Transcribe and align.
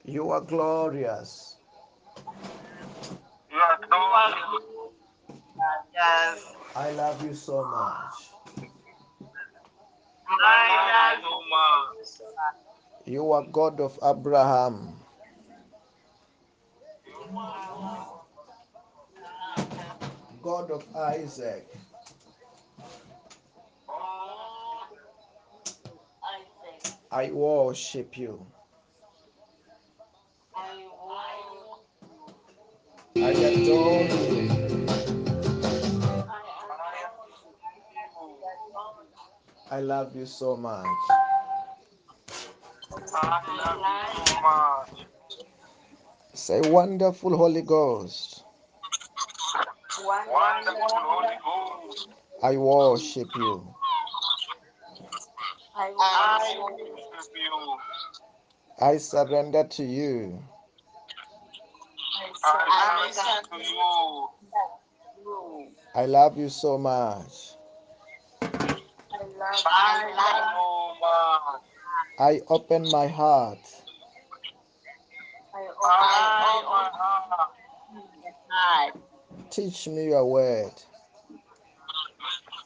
You 0.05 0.29
are 0.31 0.41
glorious. 0.41 1.55
You 3.51 3.57
are 3.57 3.79
glorious. 3.89 4.65
Yes. 5.93 6.53
I 6.75 6.91
love 6.91 7.23
you 7.23 7.33
so 7.33 7.63
much. 7.63 8.29
I 10.29 11.17
love 11.21 11.95
you 11.97 12.05
so 12.05 12.25
much. 12.25 13.07
You 13.07 13.31
are 13.31 13.45
God 13.51 13.79
of 13.79 13.99
Abraham. 14.03 15.02
God 20.43 20.71
of 20.71 20.85
Isaac. 20.95 21.67
I 27.11 27.31
worship 27.31 28.17
you. 28.17 28.45
I 33.17 33.29
adore 33.31 34.03
you. 34.03 34.87
I 39.71 39.79
love 39.79 40.15
you 40.15 40.25
so 40.25 40.55
much. 40.57 40.85
I 43.13 43.43
love 43.57 44.17
you 44.17 44.25
so 44.25 44.41
much. 44.41 45.12
Say, 46.35 46.61
wonderful 46.61 47.37
Holy 47.37 47.61
Ghost. 47.61 48.43
Wonderful 50.03 50.87
Holy 50.91 51.27
Ghost. 51.45 52.07
I 52.41 52.57
worship 52.57 53.27
you. 53.35 53.75
I 55.75 55.91
worship 55.91 56.57
you. 57.35 57.77
I 58.81 58.97
surrender 58.97 59.63
to 59.63 59.83
you. 59.83 60.43
I 62.17 62.31
surrender 63.13 63.47
to 63.51 63.57
you. 63.63 64.29
I 65.95 66.05
love 66.07 66.37
you 66.37 66.49
so 66.49 66.79
much. 66.79 67.53
I 68.41 69.21
love 69.21 70.09
you 70.09 70.15
so 70.15 70.95
much. 70.99 71.61
I 72.19 72.41
open 72.49 72.89
my 72.89 73.07
heart. 73.07 73.82
I. 78.51 78.91
Teach 79.49 79.87
me 79.87 80.05
your 80.07 80.25
word. 80.25 80.73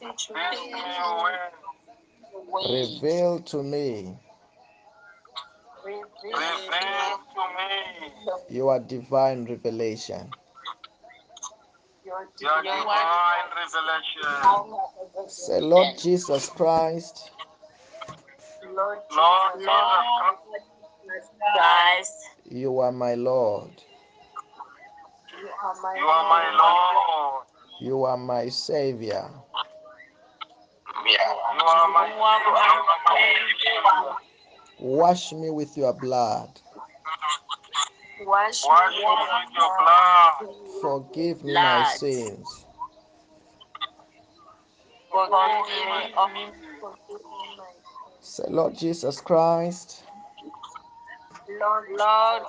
Teach 0.00 0.30
me 0.30 0.70
your 0.70 1.24
way. 1.24 1.36
Reveal 2.70 3.40
to 3.40 3.62
me 3.62 4.16
Reveal 5.84 7.18
to 7.34 7.42
me 7.56 8.12
your 8.50 8.78
divine 8.80 9.44
revelation. 9.44 10.30
your 12.40 12.62
divine 12.62 13.44
revelation. 13.56 14.68
Say, 15.28 15.60
Lord 15.60 15.98
Jesus 15.98 16.48
Christ, 16.50 17.30
Lord 18.74 18.98
Jesus 19.10 19.64
Christ, 19.64 20.77
Christ, 21.08 22.12
you 22.50 22.78
are 22.80 22.92
my 22.92 23.14
Lord. 23.14 23.70
you 25.40 25.48
are 25.62 25.74
my 25.82 25.96
you 25.96 26.06
are 26.06 26.28
my 26.28 26.56
Lord. 26.56 27.44
You 27.80 28.04
are 28.04 28.16
my 28.16 28.48
Savior. 28.48 29.30
You 31.04 31.12
you 31.12 31.64
are 31.64 31.88
my 31.88 32.08
Savior. 33.08 34.16
Wash 34.80 35.32
me 35.32 35.50
with 35.50 35.76
your 35.76 35.92
blood. 35.92 36.60
Wash 38.20 38.64
Wash 38.66 38.92
me 38.92 38.98
me 38.98 39.04
with 39.04 39.54
your 39.56 39.70
blood. 39.78 40.56
Forgive 40.82 41.44
me 41.44 41.54
my 41.54 41.84
sins. 41.96 42.66
Forgive 45.10 45.32
me 45.32 46.14
of 46.16 46.30
Forgive 46.80 47.20
Say, 48.20 48.44
Lord 48.48 48.76
Jesus 48.76 49.20
Christ, 49.20 50.04
Lord, 51.48 51.84
Lord 51.98 52.42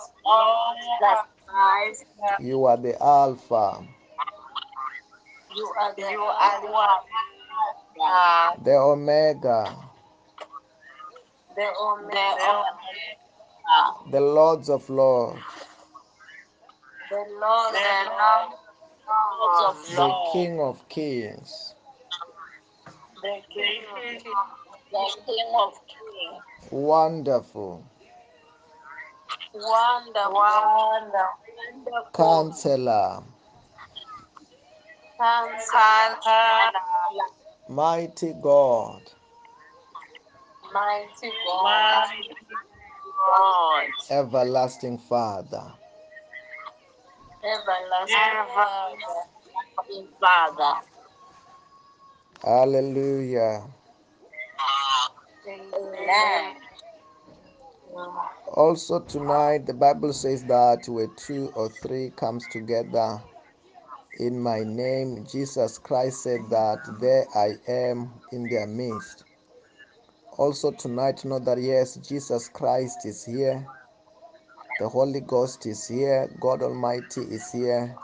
Jesus 0.77 0.99
Jesus 1.01 1.23
Christ. 1.47 2.05
you 2.39 2.65
are 2.65 2.77
the 2.77 3.01
Alpha, 3.01 3.83
you 5.55 5.65
are 5.79 5.93
the 5.95 6.01
You 6.11 6.21
are 6.21 6.61
one. 6.71 8.63
the 8.63 8.71
Omega, 8.75 9.75
the 11.55 11.55
The 11.55 11.67
Omega, 11.81 12.65
Omega. 12.65 14.11
the 14.11 14.19
Lords 14.21 14.69
of 14.69 14.89
Lords, 14.89 15.41
the 17.09 17.25
Lord, 17.41 17.73
The 17.73 17.79
the 17.79 18.09
Lord 18.09 18.49
Lord, 19.17 19.65
of 19.69 19.77
the 19.95 20.13
King 20.33 20.59
of 20.59 20.89
Kings, 20.89 21.75
the 23.21 23.41
King 23.53 23.83
of 23.93 24.23
The 24.91 25.21
King 25.25 25.53
of 25.57 25.73
Kings. 25.87 26.43
wonderful, 26.71 27.83
wonderful, 29.53 30.33
Wonderful. 30.33 32.13
Counselor, 32.13 33.23
Counselor, 35.19 36.71
mighty 37.69 38.33
God, 38.41 39.03
mighty 40.73 41.31
God, 41.45 42.09
God. 43.27 43.87
everlasting 44.09 44.97
Father. 44.99 45.73
everlasting 47.43 48.43
Father. 48.55 49.07
Everlasting 49.47 50.07
Father. 50.19 50.81
Hallelujah. 52.43 53.63
Amen. 55.75 56.55
Also, 58.53 58.99
tonight, 59.01 59.65
the 59.65 59.73
Bible 59.73 60.13
says 60.13 60.43
that 60.45 60.87
where 60.87 61.07
two 61.15 61.51
or 61.55 61.69
three 61.69 62.11
comes 62.11 62.47
together 62.47 63.21
in 64.19 64.39
my 64.39 64.63
name, 64.63 65.25
Jesus 65.31 65.77
Christ 65.77 66.23
said 66.23 66.41
that 66.49 66.79
there 66.99 67.25
I 67.35 67.55
am 67.71 68.11
in 68.31 68.49
their 68.49 68.67
midst. 68.67 69.23
Also, 70.37 70.71
tonight, 70.71 71.25
know 71.25 71.39
that 71.39 71.61
yes, 71.61 71.95
Jesus 71.97 72.49
Christ 72.49 73.05
is 73.05 73.25
here, 73.25 73.67
the 74.79 74.87
Holy 74.89 75.21
Ghost 75.21 75.65
is 75.65 75.87
here, 75.87 76.29
God 76.39 76.61
Almighty 76.63 77.21
is 77.21 77.51
here. 77.51 77.95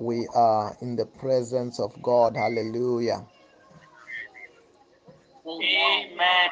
We 0.00 0.26
are 0.34 0.76
in 0.82 0.96
the 0.96 1.06
presence 1.06 1.78
of 1.78 2.00
God. 2.02 2.36
Hallelujah. 2.36 3.24
Amen. 5.46 6.50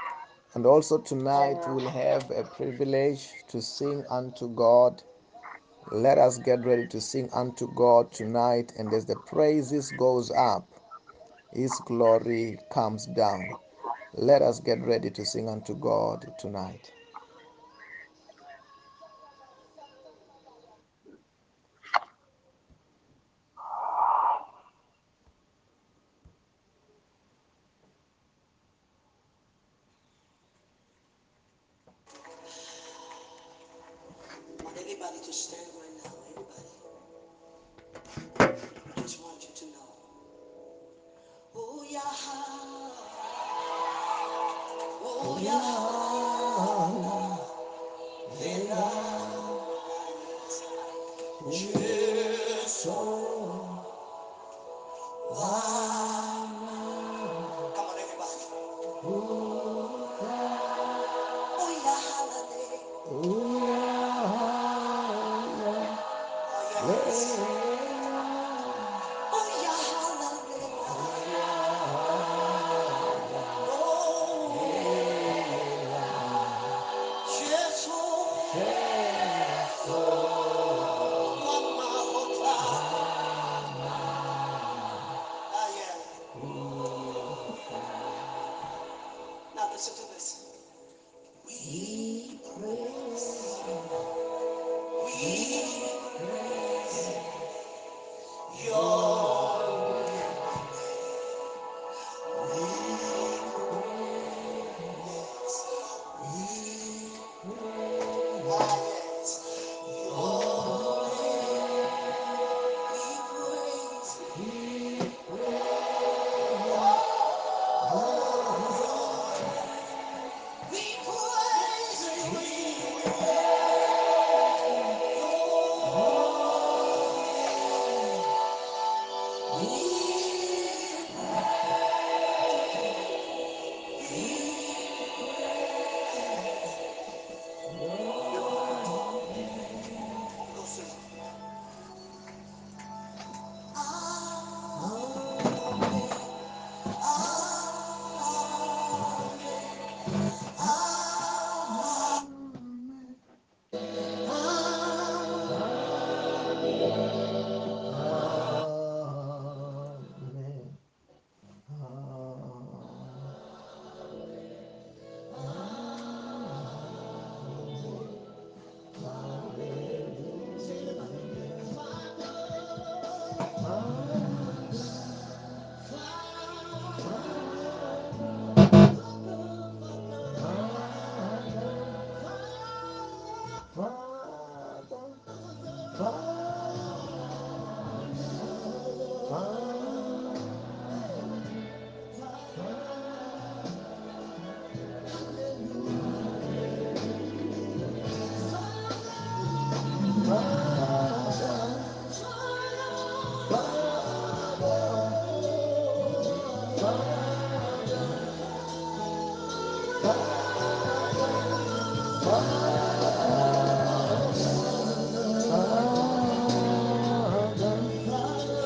And 0.54 0.66
also, 0.66 0.98
tonight, 0.98 1.58
we'll 1.68 1.88
have 1.90 2.30
a 2.30 2.44
privilege 2.44 3.28
to 3.48 3.62
sing 3.62 4.04
unto 4.10 4.48
God. 4.48 5.02
Let 5.92 6.18
us 6.18 6.38
get 6.38 6.64
ready 6.64 6.86
to 6.88 7.00
sing 7.00 7.30
unto 7.32 7.68
God 7.74 8.12
tonight, 8.12 8.72
and 8.78 8.92
as 8.92 9.06
the 9.06 9.16
praises 9.16 9.92
goes 9.92 10.30
up, 10.32 10.68
His 11.52 11.80
glory 11.80 12.58
comes 12.70 13.06
down. 13.06 13.58
Let 14.14 14.42
us 14.42 14.60
get 14.60 14.80
ready 14.82 15.10
to 15.10 15.24
sing 15.26 15.48
unto 15.48 15.74
God 15.76 16.34
tonight. 16.38 16.92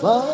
Father, 0.01 0.34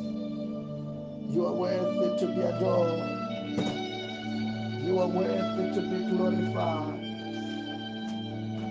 You 1.31 1.47
are 1.47 1.53
worthy 1.53 2.19
to 2.19 2.27
be 2.27 2.41
adored. 2.41 3.33
You 4.69 4.99
are 4.99 5.07
worthy 5.07 5.75
to 5.75 5.81
be 5.81 6.09
glorified. 6.17 7.17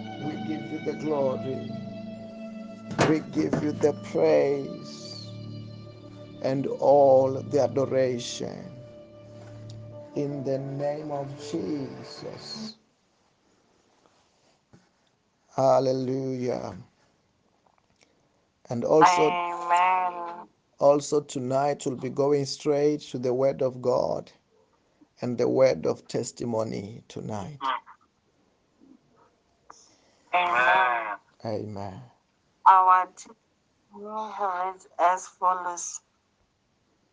We 0.06 0.32
give 0.48 0.72
you 0.72 0.80
the 0.84 0.94
glory. 1.00 1.70
We 3.08 3.20
give 3.32 3.62
you 3.62 3.72
the 3.72 3.94
praise 4.12 5.28
and 6.42 6.66
all 6.66 7.32
the 7.42 7.62
adoration. 7.62 8.64
In 10.16 10.44
the 10.44 10.58
name 10.58 11.10
of 11.12 11.28
Jesus. 11.50 12.76
Hallelujah. 15.56 16.76
And 18.70 18.84
also, 18.84 19.30
Amen. 19.30 20.29
Also 20.80 21.20
tonight 21.20 21.84
we'll 21.86 21.96
be 21.96 22.08
going 22.08 22.46
straight 22.46 23.00
to 23.02 23.18
the 23.18 23.32
Word 23.32 23.62
of 23.62 23.80
God 23.80 24.32
and 25.20 25.36
the 25.36 25.48
Word 25.48 25.86
of 25.86 26.08
testimony 26.08 27.02
tonight. 27.06 27.58
Amen. 30.34 31.16
Amen. 31.44 32.00
Our 32.66 33.06
testimony 33.06 34.32
reads 34.40 34.88
as 34.98 35.28
follows. 35.28 36.00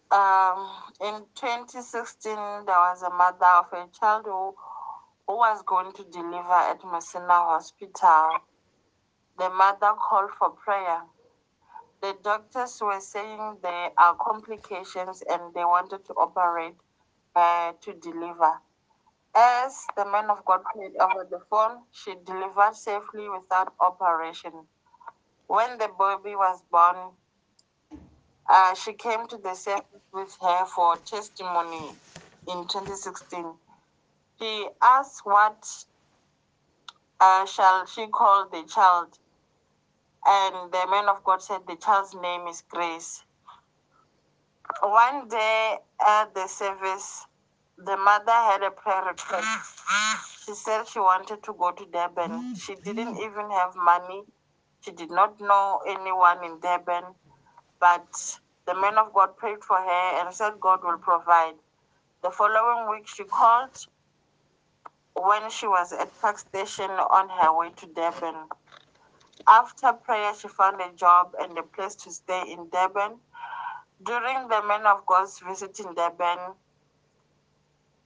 Um, 0.10 0.70
in 1.02 1.26
2016, 1.36 2.34
there 2.36 2.66
was 2.68 3.02
a 3.02 3.10
mother 3.10 3.46
of 3.46 3.66
a 3.74 3.88
child 4.00 4.26
who, 4.26 4.56
who 5.28 5.38
was 5.38 5.62
going 5.66 5.92
to 5.94 6.04
deliver 6.06 6.54
at 6.54 6.80
Messina 6.90 7.28
Hospital. 7.28 8.30
The 9.38 9.50
mother 9.50 9.92
called 10.00 10.32
for 10.40 10.52
prayer. 10.52 11.02
The 12.02 12.16
doctors 12.24 12.80
were 12.82 13.02
saying 13.02 13.60
there 13.64 13.92
are 13.98 14.16
complications 14.16 15.24
and 15.30 15.54
they 15.56 15.66
wanted 15.66 16.06
to 16.08 16.14
operate 16.14 16.76
uh, 17.36 17.74
to 17.84 17.94
deliver. 17.96 18.54
As 19.36 19.86
the 19.98 20.06
man 20.06 20.30
of 20.30 20.46
God 20.46 20.62
prayed 20.74 20.98
over 21.00 21.28
the 21.30 21.40
phone, 21.50 21.84
she 21.92 22.16
delivered 22.26 22.76
safely 22.76 23.30
without 23.30 23.74
operation. 23.82 24.52
When 25.48 25.78
the 25.80 25.90
baby 26.00 26.36
was 26.36 26.62
born, 26.72 27.14
uh, 28.50 28.76
she 28.76 28.94
came 28.94 29.28
to 29.28 29.38
the 29.38 29.56
service 29.56 29.86
with 30.14 30.36
her 30.42 30.66
for 30.68 30.98
testimony 31.06 31.96
in 32.48 32.68
2016. 32.68 33.56
She 34.42 34.68
asked 34.82 35.22
what 35.26 35.66
uh, 37.22 37.46
shall 37.48 37.86
she 37.88 38.08
call 38.08 38.50
the 38.50 38.64
child, 38.66 39.18
and 40.28 40.72
the 40.72 40.86
man 40.90 41.08
of 41.10 41.24
God 41.24 41.42
said 41.42 41.62
the 41.68 41.76
child's 41.78 42.14
name 42.16 42.48
is 42.48 42.64
Grace. 42.70 43.24
One 44.82 45.28
day 45.30 45.78
at 46.06 46.34
the 46.36 46.48
service, 46.48 47.26
the 47.78 47.96
mother 47.98 48.32
had 48.32 48.64
a 48.64 48.72
prayer 48.72 49.04
request. 49.06 49.48
She 50.46 50.54
said 50.54 50.88
she 50.88 51.00
wanted 51.00 51.44
to 51.44 51.54
go 51.54 51.72
to 51.72 51.86
Durban. 51.86 52.56
She 52.56 52.76
didn't 52.76 53.18
even 53.18 53.50
have 53.52 53.76
money. 53.76 54.24
She 54.82 54.92
did 54.92 55.12
not 55.12 55.40
know 55.40 55.82
anyone 55.88 56.44
in 56.44 56.60
Durban, 56.60 57.04
but 57.80 58.40
the 58.66 58.76
man 58.76 58.98
of 58.98 59.14
God 59.14 59.38
prayed 59.38 59.64
for 59.64 59.78
her 59.78 60.20
and 60.20 60.34
said 60.34 60.60
God 60.60 60.84
will 60.84 60.98
provide. 60.98 61.56
The 62.24 62.32
following 62.32 62.90
week, 62.90 63.08
she 63.08 63.24
called 63.24 63.88
when 65.16 65.50
she 65.50 65.68
was 65.68 65.94
at 65.94 66.10
Park 66.22 66.38
Station 66.40 66.90
on 66.92 67.30
her 67.30 67.58
way 67.58 67.70
to 67.78 67.86
Durban. 67.88 68.36
After 69.46 69.94
prayer, 69.94 70.34
she 70.36 70.48
found 70.48 70.82
a 70.82 70.92
job 70.94 71.36
and 71.40 71.58
a 71.58 71.64
place 71.64 71.96
to 71.96 72.12
stay 72.12 72.52
in 72.52 72.70
Durban. 72.70 73.20
During 74.04 74.48
the 74.48 74.64
man 74.64 74.86
of 74.86 75.06
God's 75.06 75.40
visit 75.40 75.80
in 75.80 75.94
Durban, 75.94 76.40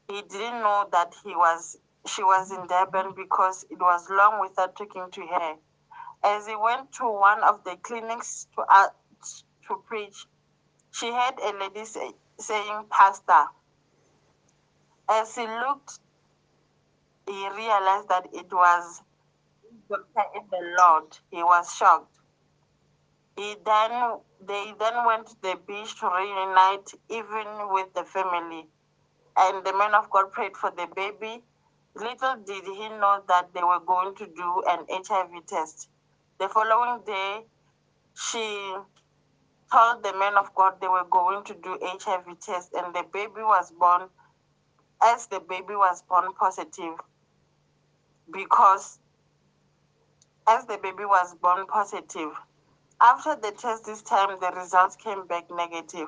he 0.08 0.22
didn't 0.24 0.62
know 0.62 0.88
that 0.92 1.14
he 1.24 1.36
was 1.36 1.78
she 2.06 2.24
was 2.24 2.52
in 2.52 2.68
Durban 2.68 3.14
because 3.16 3.66
it 3.70 3.80
was 3.80 4.10
long 4.10 4.42
without 4.42 4.76
talking 4.76 5.10
to 5.12 5.22
her. 5.28 5.56
As 6.24 6.48
he 6.48 6.56
went 6.56 6.92
to 6.94 7.06
one 7.12 7.44
of 7.44 7.64
the 7.64 7.78
clinics 7.78 8.48
to 8.56 8.64
uh, 8.68 8.90
to 9.68 9.84
preach, 9.88 10.26
she 10.92 11.12
heard 11.12 11.40
a 11.42 11.58
lady 11.60 11.86
say, 11.86 12.12
saying, 12.40 12.86
"Pastor." 12.90 13.46
As 15.10 15.36
he 15.36 15.46
looked, 15.48 16.00
he 17.28 17.50
realized 17.50 18.10
that 18.10 18.28
it 18.34 18.52
was 18.52 19.02
in 19.72 20.44
the 20.52 20.76
Lord. 20.80 21.06
He 21.32 21.44
was 21.44 21.74
shocked. 21.76 22.14
He 23.38 23.56
then 23.66 24.20
they 24.48 24.74
then 24.80 25.06
went 25.06 25.28
to 25.28 25.36
the 25.42 25.58
beach 25.68 26.00
to 26.02 26.08
reunite, 26.10 26.92
even 27.10 27.48
with 27.72 27.94
the 27.96 28.06
family. 28.06 28.68
And 29.38 29.66
the 29.66 29.74
man 29.78 29.96
of 29.96 30.10
God 30.12 30.32
prayed 30.32 30.58
for 30.58 30.72
the 30.72 30.88
baby. 30.96 31.44
Little 31.96 32.38
did 32.46 32.66
he 32.66 32.90
know 32.90 33.22
that 33.28 33.54
they 33.54 33.64
were 33.64 33.82
going 33.86 34.16
to 34.18 34.28
do 34.28 34.64
an 34.70 34.86
HIV 34.90 35.46
test. 35.48 35.90
The 36.40 36.50
following 36.50 37.04
day, 37.06 37.46
she 38.16 38.76
told 39.72 40.04
the 40.04 40.14
man 40.18 40.38
of 40.38 40.54
God 40.56 40.76
they 40.82 40.88
were 40.90 41.06
going 41.10 41.44
to 41.46 41.56
do 41.56 41.78
HIV 41.82 42.40
test, 42.42 42.74
and 42.74 42.94
the 42.96 43.04
baby 43.14 43.42
was 43.44 43.72
born. 43.80 44.10
As 45.04 45.28
the 45.28 45.42
baby 45.42 45.76
was 45.76 46.04
born 46.10 46.34
positive, 46.40 46.96
because 48.32 49.00
as 50.48 50.66
the 50.66 50.78
baby 50.82 51.06
was 51.06 51.36
born 51.36 51.66
positive, 51.68 52.32
after 53.02 53.36
the 53.36 53.52
test 53.52 53.86
this 53.86 54.02
time 54.02 54.38
the 54.40 54.52
results 54.56 54.96
came 54.96 55.26
back 55.28 55.46
negative. 55.52 56.08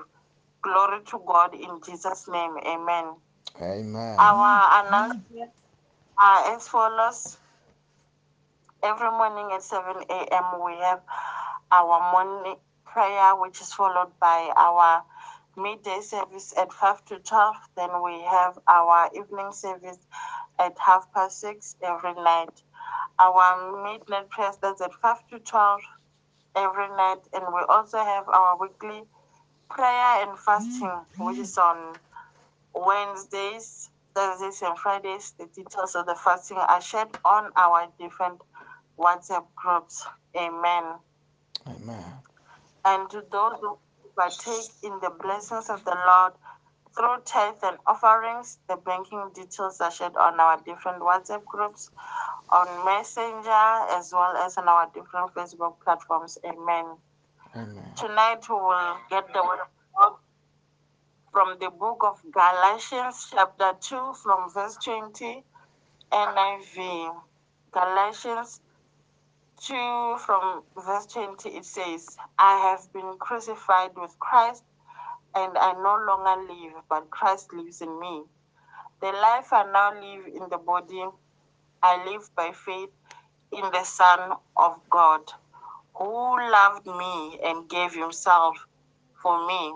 Glory 0.62 1.04
to 1.06 1.22
God 1.26 1.54
in 1.54 1.82
Jesus' 1.86 2.28
name, 2.28 2.56
Amen. 2.66 3.16
Amen. 3.62 4.16
Our 4.20 4.86
announcements 4.86 5.54
are 6.18 6.52
uh, 6.52 6.56
as 6.56 6.68
follows. 6.68 7.38
Every 8.84 9.12
morning 9.12 9.50
at 9.54 9.64
7 9.64 10.04
a.m., 10.10 10.64
we 10.66 10.74
have 10.80 11.02
our 11.72 12.12
morning 12.12 12.56
prayer, 12.86 13.36
which 13.36 13.62
is 13.62 13.74
followed 13.74 14.12
by 14.20 14.52
our 14.58 15.04
midday 15.58 16.02
service 16.02 16.54
at 16.58 16.72
5 16.74 17.06
to 17.06 17.20
12. 17.20 17.56
Then 17.76 17.90
we 18.04 18.22
have 18.22 18.60
our 18.68 19.10
evening 19.16 19.52
service 19.54 19.98
at 20.60 20.78
half 20.78 21.12
past 21.14 21.40
6 21.42 21.76
every 21.82 22.14
night. 22.16 22.62
Our 23.20 23.84
midnight 23.84 24.30
prayer 24.30 24.52
starts 24.54 24.82
at 24.82 24.94
5 24.94 25.28
to 25.30 25.40
12 25.40 25.82
every 26.56 26.88
night. 26.90 27.20
And 27.34 27.46
we 27.54 27.62
also 27.70 27.98
have 27.98 28.28
our 28.28 28.58
weekly 28.60 29.04
prayer 29.70 30.28
and 30.28 30.38
fasting, 30.40 30.88
mm-hmm. 30.88 31.26
which 31.26 31.38
is 31.38 31.58
on 31.58 31.96
Wednesdays, 32.74 33.90
Thursdays, 34.16 34.62
and 34.62 34.78
Fridays. 34.78 35.34
The 35.38 35.46
details 35.48 35.96
of 35.96 36.06
the 36.06 36.16
fasting 36.16 36.58
are 36.58 36.82
shared 36.82 37.10
on 37.26 37.52
our 37.56 37.88
different 38.00 38.42
WhatsApp 38.98 39.46
groups. 39.56 40.06
Amen. 40.36 40.84
Amen. 41.68 42.04
And 42.86 43.10
to 43.12 43.24
those 43.32 43.54
who 43.62 43.78
partake 44.16 44.70
in 44.84 45.00
the 45.02 45.12
blessings 45.22 45.70
of 45.70 45.84
the 45.86 45.96
Lord 46.06 46.34
through 46.96 47.18
tithe 47.26 47.56
and 47.64 47.78
offerings, 47.88 48.60
the 48.68 48.76
banking 48.76 49.30
details 49.34 49.82
are 49.82 49.92
shared 49.92 50.16
on 50.16 50.40
our 50.40 50.62
different 50.64 51.02
WhatsApp 51.02 51.44
groups, 51.46 51.90
on 52.50 52.86
Messenger, 52.86 53.98
as 53.98 54.12
well 54.14 54.36
as 54.38 54.58
on 54.58 54.68
our 54.68 54.90
different 54.94 55.34
Facebook 55.34 55.76
platforms. 55.84 56.38
Amen. 56.46 56.86
Amen. 57.56 57.84
Tonight 57.96 58.48
we 58.48 58.56
will 58.56 58.98
get 59.10 59.28
the 59.34 59.42
word 59.42 60.14
from 61.32 61.58
the 61.60 61.70
book 61.72 62.04
of 62.04 62.22
Galatians, 62.32 63.28
chapter 63.32 63.74
2, 63.82 64.14
from 64.22 64.52
verse 64.52 64.78
20, 64.84 65.44
NIV. 66.12 67.16
Galatians 67.72 68.62
2, 69.62 70.18
from 70.20 70.62
verse 70.86 71.08
20, 71.08 71.50
it 71.50 71.66
says, 71.66 72.18
I 72.38 72.60
have 72.60 72.94
been 72.94 73.18
crucified 73.18 73.92
with 73.96 74.18
Christ, 74.20 74.64
and 75.36 75.58
I 75.58 75.74
no 75.74 75.98
longer 76.08 76.54
live, 76.54 76.74
but 76.90 77.10
Christ 77.12 77.54
lives 77.54 77.82
in 77.82 78.00
me. 78.00 78.24
The 79.02 79.12
life 79.12 79.54
I 79.54 79.64
now 79.72 79.94
live 79.94 80.28
in 80.28 80.50
the 80.50 80.58
body, 80.58 81.06
I 81.84 82.06
live 82.06 82.30
by 82.36 82.52
faith 82.54 82.90
in 83.52 83.64
the 83.72 83.84
Son 83.84 84.34
of 84.58 84.78
God, 84.90 85.22
who 85.96 86.06
loved 86.52 86.88
me 86.88 87.40
and 87.44 87.70
gave 87.70 87.94
himself 87.94 88.58
for 89.22 89.48
me. 89.48 89.74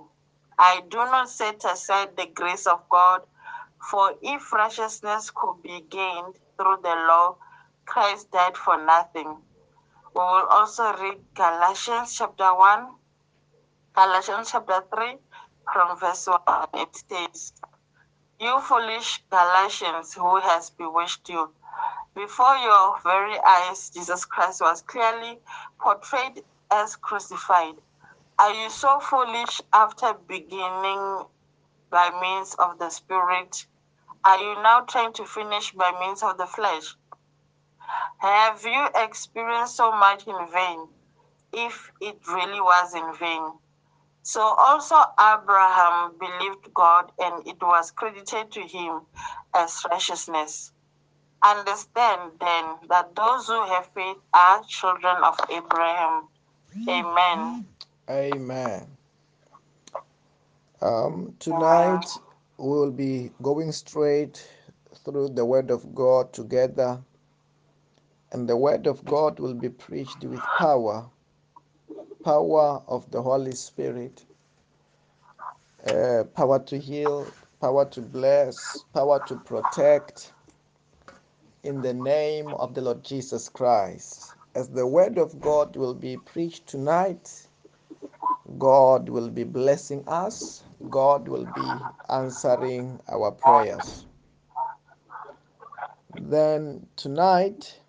I 0.59 0.81
do 0.89 0.97
not 0.97 1.29
set 1.29 1.63
aside 1.65 2.17
the 2.17 2.27
grace 2.27 2.67
of 2.67 2.87
God, 2.89 3.21
for 3.91 4.13
if 4.21 4.53
righteousness 4.53 5.31
could 5.35 5.61
be 5.63 5.81
gained 5.89 6.35
through 6.57 6.77
the 6.83 6.95
law, 7.09 7.37
Christ 7.85 8.31
died 8.31 8.57
for 8.57 8.83
nothing. 8.85 9.37
We 10.15 10.21
will 10.21 10.47
also 10.49 10.93
read 10.97 11.19
Galatians 11.35 12.15
chapter 12.17 12.55
1, 12.55 12.87
Galatians 13.95 14.51
chapter 14.51 14.83
3, 14.95 15.17
from 15.71 15.97
verse 15.99 16.27
1. 16.27 16.39
It 16.75 17.03
says, 17.09 17.53
You 18.39 18.59
foolish 18.61 19.23
Galatians, 19.29 20.13
who 20.13 20.39
has 20.39 20.69
bewitched 20.69 21.29
you? 21.29 21.51
Before 22.15 22.55
your 22.57 22.99
very 23.03 23.39
eyes, 23.39 23.89
Jesus 23.89 24.25
Christ 24.25 24.61
was 24.61 24.81
clearly 24.81 25.39
portrayed 25.79 26.43
as 26.71 26.95
crucified. 26.95 27.75
Are 28.39 28.53
you 28.53 28.69
so 28.69 28.99
foolish 28.99 29.61
after 29.73 30.13
beginning 30.13 31.25
by 31.89 32.09
means 32.21 32.55
of 32.55 32.79
the 32.79 32.89
Spirit? 32.89 33.65
Are 34.23 34.39
you 34.39 34.61
now 34.61 34.81
trying 34.81 35.13
to 35.13 35.25
finish 35.25 35.71
by 35.73 35.91
means 35.99 36.23
of 36.23 36.37
the 36.37 36.47
flesh? 36.47 36.95
Have 38.19 38.63
you 38.65 38.87
experienced 38.95 39.75
so 39.75 39.91
much 39.91 40.27
in 40.27 40.35
vain, 40.51 40.87
if 41.53 41.91
it 42.01 42.19
really 42.27 42.59
was 42.59 42.93
in 42.93 43.13
vain? 43.15 43.51
So 44.27 44.41
also 44.41 44.97
Abraham 45.17 46.11
believed 46.19 46.73
God, 46.73 47.13
and 47.17 47.47
it 47.47 47.61
was 47.61 47.91
credited 47.91 48.51
to 48.51 48.59
him 48.59 49.03
as 49.55 49.85
righteousness. 49.89 50.73
Understand 51.41 52.33
then 52.41 52.75
that 52.89 53.15
those 53.15 53.47
who 53.47 53.65
have 53.67 53.89
faith 53.95 54.17
are 54.33 54.61
children 54.67 55.15
of 55.23 55.39
Abraham. 55.49 56.27
Amen. 56.89 57.65
Amen. 58.09 58.97
Um, 60.81 61.33
tonight 61.39 62.05
we 62.57 62.67
will 62.67 62.91
be 62.91 63.31
going 63.41 63.71
straight 63.71 64.45
through 65.05 65.29
the 65.29 65.45
Word 65.45 65.71
of 65.71 65.95
God 65.95 66.33
together, 66.33 67.01
and 68.33 68.49
the 68.49 68.57
Word 68.57 68.87
of 68.87 69.05
God 69.05 69.39
will 69.39 69.53
be 69.53 69.69
preached 69.69 70.25
with 70.25 70.41
power 70.57 71.09
power 72.27 72.83
of 72.89 73.09
the 73.11 73.21
Holy 73.21 73.53
Spirit, 73.53 74.25
uh, 75.85 76.25
power 76.35 76.59
to 76.59 76.77
heal, 76.77 77.33
power 77.61 77.85
to 77.89 78.01
bless, 78.01 78.83
power 78.93 79.21
to 79.23 79.37
protect, 79.37 80.33
in 81.63 81.81
the 81.81 81.93
name 81.93 82.53
of 82.55 82.73
the 82.73 82.81
Lord 82.81 83.01
Jesus 83.05 83.47
Christ. 83.47 84.35
As 84.55 84.67
the 84.67 84.85
Word 84.85 85.17
of 85.17 85.39
God 85.39 85.77
will 85.77 85.93
be 85.93 86.17
preached 86.17 86.67
tonight, 86.67 87.47
God 88.57 89.07
will 89.07 89.29
be 89.29 89.45
blessing 89.45 90.03
us. 90.07 90.63
God 90.89 91.29
will 91.29 91.45
be 91.45 91.85
answering 92.09 92.99
our 93.09 93.31
prayers. 93.31 94.05
Then 96.13 96.87
tonight, 96.97 97.79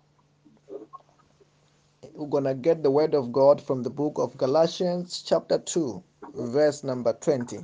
we're 2.19 2.27
going 2.27 2.43
to 2.43 2.53
get 2.53 2.83
the 2.83 2.91
word 2.91 3.15
of 3.15 3.31
God 3.31 3.61
from 3.61 3.81
the 3.83 3.89
book 3.89 4.17
of 4.17 4.37
Galatians, 4.37 5.23
chapter 5.25 5.57
2, 5.57 6.03
verse 6.35 6.83
number 6.83 7.13
20. 7.13 7.59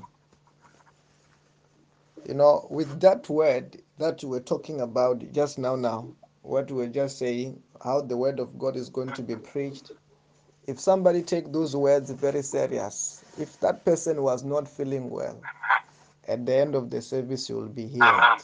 You 2.28 2.34
know, 2.34 2.66
with 2.70 3.02
that 3.02 3.28
word 3.30 3.82
that 4.00 4.24
we're 4.24 4.40
talking 4.40 4.82
about 4.82 5.32
just 5.34 5.60
now, 5.60 5.76
now, 5.76 6.08
what 6.42 6.72
we're 6.72 6.88
just 6.88 7.20
saying, 7.20 7.62
how 7.84 8.02
the 8.02 8.16
word 8.16 8.40
of 8.40 8.58
God 8.58 8.76
is 8.78 8.90
going 8.90 9.12
to 9.14 9.22
be 9.22 9.36
preached, 9.36 9.92
if 10.68 10.80
somebody 10.80 11.22
take 11.22 11.52
those 11.52 11.76
words 11.76 12.10
very 12.10 12.42
serious 12.42 13.24
if 13.40 13.60
that 13.60 13.86
person 13.86 14.22
was 14.22 14.44
not 14.44 14.68
feeling 14.68 15.10
well 15.10 15.40
at 16.28 16.46
the 16.46 16.56
end 16.56 16.74
of 16.74 16.90
the 16.90 17.02
service 17.02 17.50
you 17.50 17.56
will 17.56 17.68
be 17.68 17.86
healed 17.86 18.42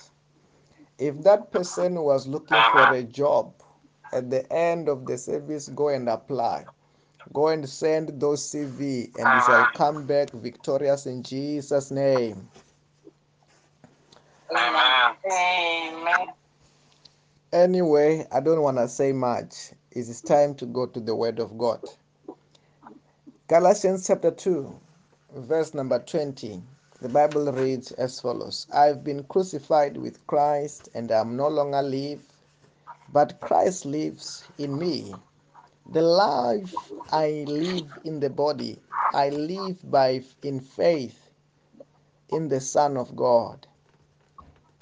if 1.00 1.20
that 1.24 1.52
person 1.52 1.96
was 1.96 2.28
looking 2.28 2.62
for 2.72 2.94
a 2.94 3.04
job 3.04 3.54
at 4.14 4.30
the 4.30 4.52
end 4.52 4.90
of 4.90 5.06
the 5.06 5.18
service 5.18 5.70
go 5.70 5.90
and 5.90 6.10
apply. 6.10 6.66
Go 7.34 7.50
and 7.50 7.68
send 7.68 8.20
those 8.20 8.42
cv 8.52 9.06
and 9.06 9.18
you 9.18 9.42
shall 9.46 9.62
ah. 9.62 9.72
come 9.74 10.06
back 10.06 10.32
victorious 10.32 11.06
in 11.06 11.24
jesus 11.24 11.92
name. 11.92 12.48
Amen. 14.52 15.16
Amen. 15.32 16.28
anyway 17.54 18.28
i 18.34 18.40
don't 18.40 18.62
want 18.62 18.78
to 18.78 18.88
say 18.88 19.12
much. 19.12 19.72
It 19.92 20.00
is 20.10 20.22
time 20.22 20.56
to 20.56 20.66
go 20.66 20.86
to 20.88 21.00
the 21.00 21.16
word 21.16 21.40
of 21.40 21.58
god. 21.58 21.82
Galatians 23.48 24.08
chapter 24.08 24.32
2 24.32 24.74
verse 25.36 25.74
number 25.74 26.00
20, 26.00 26.62
the 27.02 27.10
Bible 27.10 27.52
reads 27.52 27.92
as 27.94 28.20
follows. 28.20 28.68
I've 28.74 29.04
been 29.04 29.24
crucified 29.26 29.98
with 29.98 30.26
Christ, 30.28 30.90
and 30.94 31.12
I'm 31.12 31.36
no 31.38 31.48
longer 31.48 31.82
live, 31.82 32.22
but 33.12 33.40
Christ 33.42 33.86
lives 33.86 34.50
in 34.58 34.78
me. 34.80 35.22
The 35.92 36.02
life 36.02 36.94
I 37.12 37.46
live 37.48 38.00
in 38.06 38.20
the 38.20 38.30
body, 38.30 38.82
I 39.14 39.30
live 39.30 39.90
by 39.92 40.24
in 40.44 40.60
faith 40.62 41.30
in 42.30 42.50
the 42.50 42.62
Son 42.62 42.98
of 42.98 43.16
God, 43.16 43.68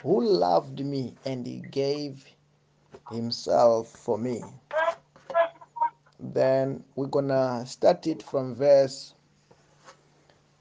who 0.03 0.23
loved 0.23 0.85
me 0.85 1.15
and 1.25 1.45
he 1.47 1.61
gave 1.61 2.25
himself 3.09 3.89
for 3.89 4.17
me. 4.17 4.43
Then 6.19 6.83
we're 6.95 7.07
gonna 7.07 7.65
start 7.65 8.07
it 8.07 8.23
from 8.23 8.55
verse 8.55 9.13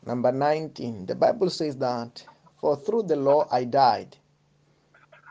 Number 0.07 0.33
19, 0.33 1.07
the 1.07 1.15
Bible 1.15 1.51
says 1.51 1.77
that, 1.79 2.27
For 2.57 2.77
through 2.77 3.05
the 3.05 3.17
law 3.17 3.47
I 3.53 3.65
died 3.65 4.17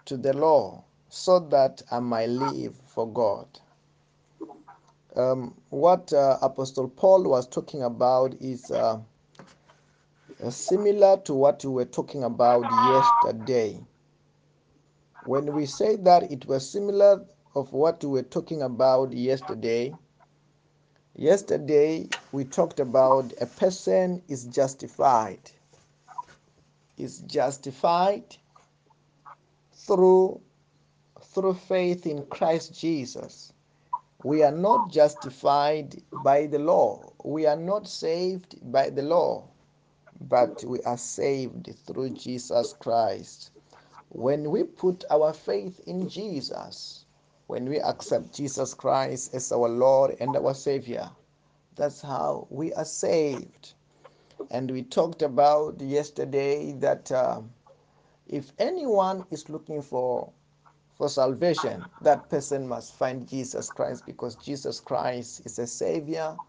to 0.06 0.18
the 0.18 0.34
law, 0.34 0.86
so 1.10 1.40
that 1.40 1.82
I 1.92 2.00
might 2.00 2.30
live 2.30 2.76
for 2.88 3.12
God. 3.12 3.48
Um, 5.16 5.56
what 5.70 6.14
uh, 6.14 6.40
Apostle 6.42 6.90
Paul 6.90 7.24
was 7.30 7.48
talking 7.48 7.84
about 7.84 8.36
is 8.42 8.72
uh, 8.72 9.02
uh, 10.44 10.50
similar 10.52 11.18
to 11.26 11.34
what 11.34 11.64
we 11.66 11.72
were 11.72 11.86
talking 11.86 12.24
about 12.24 12.72
yesterday. 12.72 13.86
When 15.22 15.54
we 15.54 15.66
say 15.68 15.98
that 15.98 16.32
it 16.32 16.46
was 16.48 16.70
similar 16.70 17.26
of 17.56 17.74
what 17.74 18.04
we 18.04 18.12
were 18.12 18.24
talking 18.24 18.62
about 18.64 19.14
yesterday, 19.14 19.98
yesterday 21.16 22.10
we 22.32 22.46
talked 22.46 22.80
about 22.80 23.34
a 23.42 23.48
person 23.48 24.24
is 24.30 24.46
justified 24.46 25.52
is 26.98 27.20
justified 27.22 28.38
through 29.74 30.42
through 31.38 31.54
faith 31.54 32.08
in 32.08 32.26
Christ 32.26 32.74
Jesus. 32.74 33.54
We 34.24 34.42
are 34.42 34.52
not 34.52 34.88
justified 34.88 36.02
by 36.12 36.48
the 36.48 36.58
law. 36.58 37.14
We 37.24 37.46
are 37.46 37.56
not 37.56 37.88
saved 37.88 38.56
by 38.72 38.90
the 38.90 39.04
law, 39.04 39.48
but 40.20 40.64
we 40.66 40.82
are 40.82 40.98
saved 40.98 41.70
through 41.86 42.10
Jesus 42.10 42.74
Christ. 42.74 43.52
When 44.10 44.50
we 44.50 44.64
put 44.64 45.04
our 45.12 45.32
faith 45.32 45.80
in 45.86 46.10
Jesus, 46.10 47.06
when 47.46 47.70
we 47.70 47.80
accept 47.82 48.34
Jesus 48.34 48.74
Christ 48.74 49.36
as 49.36 49.52
our 49.52 49.70
Lord 49.70 50.18
and 50.20 50.36
our 50.36 50.56
Savior, 50.56 51.08
that's 51.76 52.02
how 52.02 52.48
we 52.50 52.74
are 52.74 52.84
saved. 52.84 53.76
And 54.50 54.72
we 54.72 54.82
talked 54.82 55.22
about 55.22 55.82
yesterday 55.82 56.72
that 56.80 57.12
uh, 57.12 57.42
if 58.26 58.54
anyone 58.58 59.24
is 59.30 59.50
looking 59.50 59.84
for 59.84 60.34
for 60.98 61.10
salvation, 61.10 61.90
that 62.02 62.30
person 62.30 62.68
must 62.68 62.94
find 62.96 63.28
Jesus 63.28 63.70
Christ 63.70 64.06
because 64.06 64.36
Jesus 64.36 64.80
Christ 64.80 65.44
is 65.46 65.60
a 65.60 65.68
Savior 65.68 66.40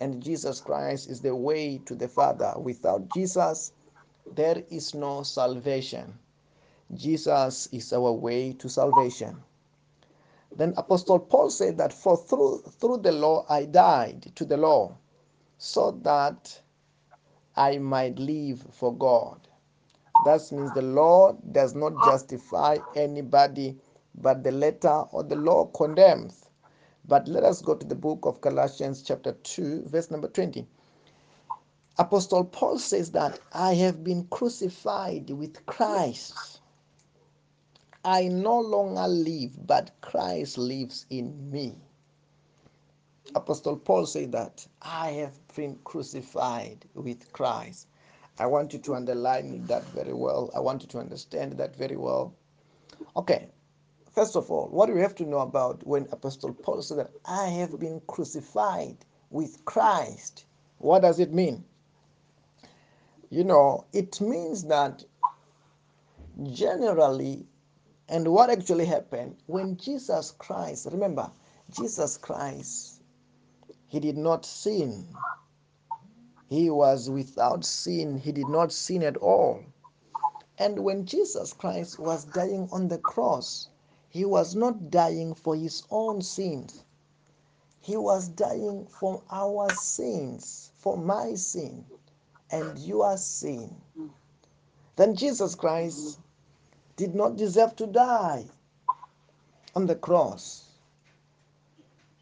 and 0.00 0.22
Jesus 0.22 0.60
Christ 0.60 1.10
is 1.10 1.20
the 1.20 1.36
way 1.36 1.78
to 1.86 1.94
the 1.94 2.08
Father. 2.08 2.54
Without 2.58 3.08
Jesus, 3.08 3.72
there 4.30 4.64
is 4.70 4.94
no 4.94 5.22
salvation. 5.22 6.18
Jesus 6.94 7.68
is 7.72 7.92
our 7.92 8.12
way 8.12 8.54
to 8.54 8.68
salvation. 8.68 9.42
Then 10.56 10.74
Apostle 10.76 11.20
Paul 11.20 11.50
said 11.50 11.78
that 11.78 11.92
for 11.92 12.16
through 12.16 12.62
through 12.62 12.98
the 12.98 13.12
law 13.12 13.46
I 13.48 13.66
died 13.66 14.32
to 14.36 14.44
the 14.44 14.56
law 14.56 14.98
so 15.58 15.92
that 16.02 16.60
I 17.56 17.78
might 17.78 18.18
live 18.18 18.66
for 18.72 18.96
God. 18.96 19.48
That 20.20 20.50
means 20.52 20.72
the 20.72 20.82
law 20.82 21.32
does 21.52 21.74
not 21.74 22.00
justify 22.00 22.80
anybody, 22.94 23.78
but 24.14 24.44
the 24.44 24.52
letter 24.52 25.04
or 25.12 25.22
the 25.22 25.36
law 25.36 25.66
condemns. 25.66 26.46
But 27.06 27.28
let 27.28 27.44
us 27.44 27.62
go 27.62 27.74
to 27.74 27.86
the 27.86 27.94
book 27.94 28.20
of 28.24 28.40
Galatians, 28.40 29.02
chapter 29.02 29.32
2, 29.32 29.84
verse 29.88 30.10
number 30.10 30.28
20. 30.28 30.66
Apostle 31.98 32.44
Paul 32.44 32.78
says 32.78 33.12
that 33.12 33.40
I 33.52 33.74
have 33.74 34.04
been 34.04 34.26
crucified 34.28 35.30
with 35.30 35.64
Christ. 35.66 36.60
I 38.04 38.28
no 38.28 38.58
longer 38.60 39.06
live, 39.08 39.66
but 39.66 39.92
Christ 40.00 40.58
lives 40.58 41.06
in 41.10 41.50
me. 41.50 41.76
Apostle 43.34 43.76
Paul 43.76 44.06
said 44.06 44.32
that 44.32 44.66
I 44.82 45.10
have 45.12 45.38
been 45.54 45.78
crucified 45.84 46.86
with 46.94 47.32
Christ. 47.32 47.88
I 48.38 48.46
want 48.46 48.72
you 48.72 48.78
to 48.80 48.94
underline 48.94 49.66
that 49.66 49.84
very 49.90 50.14
well. 50.14 50.50
I 50.54 50.60
want 50.60 50.82
you 50.82 50.88
to 50.88 50.98
understand 50.98 51.52
that 51.58 51.76
very 51.76 51.96
well. 51.96 52.34
Okay, 53.16 53.48
first 54.20 54.36
of 54.36 54.50
all, 54.50 54.68
what 54.68 54.84
do 54.84 54.92
we 54.94 55.00
have 55.00 55.14
to 55.14 55.24
know 55.24 55.38
about 55.38 55.82
when 55.86 56.06
Apostle 56.12 56.52
Paul 56.52 56.82
said 56.82 56.98
that 56.98 57.10
I 57.24 57.46
have 57.46 57.80
been 57.80 58.02
crucified 58.06 58.98
with 59.30 59.64
Christ? 59.64 60.44
What 60.76 61.00
does 61.00 61.20
it 61.20 61.32
mean? 61.32 61.64
You 63.30 63.44
know, 63.44 63.86
it 63.94 64.20
means 64.20 64.64
that 64.64 65.02
generally, 66.52 67.46
and 68.10 68.28
what 68.28 68.50
actually 68.50 68.84
happened 68.84 69.36
when 69.46 69.78
Jesus 69.78 70.32
Christ, 70.32 70.86
remember, 70.92 71.30
Jesus 71.70 72.18
Christ, 72.18 73.00
he 73.88 74.00
did 74.00 74.18
not 74.18 74.44
sin. 74.44 75.06
He 76.50 76.68
was 76.68 77.08
without 77.08 77.64
sin. 77.64 78.18
He 78.18 78.32
did 78.32 78.50
not 78.50 78.70
sin 78.70 79.02
at 79.02 79.16
all. 79.16 79.64
And 80.58 80.80
when 80.80 81.06
Jesus 81.06 81.54
Christ 81.54 81.98
was 81.98 82.26
dying 82.26 82.68
on 82.70 82.88
the 82.88 82.98
cross, 82.98 83.70
he 84.10 84.24
was 84.24 84.54
not 84.56 84.90
dying 84.90 85.34
for 85.34 85.56
his 85.56 85.84
own 85.90 86.20
sins. 86.20 86.84
He 87.80 87.96
was 87.96 88.28
dying 88.28 88.86
for 88.86 89.22
our 89.30 89.72
sins, 89.72 90.72
for 90.76 90.96
my 90.96 91.34
sin 91.34 91.86
and 92.50 92.78
your 92.78 93.16
sin. 93.16 93.80
Then 94.96 95.14
Jesus 95.14 95.54
Christ 95.54 96.18
did 96.96 97.14
not 97.14 97.36
deserve 97.36 97.76
to 97.76 97.86
die 97.86 98.46
on 99.76 99.86
the 99.86 99.94
cross. 99.94 100.64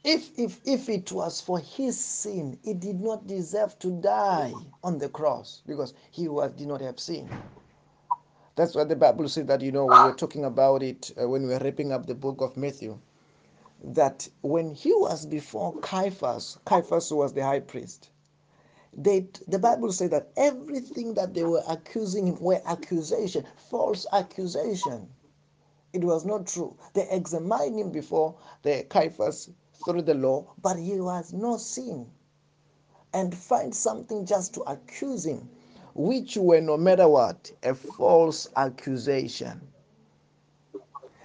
If, 0.04 0.38
if, 0.38 0.60
if 0.66 0.88
it 0.88 1.10
was 1.10 1.40
for 1.40 1.58
his 1.58 1.98
sin, 1.98 2.58
he 2.62 2.74
did 2.74 3.00
not 3.00 3.26
deserve 3.26 3.78
to 3.80 3.90
die 4.00 4.56
on 4.84 4.98
the 4.98 5.08
cross 5.08 5.62
because 5.66 5.94
he 6.10 6.28
was, 6.28 6.52
did 6.52 6.68
not 6.68 6.80
have 6.82 7.00
sin. 7.00 7.28
That's 8.58 8.74
why 8.74 8.82
the 8.82 8.96
Bible 8.96 9.28
says 9.28 9.46
that, 9.46 9.60
you 9.60 9.70
know, 9.70 9.84
we 9.86 9.92
were 10.02 10.14
talking 10.14 10.44
about 10.44 10.82
it 10.82 11.12
uh, 11.16 11.28
when 11.28 11.42
we 11.44 11.50
were 11.50 11.60
wrapping 11.60 11.92
up 11.92 12.06
the 12.06 12.16
book 12.16 12.40
of 12.40 12.56
Matthew, 12.56 12.98
that 13.84 14.28
when 14.40 14.74
he 14.74 14.92
was 14.92 15.26
before 15.26 15.78
Caiaphas, 15.78 16.58
Caiaphas 16.64 17.12
was 17.12 17.32
the 17.34 17.44
high 17.44 17.60
priest, 17.60 18.10
they, 18.92 19.28
the 19.46 19.60
Bible 19.60 19.92
says 19.92 20.10
that 20.10 20.32
everything 20.36 21.14
that 21.14 21.34
they 21.34 21.44
were 21.44 21.62
accusing 21.68 22.26
him 22.26 22.40
were 22.40 22.60
accusation, 22.66 23.46
false 23.70 24.06
accusation. 24.12 25.08
It 25.92 26.02
was 26.02 26.24
not 26.24 26.48
true. 26.48 26.76
They 26.94 27.08
examined 27.12 27.78
him 27.78 27.92
before 27.92 28.34
the 28.62 28.84
Caiaphas 28.90 29.50
through 29.84 30.02
the 30.02 30.14
law, 30.14 30.52
but 30.60 30.78
he 30.80 31.00
was 31.00 31.32
no 31.32 31.58
sin. 31.58 32.10
And 33.14 33.32
find 33.32 33.72
something 33.72 34.26
just 34.26 34.54
to 34.54 34.62
accuse 34.62 35.24
him 35.24 35.48
which 35.98 36.38
were 36.38 36.62
no 36.62 36.78
matter 36.78 37.08
what 37.08 37.52
a 37.64 37.74
false 37.74 38.48
accusation. 38.56 39.60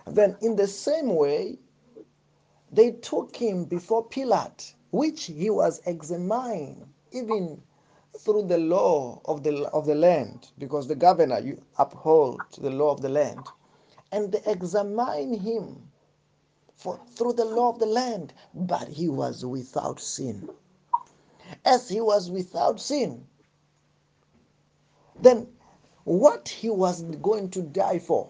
Then, 0.07 0.37
in 0.41 0.55
the 0.57 0.67
same 0.67 1.15
way, 1.15 1.59
they 2.71 2.91
took 2.91 3.35
him 3.35 3.65
before 3.65 4.05
Pilate, 4.05 4.75
which 4.91 5.25
he 5.25 5.49
was 5.51 5.81
examined 5.85 6.87
even 7.11 7.61
through 8.19 8.47
the 8.47 8.59
law 8.59 9.21
of 9.25 9.43
the 9.43 9.67
of 9.73 9.85
the 9.87 9.95
land, 9.95 10.49
because 10.59 10.87
the 10.87 10.95
governor 10.95 11.39
you 11.39 11.61
uphold 11.79 12.45
the 12.59 12.71
law 12.71 12.91
of 12.91 13.01
the 13.01 13.09
land, 13.09 13.51
and 14.11 14.31
they 14.33 14.41
examined 14.51 15.41
him 15.41 15.91
for 16.75 16.99
through 17.15 17.33
the 17.33 17.45
law 17.45 17.69
of 17.71 17.79
the 17.79 17.85
land, 17.87 18.33
but 18.53 18.87
he 18.89 19.09
was 19.09 19.45
without 19.45 19.99
sin. 19.99 20.49
As 21.65 21.89
he 21.89 22.01
was 22.01 22.31
without 22.31 22.79
sin, 22.81 23.27
then 25.23 25.47
what 26.05 26.49
he 26.49 26.69
was 26.69 27.01
going 27.21 27.49
to 27.51 27.61
die 27.61 27.99
for 27.99 28.29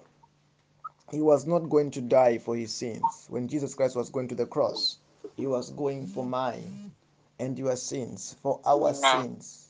he 1.11 1.21
was 1.21 1.45
not 1.45 1.69
going 1.69 1.91
to 1.91 2.01
die 2.01 2.37
for 2.37 2.55
his 2.55 2.71
sins. 2.73 3.25
When 3.29 3.47
jesus 3.47 3.75
christ 3.75 3.95
was 3.95 4.09
going 4.09 4.27
to 4.29 4.35
the 4.35 4.45
cross 4.45 4.97
he 5.35 5.47
was 5.47 5.71
going 5.71 6.07
for 6.07 6.25
mine 6.25 6.91
and 7.39 7.57
your 7.57 7.75
sins 7.75 8.35
for 8.41 8.61
our 8.65 8.93
sins. 8.93 9.69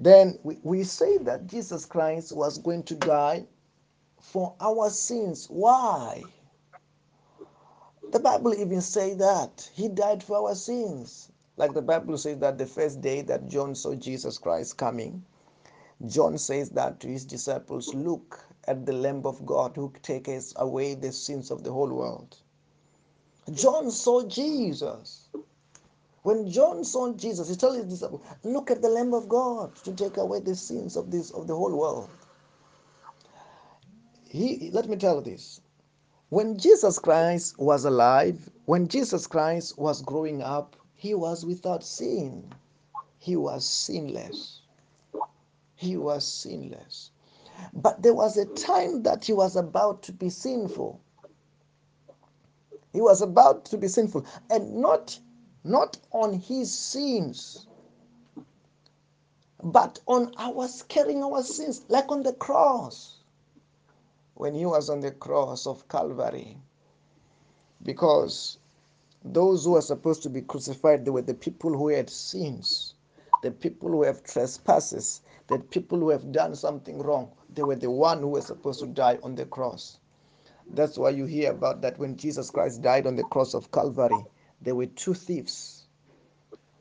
Then 0.00 0.38
we, 0.42 0.58
we 0.62 0.84
say 0.84 1.18
that 1.18 1.46
jesus 1.46 1.86
christ 1.86 2.36
was 2.36 2.58
going 2.58 2.82
to 2.84 2.94
die 2.96 3.46
for 4.20 4.54
our 4.60 4.90
sins. 4.90 5.46
Why? 5.48 6.24
The 8.12 8.20
bible 8.20 8.54
even 8.54 8.80
say 8.82 9.14
that 9.14 9.70
he 9.74 9.88
died 9.88 10.22
for 10.22 10.36
our 10.48 10.54
sins. 10.54 11.30
Like 11.56 11.74
the 11.74 11.82
bible 11.82 12.18
says 12.18 12.38
that 12.38 12.58
the 12.58 12.66
first 12.66 13.00
day 13.00 13.22
that 13.22 13.48
john 13.48 13.74
saw 13.74 13.94
jesus 13.94 14.38
christ 14.38 14.76
coming 14.76 15.24
John 16.06 16.38
says 16.38 16.70
that 16.70 17.00
to 17.00 17.08
his 17.08 17.24
disciples, 17.24 17.94
Look 17.94 18.44
at 18.66 18.86
the 18.86 18.92
Lamb 18.92 19.22
of 19.24 19.44
God 19.46 19.76
who 19.76 19.92
takes 20.02 20.52
away 20.56 20.94
the 20.94 21.12
sins 21.12 21.50
of 21.50 21.64
the 21.64 21.72
whole 21.72 21.92
world. 21.92 22.36
John 23.52 23.90
saw 23.90 24.26
Jesus. 24.26 25.28
When 26.22 26.50
John 26.50 26.84
saw 26.84 27.12
Jesus, 27.12 27.48
he 27.50 27.56
told 27.56 27.76
his 27.76 27.86
disciples, 27.86 28.22
Look 28.42 28.70
at 28.70 28.80
the 28.80 28.88
Lamb 28.88 29.12
of 29.12 29.28
God 29.28 29.76
to 29.84 29.92
take 29.92 30.16
away 30.16 30.40
the 30.40 30.54
sins 30.54 30.96
of 30.96 31.10
this 31.10 31.30
of 31.30 31.46
the 31.46 31.54
whole 31.54 31.76
world. 31.76 32.08
He 34.28 34.70
let 34.72 34.88
me 34.88 34.96
tell 34.96 35.16
you 35.16 35.22
this. 35.22 35.60
When 36.30 36.58
Jesus 36.58 36.98
Christ 36.98 37.58
was 37.58 37.84
alive, 37.84 38.50
when 38.64 38.88
Jesus 38.88 39.26
Christ 39.26 39.78
was 39.78 40.02
growing 40.02 40.42
up, 40.42 40.76
he 40.94 41.14
was 41.14 41.44
without 41.44 41.84
sin. 41.84 42.50
He 43.18 43.36
was 43.36 43.64
sinless. 43.66 44.63
He 45.76 45.96
was 45.96 46.26
sinless. 46.26 47.10
But 47.72 48.02
there 48.02 48.14
was 48.14 48.36
a 48.36 48.46
time 48.46 49.02
that 49.04 49.24
he 49.24 49.32
was 49.32 49.56
about 49.56 50.02
to 50.04 50.12
be 50.12 50.30
sinful. 50.30 51.00
He 52.92 53.00
was 53.00 53.22
about 53.22 53.64
to 53.66 53.78
be 53.78 53.88
sinful. 53.88 54.26
And 54.50 54.76
not, 54.76 55.18
not 55.64 55.98
on 56.12 56.34
his 56.34 56.72
sins, 56.76 57.66
but 59.62 60.00
on 60.06 60.32
our 60.38 60.68
carrying 60.88 61.22
our 61.24 61.42
sins, 61.42 61.84
like 61.88 62.10
on 62.10 62.22
the 62.22 62.32
cross. 62.34 63.18
When 64.34 64.54
he 64.54 64.66
was 64.66 64.90
on 64.90 65.00
the 65.00 65.12
cross 65.12 65.66
of 65.66 65.88
Calvary. 65.88 66.58
Because 67.82 68.58
those 69.24 69.64
who 69.64 69.72
were 69.72 69.82
supposed 69.82 70.22
to 70.24 70.30
be 70.30 70.42
crucified, 70.42 71.04
they 71.04 71.10
were 71.10 71.22
the 71.22 71.34
people 71.34 71.76
who 71.76 71.88
had 71.88 72.10
sins, 72.10 72.94
the 73.42 73.50
people 73.50 73.90
who 73.90 74.02
have 74.04 74.24
trespasses, 74.24 75.22
the 75.48 75.58
people 75.58 75.98
who 75.98 76.10
have 76.10 76.32
done 76.32 76.54
something 76.54 76.98
wrong. 76.98 77.30
They 77.52 77.62
were 77.62 77.76
the 77.76 77.90
one 77.90 78.20
who 78.20 78.28
were 78.28 78.40
supposed 78.40 78.80
to 78.80 78.86
die 78.86 79.18
on 79.22 79.34
the 79.34 79.44
cross. 79.44 79.98
That's 80.72 80.96
why 80.96 81.10
you 81.10 81.26
hear 81.26 81.50
about 81.50 81.82
that 81.82 81.98
when 81.98 82.16
Jesus 82.16 82.50
Christ 82.50 82.82
died 82.82 83.06
on 83.06 83.16
the 83.16 83.24
cross 83.24 83.54
of 83.54 83.70
Calvary, 83.70 84.24
there 84.62 84.74
were 84.74 84.86
two 84.86 85.14
thieves. 85.14 85.84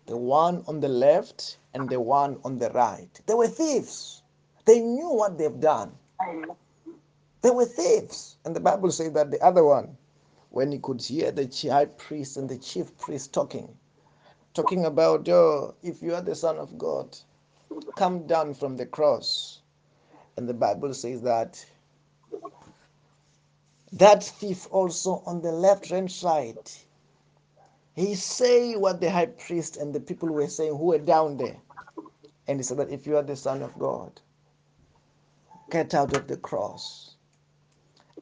The 0.06 0.18
one 0.18 0.64
on 0.68 0.80
the 0.80 0.88
left 0.88 1.58
and 1.74 1.90
the 1.90 2.00
one 2.00 2.38
on 2.44 2.60
the 2.60 2.70
right. 2.70 3.10
They 3.26 3.34
were 3.34 3.48
thieves. 3.48 4.22
They 4.66 4.80
knew 4.80 5.10
what 5.10 5.38
they've 5.38 5.60
done. 5.60 5.92
They 7.42 7.52
were 7.52 7.66
thieves. 7.66 8.38
And 8.46 8.56
the 8.56 8.62
Bible 8.62 8.92
says 8.92 9.12
that 9.14 9.32
the 9.32 9.42
other 9.42 9.64
one, 9.64 9.98
when 10.50 10.72
he 10.72 10.80
could 10.80 11.02
hear 11.02 11.32
the 11.32 11.50
high 11.70 11.86
priest 11.86 12.38
and 12.38 12.50
the 12.50 12.58
chief 12.58 12.98
priest 12.98 13.34
talking, 13.34 13.78
talking 14.54 14.86
about, 14.86 15.28
oh, 15.28 15.76
if 15.84 16.02
you 16.02 16.14
are 16.16 16.22
the 16.22 16.36
Son 16.36 16.58
of 16.58 16.78
God, 16.78 17.18
come 17.96 18.28
down 18.28 18.54
from 18.54 18.78
the 18.78 18.86
cross. 18.86 19.62
And 20.38 20.48
the 20.50 20.54
Bible 20.54 20.94
says 20.94 21.22
that 21.24 21.66
that 23.94 24.24
thief 24.24 24.68
also 24.72 25.22
on 25.26 25.42
the 25.42 25.52
left 25.52 25.90
hand 25.90 26.12
side, 26.12 26.72
he 27.96 28.16
say 28.16 28.76
what 28.76 29.00
the 29.02 29.12
high 29.12 29.28
priest 29.28 29.78
and 29.78 29.94
the 29.94 30.00
people 30.00 30.30
were 30.30 30.48
saying 30.48 30.72
who 30.72 30.86
were 30.86 31.00
down 31.00 31.38
there. 31.38 31.58
And 32.48 32.60
he 32.60 32.64
said 32.64 32.78
that 32.78 32.90
if 32.92 33.06
you 33.06 33.18
are 33.18 33.24
the 33.24 33.36
Son 33.36 33.62
of 33.62 33.78
God, 33.78 34.20
get 35.70 35.94
out 35.94 36.14
of 36.14 36.28
the 36.28 36.38
cross. 36.38 37.16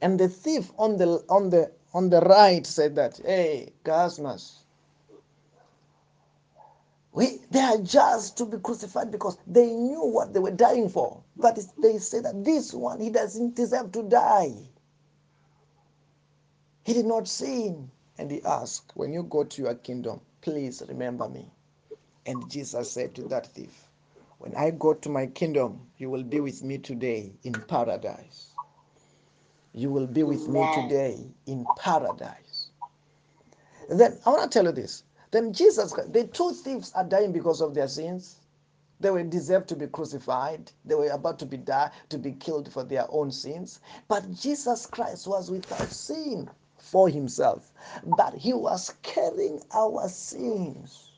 And 0.01 0.19
the 0.19 0.27
thief 0.29 0.71
on 0.77 0.97
the 0.97 1.23
on 1.29 1.49
the 1.49 1.71
on 1.93 2.09
the 2.09 2.21
right 2.21 2.65
said 2.65 2.95
that, 2.95 3.19
hey, 3.23 3.73
Cosmas, 3.83 4.60
we 7.13 7.39
they 7.51 7.59
are 7.59 7.77
just 7.79 8.37
to 8.37 8.45
be 8.45 8.57
crucified 8.57 9.11
because 9.11 9.37
they 9.45 9.67
knew 9.71 10.05
what 10.05 10.33
they 10.33 10.39
were 10.39 10.51
dying 10.51 10.89
for. 10.89 11.21
But 11.35 11.59
they 11.81 11.97
say 11.97 12.21
that 12.21 12.43
this 12.45 12.73
one 12.73 12.99
he 12.99 13.09
doesn't 13.09 13.55
deserve 13.55 13.91
to 13.93 14.03
die. 14.03 14.53
He 16.83 16.93
did 16.93 17.05
not 17.05 17.27
sin. 17.27 17.91
And 18.17 18.29
he 18.31 18.41
asked, 18.43 18.91
When 18.95 19.13
you 19.13 19.23
go 19.23 19.43
to 19.43 19.61
your 19.61 19.75
kingdom, 19.75 20.21
please 20.41 20.83
remember 20.87 21.27
me. 21.27 21.51
And 22.25 22.49
Jesus 22.49 22.91
said 22.91 23.15
to 23.15 23.23
that 23.29 23.47
thief, 23.47 23.87
When 24.39 24.55
I 24.55 24.71
go 24.71 24.93
to 24.93 25.09
my 25.09 25.27
kingdom, 25.27 25.87
you 25.97 26.09
will 26.09 26.23
be 26.23 26.39
with 26.39 26.63
me 26.63 26.77
today 26.77 27.33
in 27.43 27.61
paradise. 27.61 28.49
You 29.73 29.89
will 29.89 30.07
be 30.07 30.23
with 30.23 30.47
me 30.47 30.67
today 30.73 31.31
in 31.45 31.65
paradise. 31.75 32.69
And 33.89 33.99
then 33.99 34.19
I 34.25 34.29
want 34.29 34.43
to 34.43 34.49
tell 34.49 34.65
you 34.65 34.71
this. 34.71 35.03
Then 35.31 35.53
Jesus, 35.53 35.93
the 35.93 36.27
two 36.27 36.51
thieves 36.53 36.91
are 36.93 37.05
dying 37.05 37.31
because 37.31 37.61
of 37.61 37.73
their 37.73 37.87
sins. 37.87 38.39
They 38.99 39.09
were 39.09 39.23
deserved 39.23 39.69
to 39.69 39.75
be 39.75 39.87
crucified. 39.87 40.71
They 40.85 40.95
were 40.95 41.09
about 41.09 41.39
to 41.39 41.45
be 41.45 41.57
die, 41.57 41.91
to 42.09 42.17
be 42.19 42.33
killed 42.33 42.71
for 42.71 42.83
their 42.83 43.07
own 43.09 43.31
sins. 43.31 43.79
But 44.07 44.31
Jesus 44.33 44.85
Christ 44.85 45.27
was 45.27 45.49
without 45.49 45.89
sin 45.89 46.49
for 46.77 47.09
himself, 47.09 47.71
but 48.05 48.35
he 48.35 48.53
was 48.53 48.93
carrying 49.01 49.61
our 49.73 50.07
sins. 50.09 51.09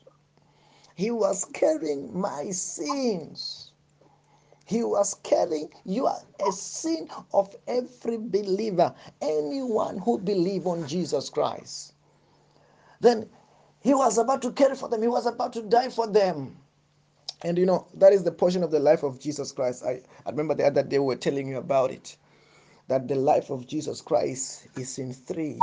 He 0.94 1.10
was 1.10 1.44
carrying 1.46 2.18
my 2.18 2.50
sins. 2.50 3.72
He 4.66 4.82
was 4.82 5.14
carrying 5.22 5.70
you 5.84 6.06
are 6.06 6.22
a 6.46 6.52
sin 6.52 7.08
of 7.34 7.54
every 7.66 8.16
believer, 8.18 8.94
anyone 9.20 9.98
who 9.98 10.18
believe 10.18 10.66
on 10.66 10.86
Jesus 10.86 11.28
Christ. 11.28 11.92
Then 13.00 13.28
he 13.84 13.92
was 13.92 14.16
about 14.16 14.40
to 14.42 14.50
care 14.50 14.74
for 14.74 14.88
them. 14.88 15.02
He 15.02 15.08
was 15.08 15.26
about 15.26 15.52
to 15.52 15.62
die 15.62 15.90
for 15.90 16.06
them. 16.06 16.56
And 17.42 17.58
you 17.58 17.66
know, 17.66 17.86
that 17.94 18.14
is 18.14 18.24
the 18.24 18.32
portion 18.32 18.62
of 18.62 18.70
the 18.70 18.80
life 18.80 19.02
of 19.02 19.20
Jesus 19.20 19.52
Christ. 19.52 19.84
I, 19.84 20.00
I 20.24 20.30
remember 20.30 20.54
the 20.54 20.64
other 20.64 20.82
day 20.82 20.98
we 20.98 21.04
were 21.04 21.16
telling 21.16 21.48
you 21.48 21.58
about 21.58 21.90
it. 21.90 22.16
That 22.88 23.08
the 23.08 23.14
life 23.14 23.50
of 23.50 23.66
Jesus 23.66 24.00
Christ 24.00 24.68
is 24.78 24.98
in 24.98 25.12
three. 25.12 25.60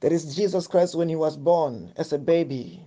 There 0.00 0.12
is 0.12 0.34
Jesus 0.34 0.66
Christ 0.66 0.94
when 0.94 1.10
he 1.10 1.16
was 1.16 1.36
born 1.36 1.92
as 1.98 2.14
a 2.14 2.18
baby. 2.18 2.82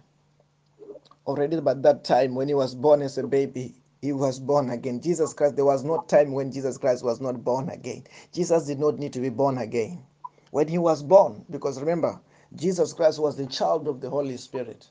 Already 1.28 1.62
by 1.62 1.76
that 1.76 2.04
time, 2.04 2.34
when 2.34 2.48
he 2.48 2.56
was 2.56 2.74
born 2.74 3.04
as 3.04 3.20
a 3.20 3.28
baby, 3.28 3.76
he 4.02 4.13
was 4.13 4.39
born 4.39 4.72
again. 4.72 5.00
Jesus 5.00 5.32
Christ, 5.34 5.56
there 5.56 5.66
was 5.66 5.84
no 5.84 6.00
time 6.00 6.32
when 6.32 6.52
Jesus 6.52 6.80
Christ 6.80 7.04
was 7.04 7.22
not 7.22 7.44
born 7.44 7.70
again. 7.70 8.04
Jesus 8.34 8.66
did 8.66 8.80
not 8.80 8.98
need 8.98 9.13
to 9.13 9.20
be 9.20 9.30
born 9.30 9.60
again. 9.60 10.04
When 10.50 10.68
he 10.68 10.80
was 10.80 11.04
born, 11.04 11.46
because 11.52 11.80
remember, 11.80 12.20
Jesus 12.56 12.94
Christ 12.94 13.20
was 13.20 13.38
the 13.38 13.48
child 13.48 13.88
of 13.88 14.02
the 14.02 14.10
Holy 14.10 14.38
Spirit. 14.38 14.89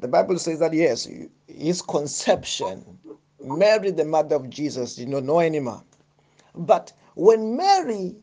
The 0.00 0.08
Bible 0.08 0.38
says 0.38 0.58
that 0.60 0.74
yes, 0.74 1.08
his 1.46 1.82
conception, 1.82 2.98
Mary, 3.42 3.90
the 3.90 4.04
mother 4.04 4.36
of 4.36 4.50
Jesus, 4.50 4.96
did 4.96 5.08
not 5.08 5.24
know 5.24 5.38
any 5.40 5.60
man. 5.60 5.82
But 6.54 6.92
when 7.14 7.56
Mary 7.56 8.16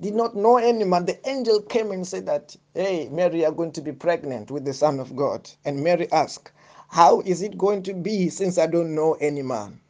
did 0.00 0.14
not 0.14 0.36
know 0.36 0.58
any 0.58 0.84
man, 0.84 1.06
the 1.06 1.18
angel 1.28 1.60
came 1.62 1.90
and 1.92 2.06
said 2.06 2.26
that, 2.26 2.56
Hey, 2.74 3.08
Mary, 3.10 3.40
you 3.40 3.46
are 3.46 3.52
going 3.52 3.72
to 3.72 3.82
be 3.82 3.92
pregnant 3.92 4.50
with 4.50 4.64
the 4.64 4.74
Son 4.74 5.00
of 5.00 5.16
God. 5.16 5.50
And 5.64 5.82
Mary 5.84 6.10
asked, 6.12 6.52
How 6.88 7.20
is 7.22 7.42
it 7.42 7.58
going 7.58 7.82
to 7.84 7.94
be 7.94 8.28
since 8.30 8.58
I 8.58 8.66
don't 8.66 8.94
know 8.94 9.14
any 9.14 9.42
man? 9.42 9.80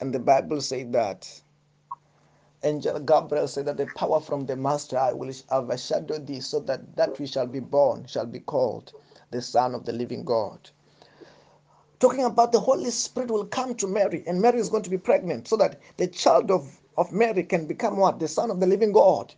And 0.00 0.14
the 0.14 0.18
Bible 0.20 0.60
said 0.60 0.92
that 0.92 1.28
angel 2.64 2.98
Gabriel 3.00 3.48
said 3.48 3.66
that 3.66 3.76
the 3.78 3.86
power 3.86 4.20
from 4.20 4.46
the 4.46 4.56
Master 4.56 5.10
will 5.14 5.32
overshadow 5.50 6.18
thee, 6.18 6.40
so 6.40 6.60
that 6.60 6.96
that 6.96 7.18
which 7.20 7.32
shall 7.32 7.46
be 7.46 7.60
born 7.60 8.06
shall 8.06 8.26
be 8.26 8.40
called 8.40 8.92
the 9.30 9.42
Son 9.42 9.74
of 9.74 9.84
the 9.86 9.92
living 9.92 10.24
God. 10.24 10.70
Talking 12.00 12.24
about 12.24 12.52
the 12.52 12.60
Holy 12.60 12.90
Spirit 12.90 13.30
will 13.30 13.46
come 13.46 13.74
to 13.76 13.86
Mary, 13.88 14.24
and 14.26 14.40
Mary 14.40 14.60
is 14.60 14.68
going 14.70 14.84
to 14.84 14.90
be 14.90 14.98
pregnant, 14.98 15.48
so 15.48 15.56
that 15.58 15.80
the 15.96 16.06
child 16.08 16.50
of, 16.50 16.80
of 16.96 17.12
Mary 17.12 17.44
can 17.44 17.66
become 17.66 17.96
what? 17.96 18.20
The 18.20 18.28
Son 18.28 18.50
of 18.50 18.60
the 18.60 18.66
living 18.66 18.92
God. 18.92 19.34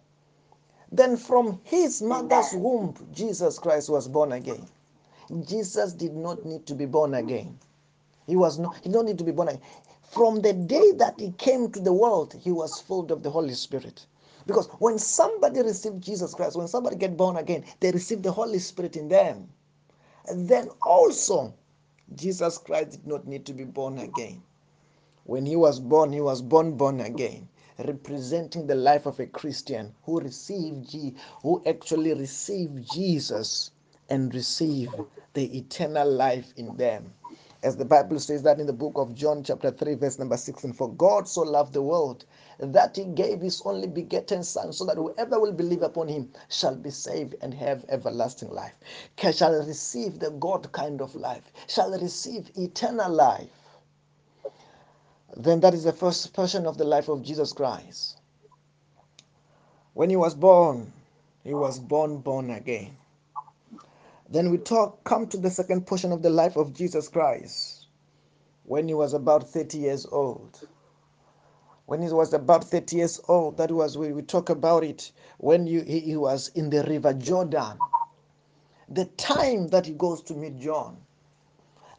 Then 0.92 1.16
from 1.16 1.60
his 1.64 2.02
mother's 2.02 2.52
womb, 2.54 2.94
Jesus 3.12 3.58
Christ 3.58 3.90
was 3.90 4.08
born 4.08 4.32
again. 4.32 4.66
Jesus 5.46 5.92
did 5.94 6.14
not 6.14 6.44
need 6.46 6.66
to 6.66 6.74
be 6.74 6.86
born 6.86 7.14
again. 7.14 7.58
He 8.26 8.36
was 8.36 8.58
not, 8.58 8.76
he 8.82 8.90
don't 8.90 9.06
need 9.06 9.18
to 9.18 9.24
be 9.24 9.32
born 9.32 9.48
again. 9.48 9.62
From 10.10 10.40
the 10.40 10.52
day 10.52 10.90
that 10.96 11.20
he 11.20 11.30
came 11.30 11.70
to 11.70 11.78
the 11.78 11.92
world, 11.92 12.34
he 12.34 12.50
was 12.50 12.80
filled 12.80 13.12
of 13.12 13.22
the 13.22 13.30
Holy 13.30 13.54
Spirit. 13.54 14.06
Because 14.44 14.66
when 14.80 14.98
somebody 14.98 15.62
received 15.62 16.02
Jesus 16.02 16.34
Christ, 16.34 16.56
when 16.56 16.66
somebody 16.66 16.96
get 16.96 17.16
born 17.16 17.36
again, 17.36 17.64
they 17.78 17.92
receive 17.92 18.20
the 18.20 18.32
Holy 18.32 18.58
Spirit 18.58 18.96
in 18.96 19.08
them. 19.08 19.48
And 20.26 20.48
then 20.48 20.68
also, 20.82 21.54
Jesus 22.16 22.58
Christ 22.58 22.90
did 22.90 23.06
not 23.06 23.28
need 23.28 23.46
to 23.46 23.52
be 23.52 23.62
born 23.62 23.98
again. 23.98 24.42
When 25.22 25.46
he 25.46 25.54
was 25.54 25.78
born, 25.78 26.12
he 26.12 26.20
was 26.20 26.42
born 26.42 26.76
born 26.76 27.00
again, 27.00 27.48
representing 27.78 28.66
the 28.66 28.74
life 28.74 29.06
of 29.06 29.20
a 29.20 29.26
Christian 29.26 29.94
who 30.02 30.18
received 30.18 30.92
who 31.42 31.62
actually 31.64 32.14
received 32.14 32.90
Jesus 32.90 33.70
and 34.08 34.34
received 34.34 34.92
the 35.34 35.56
eternal 35.56 36.10
life 36.10 36.52
in 36.56 36.76
them 36.76 37.14
as 37.62 37.76
the 37.76 37.84
Bible 37.84 38.18
says 38.18 38.42
that 38.44 38.58
in 38.58 38.66
the 38.66 38.72
book 38.72 38.94
of 38.96 39.14
John, 39.14 39.42
chapter 39.44 39.70
3, 39.70 39.94
verse 39.94 40.18
number 40.18 40.36
16. 40.36 40.72
For 40.72 40.90
God 40.94 41.28
so 41.28 41.42
loved 41.42 41.74
the 41.74 41.82
world 41.82 42.24
that 42.58 42.96
he 42.96 43.04
gave 43.04 43.40
his 43.40 43.60
only 43.64 43.86
begotten 43.86 44.42
Son, 44.42 44.72
so 44.72 44.86
that 44.86 44.96
whoever 44.96 45.38
will 45.38 45.52
believe 45.52 45.82
upon 45.82 46.08
him 46.08 46.30
shall 46.48 46.74
be 46.74 46.90
saved 46.90 47.34
and 47.42 47.52
have 47.52 47.84
everlasting 47.88 48.50
life, 48.50 48.74
shall 49.32 49.52
receive 49.66 50.18
the 50.18 50.30
God 50.30 50.72
kind 50.72 51.02
of 51.02 51.14
life, 51.14 51.52
shall 51.68 51.90
receive 52.00 52.50
eternal 52.56 53.12
life. 53.12 53.50
Then 55.36 55.60
that 55.60 55.74
is 55.74 55.84
the 55.84 55.92
first 55.92 56.32
portion 56.32 56.66
of 56.66 56.78
the 56.78 56.84
life 56.84 57.08
of 57.08 57.22
Jesus 57.22 57.52
Christ. 57.52 58.18
When 59.92 60.08
he 60.08 60.16
was 60.16 60.34
born, 60.34 60.92
he 61.44 61.52
was 61.52 61.78
born 61.78 62.18
born 62.18 62.50
again. 62.50 62.96
Then 64.30 64.50
we 64.50 64.58
talk 64.58 65.04
come 65.04 65.26
to 65.28 65.38
the 65.38 65.50
second 65.50 65.86
portion 65.86 66.12
of 66.12 66.22
the 66.22 66.30
life 66.30 66.56
of 66.56 66.72
Jesus 66.74 67.08
Christ 67.08 67.88
when 68.64 68.88
he 68.88 68.94
was 68.94 69.14
about 69.14 69.50
30 69.50 69.78
years 69.78 70.06
old. 70.06 70.68
When 71.86 72.02
he 72.02 72.08
was 72.12 72.32
about 72.32 72.64
30 72.64 72.96
years 72.96 73.20
old, 73.28 73.56
that 73.58 73.70
was 73.72 73.98
when 73.98 74.14
we 74.14 74.22
talk 74.22 74.50
about 74.50 74.84
it 74.84 75.12
when 75.38 75.66
you, 75.66 75.82
he, 75.82 76.00
he 76.00 76.16
was 76.16 76.48
in 76.48 76.70
the 76.70 76.84
river 76.84 77.12
Jordan. 77.14 77.78
The 78.88 79.06
time 79.06 79.68
that 79.68 79.86
he 79.86 79.94
goes 79.94 80.22
to 80.24 80.34
meet 80.34 80.58
John, 80.60 80.98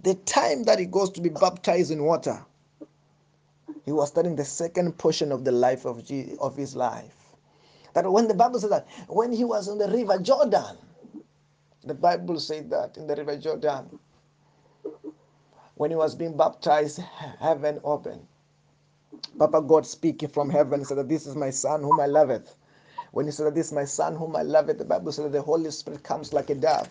the 0.02 0.16
time 0.16 0.64
that 0.66 0.80
he 0.80 0.86
goes 0.86 1.10
to 1.12 1.22
be 1.22 1.30
baptized 1.30 1.92
in 1.92 2.04
water, 2.04 2.46
he 3.86 3.92
was 3.92 4.10
studying 4.10 4.36
the 4.38 4.46
second 4.46 4.98
portion 4.98 5.32
of 5.32 5.46
the 5.46 5.52
life 5.52 5.86
of, 5.86 6.06
Jesus, 6.06 6.38
of 6.40 6.56
his 6.58 6.76
life. 6.76 7.16
That 7.94 8.12
when 8.12 8.28
the 8.28 8.34
Bible 8.36 8.60
says 8.60 8.70
that 8.72 8.88
when 9.08 9.32
he 9.34 9.44
was 9.46 9.70
on 9.70 9.78
the 9.80 9.90
river 9.90 10.20
Jordan, 10.20 10.78
the 11.84 11.96
Bible 11.96 12.40
said 12.40 12.70
that 12.72 12.98
in 12.98 13.08
the 13.08 13.16
river 13.16 13.38
Jordan, 13.38 14.00
when 15.76 15.92
he 15.92 15.98
was 15.98 16.16
being 16.16 16.38
baptized, 16.38 17.00
heaven 17.40 17.82
opened. 17.84 18.28
Papa 19.40 19.62
God 19.62 19.86
speaking 19.86 20.30
from 20.30 20.50
heaven 20.50 20.86
said 20.86 20.98
that 21.00 21.10
this 21.10 21.28
is 21.28 21.36
my 21.36 21.52
son 21.52 21.84
whom 21.84 22.00
I 22.00 22.08
loveth. 22.08 22.56
When 23.12 23.26
he 23.28 23.32
said 23.34 23.48
that 23.48 23.56
this 23.56 23.68
is 23.68 23.74
my 23.74 23.86
son 23.86 24.16
whom 24.16 24.36
I 24.36 24.44
loveth, 24.44 24.78
the 24.80 24.86
Bible 24.86 25.12
said 25.12 25.26
that 25.26 25.34
the 25.34 25.42
Holy 25.42 25.72
Spirit 25.72 26.04
comes 26.04 26.34
like 26.34 26.50
a 26.52 26.56
dove. 26.56 26.90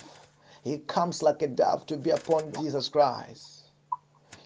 He 0.64 0.78
comes 0.78 1.22
like 1.22 1.42
a 1.42 1.48
dove 1.48 1.86
to 1.86 1.96
be 1.96 2.10
upon 2.10 2.52
Jesus 2.52 2.88
Christ. 2.88 3.59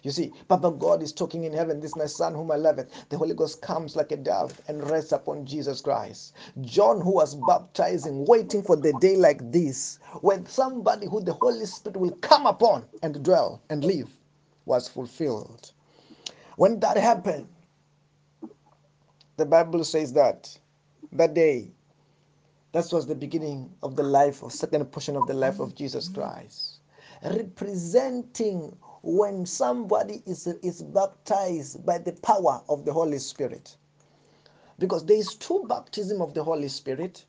You 0.05 0.11
see, 0.11 0.31
Papa 0.47 0.69
God 0.69 1.01
is 1.01 1.11
talking 1.11 1.45
in 1.45 1.53
heaven. 1.53 1.79
This 1.79 1.91
is 1.91 1.97
my 1.97 2.05
son 2.05 2.35
whom 2.35 2.51
I 2.51 2.57
love. 2.57 2.77
It. 2.77 2.91
The 3.09 3.17
Holy 3.17 3.33
Ghost 3.33 3.63
comes 3.63 3.95
like 3.95 4.11
a 4.11 4.17
dove 4.17 4.61
and 4.67 4.87
rests 4.87 5.11
upon 5.11 5.47
Jesus 5.47 5.81
Christ. 5.81 6.35
John, 6.61 7.01
who 7.01 7.15
was 7.15 7.33
baptizing, 7.33 8.23
waiting 8.27 8.61
for 8.61 8.75
the 8.75 8.93
day 8.93 9.15
like 9.15 9.51
this, 9.51 9.97
when 10.21 10.45
somebody 10.45 11.07
who 11.07 11.23
the 11.23 11.33
Holy 11.33 11.65
Spirit 11.65 11.97
will 11.97 12.11
come 12.17 12.45
upon 12.45 12.85
and 13.01 13.23
dwell 13.25 13.63
and 13.71 13.83
live, 13.83 14.07
was 14.65 14.87
fulfilled. 14.87 15.71
When 16.57 16.79
that 16.81 16.97
happened, 16.97 17.47
the 19.37 19.45
Bible 19.47 19.83
says 19.83 20.13
that 20.13 20.55
that 21.13 21.33
day, 21.33 21.71
that 22.73 22.93
was 22.93 23.07
the 23.07 23.15
beginning 23.15 23.73
of 23.81 23.95
the 23.95 24.03
life, 24.03 24.43
or 24.43 24.51
second 24.51 24.85
portion 24.91 25.15
of 25.15 25.25
the 25.25 25.33
life 25.33 25.59
of 25.59 25.73
Jesus 25.73 26.09
Christ, 26.09 26.81
representing 27.23 28.77
when 29.05 29.45
somebody 29.45 30.23
is, 30.25 30.47
is 30.47 30.81
baptized 30.81 31.85
by 31.85 31.99
the 31.99 32.13
power 32.13 32.63
of 32.67 32.85
the 32.85 32.91
Holy 32.91 33.19
Spirit. 33.19 33.77
Because 34.79 35.05
there 35.05 35.17
is 35.17 35.35
two 35.35 35.63
baptism 35.69 36.23
of 36.23 36.33
the 36.33 36.43
Holy 36.43 36.67
Spirit. 36.67 37.23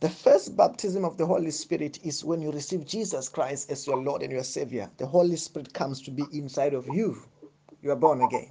The 0.00 0.08
first 0.08 0.56
baptism 0.56 1.04
of 1.04 1.18
the 1.18 1.26
Holy 1.26 1.50
Spirit 1.50 1.98
is 2.04 2.24
when 2.24 2.40
you 2.40 2.50
receive 2.50 2.86
Jesus 2.86 3.28
Christ 3.28 3.70
as 3.70 3.86
your 3.86 3.98
Lord 3.98 4.22
and 4.22 4.32
your 4.32 4.42
Savior. 4.44 4.90
The 4.96 5.06
Holy 5.06 5.36
Spirit 5.36 5.74
comes 5.74 6.00
to 6.02 6.10
be 6.10 6.24
inside 6.32 6.72
of 6.72 6.88
you. 6.88 7.22
You 7.82 7.90
are 7.90 7.96
born 7.96 8.22
again. 8.22 8.48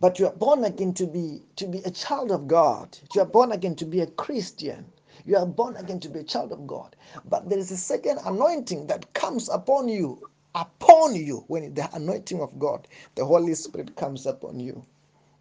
But 0.00 0.18
you 0.18 0.26
are 0.26 0.32
born 0.32 0.64
again 0.64 0.94
to 0.94 1.06
be 1.06 1.42
to 1.56 1.66
be 1.68 1.78
a 1.84 1.90
child 1.92 2.32
of 2.32 2.48
God. 2.48 2.98
You 3.14 3.20
are 3.20 3.26
born 3.26 3.52
again 3.52 3.76
to 3.76 3.84
be 3.84 4.00
a 4.00 4.06
Christian. 4.08 4.92
You 5.24 5.36
are 5.36 5.46
born 5.46 5.76
again 5.76 6.00
to 6.00 6.08
be 6.08 6.18
a 6.20 6.24
child 6.24 6.50
of 6.50 6.66
God. 6.66 6.96
But 7.24 7.48
there 7.48 7.58
is 7.58 7.70
a 7.70 7.76
second 7.76 8.18
anointing 8.24 8.88
that 8.88 9.14
comes 9.14 9.48
upon 9.48 9.88
you 9.88 10.20
upon 10.54 11.16
you 11.16 11.44
when 11.48 11.74
the 11.74 11.88
anointing 11.94 12.40
of 12.40 12.58
God, 12.58 12.88
the 13.14 13.24
Holy 13.24 13.54
Spirit 13.54 13.96
comes 13.96 14.26
upon 14.26 14.60
you. 14.60 14.84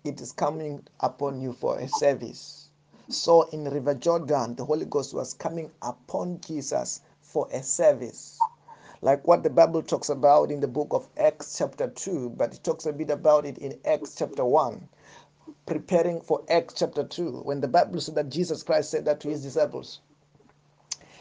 It 0.04 0.22
is 0.22 0.32
coming 0.32 0.86
upon 1.00 1.42
you 1.42 1.54
for 1.54 1.80
a 1.80 1.88
service. 1.88 2.70
So 3.10 3.44
in 3.50 3.66
River 3.66 3.94
Jordan, 3.94 4.56
the 4.56 4.66
Holy 4.66 4.86
Ghost 4.86 5.14
was 5.14 5.34
coming 5.34 5.72
upon 5.82 6.42
Jesus 6.42 7.02
for 7.22 7.48
a 7.52 7.62
service. 7.64 8.48
Like 9.02 9.28
what 9.28 9.44
the 9.44 9.50
Bible 9.50 9.84
talks 9.84 10.10
about 10.10 10.52
in 10.52 10.60
the 10.60 10.68
book 10.68 10.90
of 10.92 11.08
Acts 11.18 11.58
chapter 11.58 11.90
2, 11.90 12.36
but 12.38 12.54
it 12.54 12.64
talks 12.64 12.86
a 12.86 12.94
bit 12.94 13.10
about 13.12 13.46
it 13.46 13.58
in 13.58 13.80
Acts 13.86 14.16
chapter 14.16 14.46
1 14.46 14.88
preparing 15.66 16.20
for 16.22 16.44
Acts 16.50 16.74
chapter 16.76 17.04
2, 17.04 17.42
when 17.44 17.62
the 17.62 17.68
Bible 17.68 18.00
said 18.02 18.16
that 18.16 18.30
Jesus 18.30 18.64
Christ 18.64 18.92
said 18.92 19.06
that 19.06 19.20
to 19.22 19.30
his 19.30 19.44
disciples, 19.44 20.00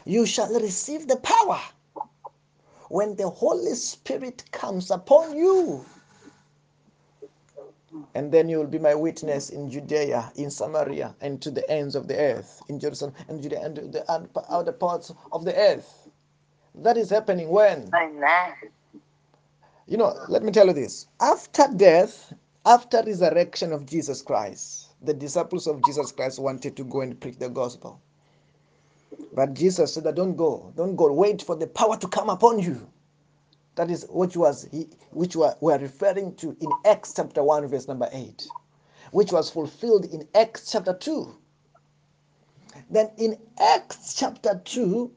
You 0.05 0.25
shall 0.25 0.53
receive 0.59 1.07
the 1.07 1.17
power 1.17 1.59
when 2.93 3.15
the 3.15 3.27
Holy 3.29 3.73
Spirit 3.75 4.45
comes 4.51 4.91
upon 4.91 5.35
you. 5.35 5.83
And 8.15 8.31
then 8.31 8.49
you 8.49 8.59
will 8.59 8.67
be 8.67 8.79
my 8.79 8.95
witness 8.95 9.49
in 9.49 9.69
Judea, 9.71 10.31
in 10.35 10.51
Samaria, 10.51 11.15
and 11.21 11.41
to 11.41 11.51
the 11.51 11.69
ends 11.71 11.95
of 11.95 12.07
the 12.07 12.17
earth, 12.17 12.61
in 12.69 12.79
Jerusalem, 12.79 13.13
and 13.29 13.41
Judea, 13.41 13.61
and 13.65 13.77
the 13.93 14.05
other 14.49 14.71
parts 14.73 15.11
of 15.31 15.45
the 15.45 15.55
earth. 15.55 16.09
That 16.75 16.97
is 16.97 17.09
happening 17.09 17.49
when? 17.49 17.91
Amen. 17.95 18.53
You 19.87 19.97
know, 19.97 20.15
let 20.29 20.43
me 20.43 20.51
tell 20.51 20.67
you 20.67 20.73
this. 20.73 21.07
After 21.21 21.67
death, 21.75 22.33
after 22.65 23.03
resurrection 23.05 23.73
of 23.73 23.85
Jesus 23.85 24.21
Christ, 24.21 24.89
the 25.01 25.13
disciples 25.13 25.67
of 25.67 25.83
Jesus 25.85 26.11
Christ 26.11 26.39
wanted 26.39 26.77
to 26.77 26.83
go 26.85 27.01
and 27.01 27.19
preach 27.19 27.39
the 27.39 27.49
gospel. 27.49 28.01
But 29.33 29.53
Jesus 29.55 29.93
said, 29.95 30.05
Don't 30.15 30.35
go, 30.35 30.73
don't 30.77 30.95
go, 30.95 31.11
wait 31.13 31.41
for 31.41 31.55
the 31.55 31.67
power 31.67 31.97
to 31.97 32.07
come 32.07 32.29
upon 32.29 32.59
you. 32.59 32.87
That 33.75 33.91
is 33.91 34.05
which 34.09 34.37
was 34.37 34.67
he, 34.71 34.89
which 35.11 35.35
we 35.35 35.45
are 35.73 35.79
referring 35.79 36.35
to 36.37 36.55
in 36.61 36.77
Acts 36.85 37.13
chapter 37.15 37.43
1, 37.43 37.67
verse 37.67 37.87
number 37.87 38.09
8, 38.11 38.53
which 39.11 39.31
was 39.31 39.49
fulfilled 39.49 40.05
in 40.05 40.27
Acts 40.35 40.71
chapter 40.71 40.93
2. 40.93 41.35
Then 42.89 43.11
in 43.17 43.37
Acts 43.59 44.15
chapter 44.15 44.61
2, 44.65 45.11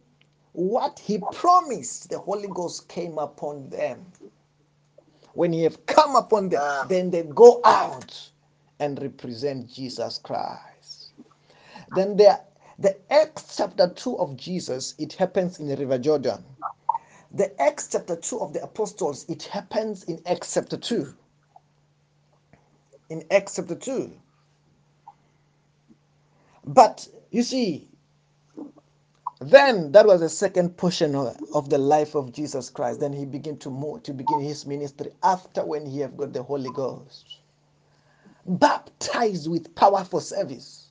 what 0.52 0.98
he 0.98 1.18
promised, 1.32 2.11
the 2.11 2.18
Holy 2.18 2.48
Ghost 2.48 2.88
came 2.88 3.18
upon 3.18 3.68
them. 3.70 4.06
When 5.35 5.52
he 5.52 5.62
have 5.64 5.87
come 5.87 6.16
upon 6.16 6.50
them, 6.50 6.61
ah. 6.62 6.87
then 6.88 7.11
they 7.11 7.22
go 7.24 7.61
out 7.64 8.30
and 8.80 9.00
represent 9.02 9.70
Jesus 9.72 10.18
Christ. 10.18 11.12
Then 11.90 12.16
there, 12.16 12.40
the 12.79 12.97
Acts 13.12 13.57
chapter 13.57 13.89
2 13.89 14.19
of 14.19 14.37
Jesus, 14.37 14.95
it 14.99 15.15
happens 15.15 15.61
in 15.61 15.69
the 15.69 15.77
River 15.77 15.99
Jordan. 15.99 16.45
The 17.33 17.61
Acts 17.62 17.89
chapter 17.93 18.17
2 18.17 18.41
of 18.41 18.53
the 18.55 18.62
apostles, 18.62 19.27
it 19.29 19.45
happens 19.45 20.05
in 20.05 20.21
Acts 20.27 20.55
chapter 20.55 20.77
2. 20.77 21.15
In 23.11 23.25
Acts 23.31 23.57
chapter 23.57 23.77
2. 23.77 24.12
But 26.67 27.09
you 27.33 27.43
see, 27.43 27.89
then 29.41 29.93
that 29.93 30.07
was 30.07 30.21
the 30.21 30.29
second 30.31 30.77
portion 30.77 31.15
of, 31.17 31.37
the 31.71 31.79
life 31.79 32.15
of 32.17 32.33
Jesus 32.33 32.71
Christ. 32.71 33.01
Then 33.01 33.12
he 33.12 33.27
began 33.27 33.59
to 33.59 33.71
move 33.71 34.05
to 34.05 34.15
begin 34.15 34.41
his 34.41 34.67
ministry 34.67 35.12
after 35.23 35.65
when 35.65 35.87
he 35.87 36.01
have 36.01 36.17
got 36.17 36.33
the 36.35 36.43
Holy 36.43 36.71
Ghost. 36.71 37.41
Baptized 38.47 39.51
with 39.51 39.75
power 39.77 40.05
for 40.05 40.21
service. 40.21 40.86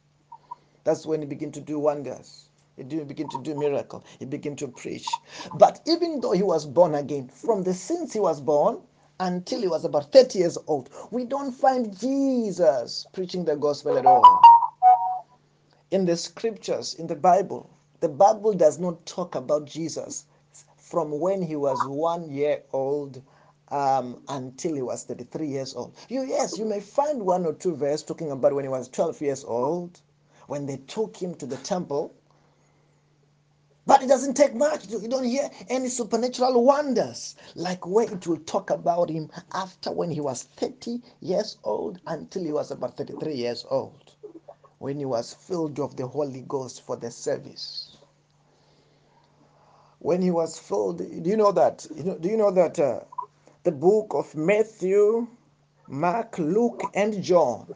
That's 0.86 1.06
when 1.06 1.22
he 1.22 1.28
began 1.28 1.52
to 1.52 1.62
do 1.62 1.80
wonders. 1.80 2.50
He 2.78 2.84
begin 2.84 3.28
to 3.30 3.42
do 3.42 3.56
miracle. 3.56 4.04
He 4.20 4.26
began 4.26 4.56
to 4.58 4.68
preach. 4.68 5.10
But 5.58 5.82
even 5.88 6.22
though 6.22 6.34
he 6.34 6.44
was 6.44 6.66
born 6.66 6.96
again, 6.96 7.30
from 7.30 7.64
the 7.64 7.74
since 7.74 8.14
he 8.14 8.20
was 8.20 8.40
born 8.40 8.82
until 9.20 9.62
he 9.62 9.68
was 9.68 9.84
about 9.84 10.12
30 10.12 10.40
years 10.40 10.58
old, 10.68 10.90
we 11.12 11.26
don't 11.26 11.52
find 11.52 11.98
Jesus 11.98 13.08
preaching 13.14 13.46
the 13.46 13.56
gospel 13.56 13.98
at 13.98 14.06
all. 14.06 14.42
In 15.90 16.06
the 16.06 16.18
scriptures, 16.18 16.94
in 16.96 17.08
the 17.08 17.16
Bible, 17.16 17.70
the 18.02 18.10
Bible 18.10 18.54
does 18.54 18.78
not 18.78 19.06
talk 19.06 19.36
about 19.36 19.66
Jesus 19.66 20.26
from 20.78 21.20
when 21.20 21.42
he 21.42 21.56
was 21.56 21.84
one 21.88 22.30
year 22.30 22.62
old 22.74 23.24
um, 23.70 24.22
until 24.28 24.76
he 24.76 24.82
was 24.82 25.04
33 25.06 25.48
years 25.48 25.74
old. 25.76 25.96
You 26.10 26.24
yes, 26.26 26.60
you 26.60 26.66
may 26.66 26.80
find 26.80 27.26
one 27.26 27.46
or 27.46 27.54
two 27.54 27.76
verses 27.76 28.04
talking 28.04 28.32
about 28.32 28.54
when 28.54 28.66
he 28.66 28.70
was 28.70 28.88
12 28.90 29.22
years 29.22 29.44
old, 29.44 30.02
when 30.48 30.66
they 30.66 30.78
took 30.78 31.18
him 31.18 31.36
to 31.36 31.46
the 31.46 31.58
temple 31.58 32.14
but 33.86 34.02
it 34.02 34.08
doesn't 34.08 34.34
take 34.36 34.56
much. 34.56 34.88
You 34.90 35.08
don't 35.08 35.24
hear 35.26 35.50
any 35.70 35.90
supernatural 35.90 36.64
wonders 36.64 37.36
like 37.56 37.86
where 37.86 38.12
it 38.12 38.26
will 38.26 38.38
talk 38.38 38.72
about 38.72 39.10
him 39.10 39.30
after 39.54 39.92
when 39.92 40.10
he 40.10 40.20
was 40.22 40.44
30 40.44 41.02
years 41.22 41.58
old 41.64 42.00
until 42.08 42.44
he 42.44 42.52
was 42.52 42.72
about 42.72 42.98
33 42.98 43.36
years 43.36 43.66
old, 43.70 44.12
when 44.80 44.98
he 44.98 45.06
was 45.06 45.36
filled 45.36 45.80
of 45.80 45.96
the 45.98 46.08
Holy 46.08 46.42
Ghost 46.48 46.82
for 46.82 46.98
the 46.98 47.12
service. 47.12 47.98
When 50.00 50.22
he 50.22 50.32
was 50.32 50.58
filled, 50.58 50.98
do 50.98 51.30
you 51.30 51.38
know 51.38 51.52
that? 51.52 51.86
Do 51.96 52.30
you 52.30 52.38
know 52.38 52.52
that 52.52 52.80
uh, 52.80 53.02
the 53.64 53.72
book 53.72 54.14
of 54.16 54.36
Matthew, 54.36 55.28
Mark, 55.88 56.40
Luke, 56.40 56.90
and 56.96 57.24
John, 57.24 57.68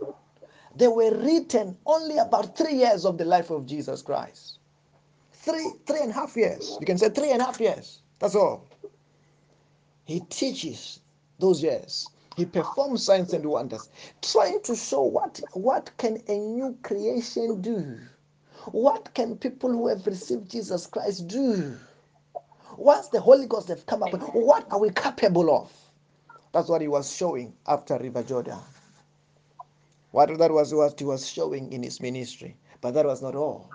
they 0.75 0.87
were 0.87 1.11
written 1.15 1.77
only 1.85 2.17
about 2.17 2.57
three 2.57 2.75
years 2.75 3.05
of 3.05 3.17
the 3.17 3.25
life 3.25 3.49
of 3.49 3.65
Jesus 3.65 4.01
Christ. 4.01 4.59
Three 5.33 5.73
three 5.85 6.01
and 6.01 6.11
a 6.11 6.13
half 6.13 6.35
years. 6.35 6.77
You 6.79 6.85
can 6.85 6.97
say 6.97 7.09
three 7.09 7.31
and 7.31 7.41
a 7.41 7.45
half 7.45 7.59
years. 7.59 8.01
That's 8.19 8.35
all. 8.35 8.67
He 10.05 10.19
teaches 10.21 10.99
those 11.39 11.63
years. 11.63 12.09
He 12.35 12.45
performs 12.45 13.03
signs 13.03 13.33
and 13.33 13.45
wonders 13.45 13.89
trying 14.21 14.61
to 14.63 14.75
show 14.75 15.03
what 15.03 15.41
what 15.53 15.91
can 15.97 16.21
a 16.27 16.37
new 16.37 16.77
creation 16.83 17.61
do? 17.61 17.97
What 18.71 19.13
can 19.13 19.37
people 19.37 19.71
who 19.71 19.87
have 19.87 20.05
received 20.05 20.49
jesus 20.49 20.87
christ 20.87 21.27
do? 21.27 21.75
Once 22.77 23.09
the 23.09 23.19
holy 23.19 23.47
ghost 23.47 23.67
have 23.69 23.85
come 23.85 24.03
up 24.03 24.13
what 24.33 24.65
are 24.71 24.79
we 24.79 24.89
capable 24.91 25.55
of? 25.55 25.71
That's 26.53 26.69
what 26.69 26.81
he 26.81 26.87
was 26.87 27.15
showing 27.15 27.53
after 27.67 27.97
river 27.97 28.23
jordan 28.23 28.59
what 30.11 30.37
that 30.37 30.51
was 30.51 30.73
what 30.73 30.99
he 30.99 31.05
was 31.05 31.27
showing 31.29 31.71
in 31.73 31.83
his 31.83 32.01
ministry 32.01 32.57
but 32.81 32.93
that 32.93 33.05
was 33.05 33.21
not 33.21 33.35
all 33.35 33.71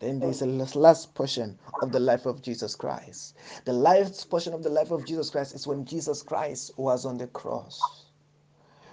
then 0.00 0.20
there's 0.20 0.42
a 0.42 0.46
last 0.46 1.14
portion 1.14 1.58
of 1.80 1.92
the 1.92 2.00
life 2.00 2.26
of 2.26 2.42
Jesus 2.42 2.74
Christ. 2.74 3.36
The 3.66 3.72
last 3.74 4.30
portion 4.30 4.54
of 4.54 4.62
the 4.62 4.70
life 4.70 4.90
of 4.90 5.04
Jesus 5.04 5.30
Christ 5.30 5.54
is 5.54 5.66
when 5.66 5.84
Jesus 5.84 6.22
Christ 6.22 6.72
was 6.78 7.04
on 7.06 7.18
the 7.18 7.26
cross. 7.28 8.06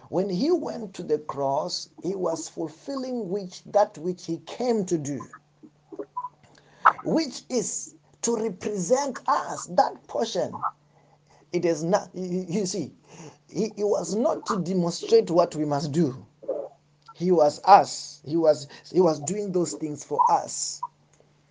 When 0.09 0.29
he 0.29 0.51
went 0.51 0.93
to 0.95 1.03
the 1.03 1.19
cross, 1.19 1.89
he 2.01 2.15
was 2.15 2.49
fulfilling 2.49 3.29
which 3.29 3.63
that 3.65 3.97
which 3.97 4.25
he 4.25 4.39
came 4.39 4.85
to 4.85 4.97
do, 4.97 5.27
which 7.03 7.43
is 7.49 7.95
to 8.23 8.35
represent 8.37 9.21
us. 9.27 9.67
That 9.67 10.07
portion, 10.07 10.65
it 11.53 11.65
is 11.65 11.83
not. 11.83 12.09
You 12.15 12.65
see, 12.65 12.93
he, 13.49 13.71
he 13.77 13.83
was 13.83 14.15
not 14.15 14.45
to 14.47 14.57
demonstrate 14.57 15.31
what 15.31 15.55
we 15.55 15.65
must 15.65 15.91
do. 15.93 16.25
He 17.17 17.31
was 17.31 17.61
us. 17.65 18.21
He 18.25 18.37
was 18.37 18.67
he 18.93 19.01
was 19.01 19.19
doing 19.21 19.51
those 19.53 19.73
things 19.75 20.05
for 20.05 20.23
us. 20.29 20.83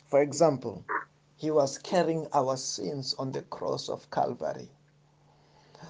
For 0.09 0.23
example, 0.23 0.85
he 1.37 1.51
was 1.51 1.79
carrying 1.79 2.29
our 2.35 2.57
sins 2.57 3.15
on 3.19 3.33
the 3.33 3.43
cross 3.43 3.89
of 3.91 4.11
Calvary. 4.11 4.71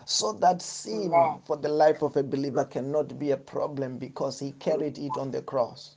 So 0.06 0.32
that 0.34 0.62
sin 0.62 1.40
for 1.46 1.56
the 1.56 1.68
life 1.70 2.02
of 2.02 2.16
a 2.16 2.22
believer 2.24 2.64
cannot 2.64 3.18
be 3.18 3.32
a 3.32 3.38
problem 3.38 3.98
because 3.98 4.38
he 4.40 4.52
carried 4.52 4.98
it 4.98 5.18
on 5.18 5.30
the 5.32 5.42
cross. 5.42 5.96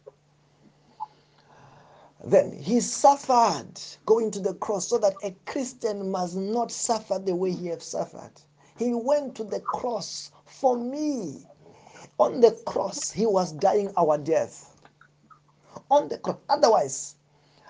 Then 2.25 2.53
he 2.53 2.81
suffered 2.81 3.73
going 4.05 4.31
to 4.31 4.41
the 4.41 4.55
cross 4.55 4.89
so 4.89 4.99
that 4.99 5.17
a 5.23 5.35
Christian 5.47 6.11
must 6.11 6.37
not 6.37 6.71
suffer 6.71 7.19
the 7.19 7.35
way 7.35 7.51
he 7.53 7.67
has 7.67 7.83
suffered. 7.83 8.33
He 8.77 8.93
went 8.93 9.35
to 9.37 9.45
the 9.45 9.61
cross 9.61 10.31
for 10.45 10.77
me. 10.77 11.48
On 12.19 12.41
the 12.41 12.51
cross, 12.65 13.11
he 13.11 13.25
was 13.25 13.53
dying 13.53 13.93
our 13.97 14.17
death. 14.17 14.75
On 15.89 16.09
the 16.09 16.17
cross. 16.17 16.37
Otherwise, 16.49 17.15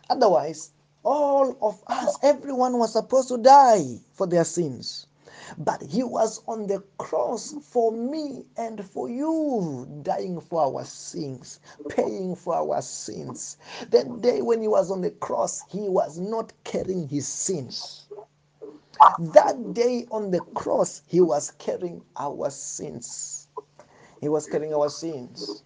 otherwise, 0.09 0.71
all 1.03 1.57
of 1.61 1.83
us, 1.87 2.17
everyone 2.23 2.79
was 2.79 2.93
supposed 2.93 3.29
to 3.29 3.37
die 3.37 3.99
for 4.13 4.27
their 4.27 4.43
sins. 4.45 5.07
But 5.59 5.83
he 5.83 6.03
was 6.03 6.41
on 6.47 6.67
the 6.67 6.83
cross 6.97 7.55
for 7.63 7.91
me 7.91 8.45
and 8.57 8.83
for 8.85 9.09
you, 9.09 9.87
dying 10.03 10.41
for 10.41 10.61
our 10.63 10.85
sins, 10.85 11.59
paying 11.89 12.35
for 12.35 12.55
our 12.55 12.81
sins. 12.81 13.57
That 13.91 14.21
day 14.21 14.41
when 14.41 14.61
he 14.61 14.67
was 14.67 14.91
on 14.91 15.01
the 15.01 15.11
cross, 15.11 15.61
he 15.69 15.89
was 15.89 16.19
not 16.19 16.53
carrying 16.63 17.07
his 17.07 17.27
sins. 17.27 18.09
That 19.19 19.73
day 19.73 20.07
on 20.11 20.31
the 20.31 20.41
cross, 20.55 21.03
he 21.07 21.21
was 21.21 21.51
carrying 21.51 22.03
our 22.17 22.49
sins. 22.49 23.38
He 24.21 24.29
was 24.29 24.47
carrying 24.47 24.73
our 24.73 24.89
sins. 24.89 25.63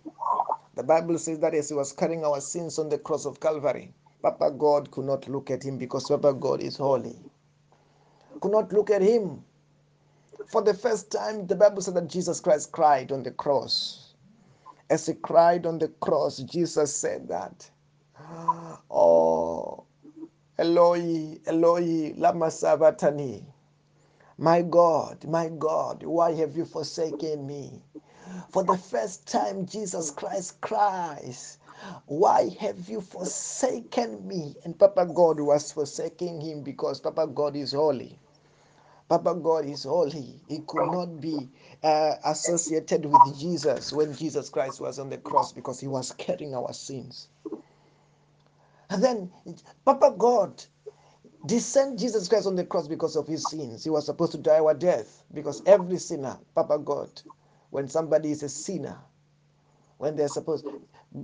The 0.76 0.84
Bible 0.84 1.20
says 1.20 1.39
that 1.39 1.56
as 1.56 1.70
he 1.70 1.76
was 1.76 1.93
carrying 1.93 2.26
our 2.26 2.41
sins 2.41 2.80
on 2.80 2.89
the 2.89 2.99
cross 2.99 3.26
of 3.26 3.39
Calvary, 3.41 3.93
Papa 4.24 4.51
God 4.51 4.91
could 4.91 5.06
not 5.06 5.30
look 5.30 5.51
at 5.51 5.64
him 5.64 5.78
because 5.78 6.08
Papa 6.10 6.34
God 6.34 6.62
is 6.62 6.78
holy. 6.78 7.20
Could 8.41 8.51
not 8.54 8.74
look 8.74 8.91
at 8.91 9.01
him. 9.01 9.43
For 10.47 10.62
the 10.64 10.74
first 10.74 11.12
time, 11.12 11.47
the 11.47 11.56
Bible 11.56 11.82
said 11.82 11.95
that 11.95 12.08
Jesus 12.10 12.39
Christ 12.41 12.72
cried 12.72 13.12
on 13.12 13.24
the 13.24 13.32
cross. 13.32 14.16
As 14.89 15.08
he 15.08 15.16
cried 15.16 15.66
on 15.66 15.80
the 15.80 15.89
cross, 15.89 16.39
Jesus 16.39 16.95
said 16.95 17.28
that, 17.30 17.72
Oh, 18.91 19.86
Eloi, 20.60 21.39
Eloi, 21.47 22.14
lama 22.18 22.51
sabachthani. 22.51 23.45
My 24.38 24.62
God, 24.64 25.26
my 25.28 25.49
God, 25.49 26.04
why 26.04 26.34
have 26.34 26.58
you 26.58 26.66
forsaken 26.66 27.47
me? 27.47 27.84
For 28.49 28.63
the 28.63 28.78
first 28.78 29.28
time, 29.28 29.65
Jesus 29.67 30.11
Christ 30.11 30.61
cries, 30.61 31.59
Why 32.07 32.49
have 32.61 32.89
you 32.89 33.01
forsaken 33.01 34.28
me? 34.28 34.55
And 34.65 34.80
Papa 34.80 35.07
God 35.07 35.39
was 35.41 35.71
forsaking 35.74 36.41
him 36.41 36.63
because 36.63 37.01
Papa 37.01 37.28
God 37.28 37.55
is 37.55 37.74
holy. 37.74 38.19
Papa 39.09 39.36
God 39.36 39.65
is 39.65 39.84
holy. 39.84 40.41
He 40.47 40.61
could 40.67 40.86
not 40.86 41.21
be 41.21 41.51
uh, 41.84 42.15
associated 42.26 43.05
with 43.05 43.38
Jesus 43.39 43.93
when 43.93 44.15
Jesus 44.15 44.49
Christ 44.49 44.82
was 44.82 44.99
on 44.99 45.09
the 45.09 45.19
cross 45.19 45.53
because 45.53 45.80
he 45.80 45.88
was 45.88 46.11
carrying 46.13 46.55
our 46.55 46.74
sins. 46.74 47.30
And 48.89 49.03
then 49.03 49.34
Papa 49.86 50.15
God 50.17 50.63
descend 51.45 51.99
Jesus 51.99 52.28
Christ 52.30 52.47
on 52.47 52.55
the 52.55 52.65
cross 52.65 52.88
because 52.88 53.15
of 53.17 53.28
his 53.28 53.47
sins. 53.47 53.84
He 53.84 53.91
was 53.91 54.05
supposed 54.07 54.34
to 54.34 54.39
die 54.39 54.59
our 54.59 54.74
death 54.76 55.26
because 55.34 55.63
every 55.65 55.97
sinner, 55.97 56.39
Papa 56.55 56.80
God, 56.80 57.21
when 57.74 57.89
somebody 57.89 58.32
is 58.32 58.43
a 58.43 58.49
sinner, 58.49 58.99
when 59.97 60.15
they're 60.15 60.30
supposed, 60.30 60.65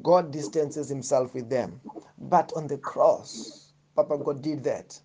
God 0.04 0.32
distances 0.32 0.90
himself 0.90 1.36
with 1.36 1.50
them. 1.52 1.82
But 2.18 2.54
on 2.56 2.68
the 2.68 2.80
cross, 2.80 3.74
Papa 3.96 4.18
God 4.18 4.42
did 4.42 4.64
that. 4.66 5.00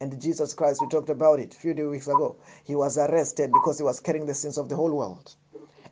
And 0.00 0.20
Jesus 0.22 0.54
Christ, 0.54 0.82
we 0.82 0.88
talked 0.88 1.10
about 1.10 1.40
it 1.40 1.54
a 1.54 1.58
few 1.58 1.74
weeks 1.90 2.08
ago. 2.08 2.36
He 2.64 2.76
was 2.76 2.98
arrested 2.98 3.52
because 3.52 3.78
he 3.78 3.84
was 3.84 4.00
carrying 4.00 4.26
the 4.26 4.34
sins 4.34 4.58
of 4.58 4.68
the 4.68 4.76
whole 4.76 4.94
world. 4.94 5.34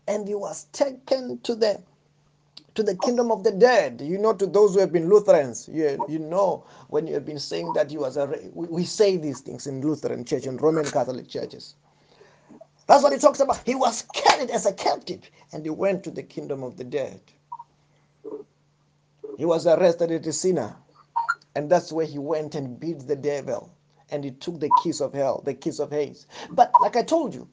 And 0.09 0.29
he 0.29 0.37
was 0.37 0.65
taken 0.73 1.41
to 1.43 1.57
the 1.57 1.83
to 2.75 2.83
the 2.85 2.97
kingdom 2.97 3.31
of 3.33 3.45
the 3.45 3.53
dead. 3.53 4.01
You 4.03 4.19
know, 4.19 4.35
to 4.35 4.47
those 4.47 4.75
who 4.75 4.81
have 4.81 4.93
been 4.93 5.09
Lutherans, 5.11 5.69
you, 5.73 6.05
you 6.09 6.21
know, 6.21 6.67
when 6.89 7.07
you 7.09 7.15
have 7.15 7.27
been 7.27 7.41
saying 7.41 7.75
that 7.75 7.91
he 7.91 7.99
was 7.99 8.17
a, 8.17 8.27
we, 8.55 8.69
we 8.69 8.85
say 8.85 9.17
these 9.19 9.41
things 9.41 9.67
in 9.67 9.81
Lutheran 9.83 10.25
church 10.25 10.47
and 10.47 10.61
Roman 10.63 10.87
Catholic 10.87 11.29
churches. 11.29 11.77
That's 12.87 13.03
what 13.05 13.13
he 13.15 13.19
talks 13.21 13.41
about. 13.41 13.63
He 13.67 13.75
was 13.75 14.03
carried 14.15 14.51
as 14.51 14.67
a 14.67 14.73
captive 14.75 15.31
and 15.53 15.65
he 15.65 15.71
went 15.71 16.05
to 16.05 16.13
the 16.13 16.23
kingdom 16.25 16.63
of 16.65 16.77
the 16.77 16.85
dead. 16.85 17.21
He 19.37 19.45
was 19.47 19.67
arrested 19.67 20.13
as 20.13 20.27
a 20.27 20.33
sinner, 20.33 20.77
and 21.57 21.71
that's 21.71 21.93
where 21.93 22.07
he 22.07 22.19
went 22.19 22.55
and 22.55 22.81
beat 22.81 23.07
the 23.09 23.17
devil 23.17 23.75
and 24.11 24.25
he 24.25 24.33
took 24.33 24.61
the 24.61 24.71
keys 24.71 25.01
of 25.01 25.15
hell, 25.15 25.43
the 25.45 25.55
keys 25.55 25.81
of 25.81 25.91
Hades. 25.91 26.27
But 26.51 26.77
like 26.81 26.97
I 26.97 27.03
told 27.05 27.35
you, 27.35 27.49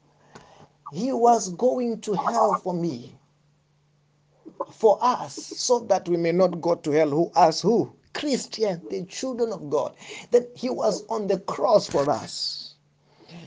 he 0.91 1.13
was 1.13 1.49
going 1.55 2.01
to 2.01 2.13
hell 2.13 2.55
for 2.55 2.73
me 2.73 3.17
for 4.71 4.99
us 5.01 5.35
so 5.35 5.79
that 5.81 6.09
we 6.09 6.17
may 6.17 6.31
not 6.33 6.61
go 6.61 6.75
to 6.75 6.91
hell. 6.91 7.09
Who 7.11 7.31
us 7.35 7.61
who? 7.61 7.93
Christian, 8.13 8.83
the 8.89 9.05
children 9.05 9.53
of 9.53 9.69
God. 9.69 9.95
That 10.31 10.51
he 10.55 10.69
was 10.69 11.05
on 11.09 11.27
the 11.27 11.39
cross 11.39 11.87
for 11.89 12.09
us. 12.09 12.68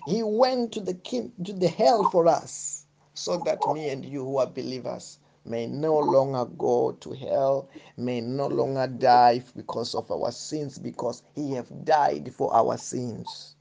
He 0.05 0.23
went 0.23 0.73
to 0.73 0.81
the 0.81 0.95
king 0.95 1.33
to 1.45 1.53
the 1.55 1.69
hell 1.69 2.05
for 2.05 2.29
us 2.29 2.87
so 3.15 3.39
that 3.39 3.67
me 3.67 3.91
and 3.91 4.05
you 4.05 4.25
who 4.25 4.39
are 4.39 4.47
believers 4.47 5.19
may 5.45 5.67
no 5.67 5.99
longer 5.99 6.45
go 6.47 6.93
to 6.93 7.13
hell, 7.13 7.71
may 7.97 8.21
no 8.21 8.49
longer 8.49 8.87
die 8.87 9.43
because 9.57 9.95
of 9.95 10.11
our 10.11 10.33
sins, 10.33 10.79
because 10.79 11.23
he 11.35 11.55
have 11.55 11.85
died 11.85 12.35
for 12.35 12.55
our 12.55 12.79
sins. 12.79 13.57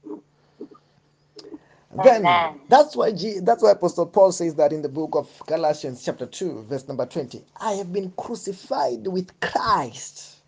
Then 1.92 2.50
that's 2.68 2.96
why 2.96 3.12
G, 3.12 3.40
that's 3.40 3.62
why 3.62 3.72
Apostle 3.72 4.06
Paul 4.06 4.32
says 4.32 4.54
that 4.56 4.72
in 4.72 4.82
the 4.82 4.88
book 4.90 5.10
of 5.14 5.42
Galatians 5.46 6.04
chapter 6.04 6.26
2 6.26 6.64
verse 6.64 6.88
number 6.88 7.06
20 7.06 7.44
I 7.58 7.72
have 7.74 7.92
been 7.92 8.12
crucified 8.12 9.06
with 9.08 9.38
Christ. 9.40 10.38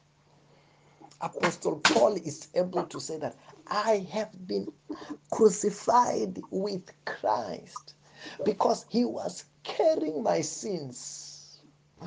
Apostle 1.21 1.77
Paul 1.81 2.15
is 2.17 2.49
able 2.55 2.85
to 2.85 3.01
say 3.01 3.19
that 3.19 3.37
I 3.69 4.07
have 4.13 4.47
been 4.47 4.69
crucified 5.31 6.43
with 6.51 6.91
Christ 7.05 7.95
because 8.45 8.87
he 8.89 9.05
was 9.05 9.45
carrying 9.63 10.23
my 10.23 10.41
sins. 10.43 11.63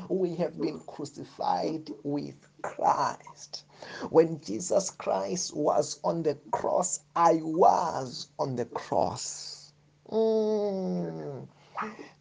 We 0.10 0.36
have 0.36 0.62
been 0.62 0.80
crucified 0.82 1.92
with 2.04 2.36
Christ. 2.62 3.66
When 4.10 4.40
Jesus 4.42 4.92
Christ 4.92 5.56
was 5.56 6.00
on 6.04 6.24
the 6.24 6.36
cross, 6.52 7.02
I 7.16 7.40
was 7.44 8.30
on 8.40 8.56
the 8.56 8.66
cross. 8.66 9.74
Mm. 10.12 11.48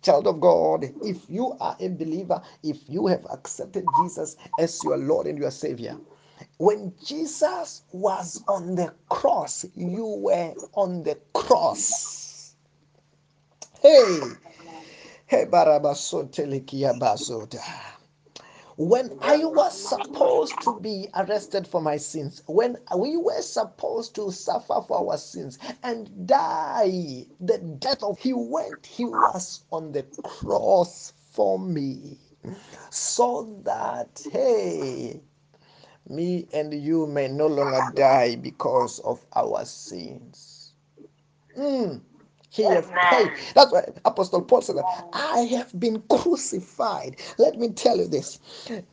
Child 0.02 0.26
of 0.28 0.40
God, 0.40 0.84
if 1.02 1.28
you 1.28 1.56
are 1.60 1.76
a 1.80 1.88
believer, 1.88 2.40
if 2.62 2.88
you 2.88 3.06
have 3.08 3.26
accepted 3.30 3.92
Jesus 3.94 4.36
as 4.58 4.84
your 4.84 4.96
Lord 4.96 5.26
and 5.26 5.38
your 5.38 5.50
Savior, 5.50 5.98
when 6.58 6.92
Jesus 7.04 7.82
was 7.92 8.42
on 8.48 8.74
the 8.74 8.92
cross, 9.08 9.64
you 9.74 10.06
were 10.06 10.54
on 10.74 11.02
the 11.02 11.18
cross. 11.34 12.54
Hey, 13.80 14.20
hey, 15.26 15.44
when 18.76 19.18
I 19.22 19.44
was 19.44 19.78
supposed 19.78 20.60
to 20.62 20.74
be 20.80 21.08
arrested 21.14 21.66
for 21.66 21.80
my 21.80 21.96
sins, 21.96 22.42
when 22.46 22.76
we 22.96 23.16
were 23.16 23.40
supposed 23.40 24.14
to 24.16 24.30
suffer 24.30 24.82
for 24.86 25.10
our 25.10 25.16
sins 25.16 25.58
and 25.82 26.26
die 26.26 27.26
the 27.40 27.58
death 27.58 28.02
of 28.02 28.18
he 28.18 28.34
went, 28.34 28.84
he 28.84 29.04
was 29.06 29.64
on 29.72 29.92
the 29.92 30.02
cross 30.22 31.14
for 31.30 31.58
me. 31.58 32.18
So 32.90 33.60
that 33.64 34.26
hey, 34.30 35.22
me 36.10 36.48
and 36.52 36.74
you 36.74 37.06
may 37.06 37.28
no 37.28 37.46
longer 37.48 37.82
die 37.82 38.36
because 38.36 39.00
of 39.00 39.24
our 39.34 39.64
sins. 39.64 40.74
Mm. 41.58 42.02
He 42.50 42.62
have 42.64 42.90
paid. 43.10 43.32
That's 43.54 43.72
why 43.72 43.84
Apostle 44.04 44.42
Paul 44.42 44.62
said 44.62 44.76
I 45.12 45.40
have 45.52 45.78
been 45.78 46.02
crucified. 46.10 47.20
Let 47.38 47.58
me 47.58 47.70
tell 47.70 47.98
you 47.98 48.08
this. 48.08 48.40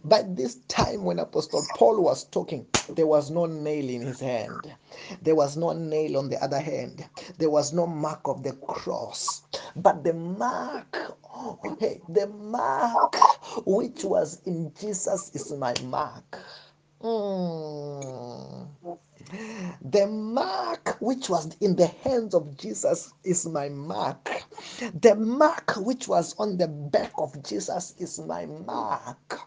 By 0.05 0.23
this 0.23 0.55
time 0.67 1.03
when 1.05 1.19
Apostle 1.19 1.63
Paul 1.73 2.01
was 2.03 2.25
talking, 2.25 2.67
there 2.89 3.07
was 3.07 3.31
no 3.31 3.45
nail 3.47 3.89
in 3.89 4.01
his 4.01 4.19
hand. 4.19 4.73
There 5.21 5.35
was 5.35 5.57
no 5.57 5.73
nail 5.73 6.17
on 6.17 6.29
the 6.29 6.43
other 6.43 6.59
hand. 6.59 7.07
There 7.39 7.49
was 7.51 7.73
no 7.73 7.87
mark 7.87 8.21
of 8.25 8.43
the 8.43 8.53
cross. 8.67 9.43
But 9.75 10.03
the 10.03 10.13
mark, 10.13 10.97
hey, 11.79 12.01
the 12.09 12.27
mark 12.27 13.15
which 13.65 14.03
was 14.05 14.41
in 14.45 14.73
Jesus 14.79 15.31
is 15.35 15.51
my 15.53 15.75
mark. 15.85 16.39
Mm. 17.03 18.69
The 19.81 20.07
mark 20.07 20.97
which 21.01 21.29
was 21.29 21.55
in 21.61 21.75
the 21.77 21.87
hands 21.87 22.35
of 22.35 22.57
Jesus 22.57 23.13
is 23.23 23.47
my 23.47 23.69
mark. 23.69 24.29
The 24.93 25.15
mark 25.15 25.73
which 25.77 26.07
was 26.07 26.35
on 26.39 26.57
the 26.57 26.67
back 26.69 27.13
of 27.17 27.43
Jesus 27.43 27.95
is 27.99 28.19
my 28.19 28.45
mark. 28.47 29.41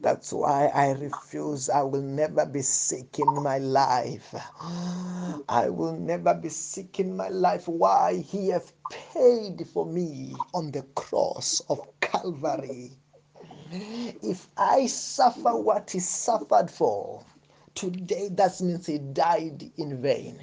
That's 0.00 0.32
why 0.32 0.68
I 0.68 0.92
refuse. 0.92 1.70
I 1.70 1.82
will 1.82 2.02
never 2.02 2.46
be 2.46 2.62
sick 2.62 3.18
in 3.20 3.42
my 3.42 3.58
life. 3.58 4.34
I 5.48 5.68
will 5.70 5.96
never 5.96 6.34
be 6.34 6.50
sick 6.50 7.00
in 7.00 7.16
my 7.16 7.28
life. 7.30 7.68
Why? 7.68 8.16
He 8.18 8.48
have 8.50 8.72
paid 8.88 9.66
for 9.68 9.86
me 9.86 10.46
on 10.54 10.72
the 10.72 10.82
cross 10.94 11.60
of 11.70 11.86
Calvary. 12.00 12.98
If 13.70 14.48
I 14.56 14.86
suffer 14.86 15.56
what 15.56 15.90
he 15.90 16.00
suffered 16.00 16.70
for, 16.70 17.24
today 17.74 18.28
that 18.32 18.60
means 18.60 18.86
he 18.86 18.98
died 18.98 19.70
in 19.76 20.00
vain. 20.02 20.40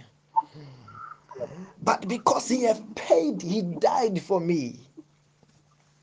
But 1.82 2.08
because 2.08 2.48
he 2.50 2.64
have 2.64 2.96
paid, 2.96 3.42
he 3.42 3.62
died 3.62 4.22
for 4.22 4.40
me. 4.40 4.80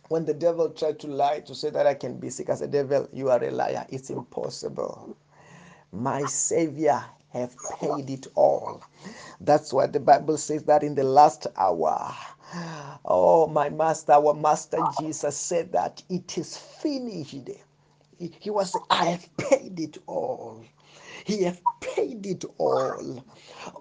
When 0.09 0.25
the 0.25 0.35
devil 0.35 0.71
tried 0.71 0.99
to 1.01 1.07
lie 1.09 1.41
to 1.41 1.55
say 1.55 1.71
that 1.71 1.87
I 1.87 1.95
can 1.95 2.19
be 2.19 2.31
sick 2.31 2.49
as 2.49 2.61
a 2.63 2.67
devil, 2.67 3.09
you 3.13 3.31
are 3.31 3.43
a 3.43 3.51
liar. 3.51 3.87
It's 3.91 4.11
impossible. 4.11 5.17
My 5.93 6.27
Savior 6.27 7.05
have 7.31 7.57
paid 7.81 8.11
it 8.11 8.27
all. 8.35 8.83
That's 9.41 9.73
why 9.73 9.87
the 9.87 10.01
Bible 10.01 10.37
says 10.39 10.65
that 10.65 10.83
in 10.83 10.95
the 10.95 11.05
last 11.05 11.47
hour. 11.57 12.15
Oh, 13.05 13.49
my 13.49 13.71
master, 13.71 14.13
our 14.15 14.35
master 14.35 14.83
Jesus 14.83 15.37
said 15.37 15.73
that 15.73 16.03
it 16.11 16.39
is 16.39 16.57
finished. 16.57 17.37
He 18.19 18.51
was, 18.51 18.77
I 18.91 19.07
have 19.07 19.37
paid 19.37 19.81
it 19.81 19.99
all. 20.07 20.65
He 21.25 21.45
have 21.45 21.63
paid 21.81 22.27
it 22.27 22.45
all. 22.59 23.25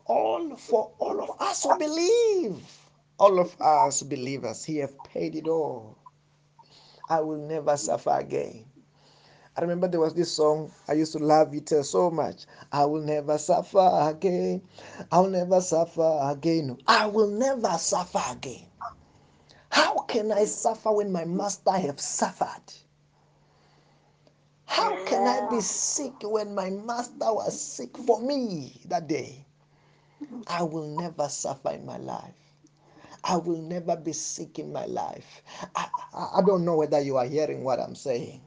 All 0.05 0.57
for 0.57 0.91
all 0.99 1.21
of 1.23 1.41
us 1.41 1.63
who 1.63 1.77
believe. 1.77 2.63
All 3.19 3.39
of 3.39 3.59
us 3.61 4.03
believers, 4.03 4.65
He 4.65 4.77
have 4.77 5.03
paid 5.03 5.35
it 5.35 5.47
all. 5.47 5.97
I 7.09 7.21
will 7.21 7.39
never 7.39 7.77
suffer 7.77 8.11
again. 8.19 8.65
I 9.59 9.61
remember 9.61 9.89
there 9.89 9.99
was 9.99 10.13
this 10.13 10.31
song, 10.31 10.71
I 10.87 10.93
used 10.93 11.11
to 11.11 11.19
love 11.19 11.53
it 11.53 11.69
uh, 11.73 11.83
so 11.83 12.09
much. 12.09 12.45
I 12.71 12.85
will 12.85 13.01
never 13.01 13.37
suffer 13.37 13.89
again. 14.09 14.61
I'll 15.11 15.27
never 15.27 15.59
suffer 15.59 16.17
again. 16.23 16.77
I 16.87 17.07
will 17.07 17.27
never 17.29 17.77
suffer 17.77 18.21
again. 18.31 18.67
How 19.69 19.99
can 20.07 20.31
I 20.31 20.45
suffer 20.45 20.93
when 20.93 21.11
my 21.11 21.25
master 21.25 21.73
have 21.73 21.99
suffered? 21.99 22.71
How 24.63 24.95
can 25.03 25.27
I 25.27 25.49
be 25.51 25.59
sick 25.59 26.13
when 26.23 26.55
my 26.55 26.69
master 26.69 27.33
was 27.33 27.59
sick 27.59 27.97
for 27.97 28.21
me 28.21 28.79
that 28.85 29.09
day? 29.09 29.45
I 30.47 30.63
will 30.63 30.87
never 30.87 31.27
suffer 31.27 31.71
in 31.71 31.85
my 31.85 31.97
life. 31.97 32.33
I 33.25 33.35
will 33.35 33.61
never 33.61 33.97
be 33.97 34.13
sick 34.13 34.57
in 34.57 34.71
my 34.71 34.85
life. 34.85 35.43
I, 35.75 35.89
I, 36.13 36.29
I 36.37 36.41
don't 36.45 36.63
know 36.63 36.77
whether 36.77 37.01
you 37.01 37.17
are 37.17 37.25
hearing 37.25 37.65
what 37.65 37.81
I'm 37.81 37.95
saying. 37.95 38.39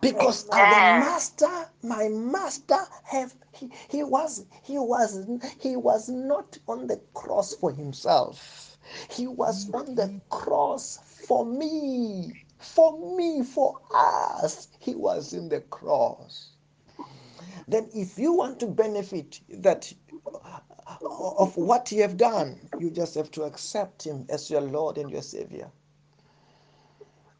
Because 0.00 0.48
our 0.50 1.00
master, 1.00 1.70
my 1.82 2.08
master, 2.08 2.78
have 3.04 3.34
he, 3.52 3.70
he 3.90 4.02
was 4.04 4.46
he 4.62 4.78
was 4.78 5.26
he 5.60 5.76
was 5.76 6.08
not 6.08 6.58
on 6.68 6.86
the 6.88 7.00
cross 7.14 7.54
for 7.54 7.72
himself. 7.72 8.78
He 9.10 9.26
was 9.28 9.70
on 9.72 9.94
the 9.96 10.20
cross 10.30 10.98
for 11.28 11.46
me. 11.46 12.34
For 12.58 13.16
me, 13.16 13.42
for 13.44 13.80
us. 13.94 14.68
He 14.80 14.94
was 14.94 15.32
in 15.34 15.48
the 15.48 15.60
cross. 15.62 16.50
then 17.68 17.88
if 17.94 18.18
you 18.18 18.32
want 18.34 18.60
to 18.60 18.66
benefit 18.66 19.40
that 19.50 19.92
uh, 20.26 20.60
of 21.38 21.56
what 21.56 21.92
you 21.92 22.02
have 22.02 22.16
done, 22.16 22.58
you 22.78 22.90
just 22.90 23.14
have 23.16 23.30
to 23.32 23.44
accept 23.44 24.04
him 24.06 24.26
as 24.30 24.50
your 24.50 24.62
Lord 24.62 24.98
and 24.98 25.10
your 25.10 25.22
Savior. 25.22 25.70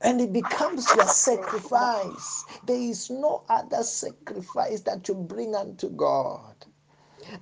And 0.02 0.20
it 0.20 0.32
becomes 0.32 0.86
your 0.94 1.08
sacrifice. 1.08 2.44
There 2.66 2.76
is 2.80 3.10
no 3.10 3.44
other 3.48 3.82
sacrifice 3.84 4.82
that 4.82 5.08
you 5.08 5.14
bring 5.14 5.54
unto 5.56 5.90
God. 5.90 6.56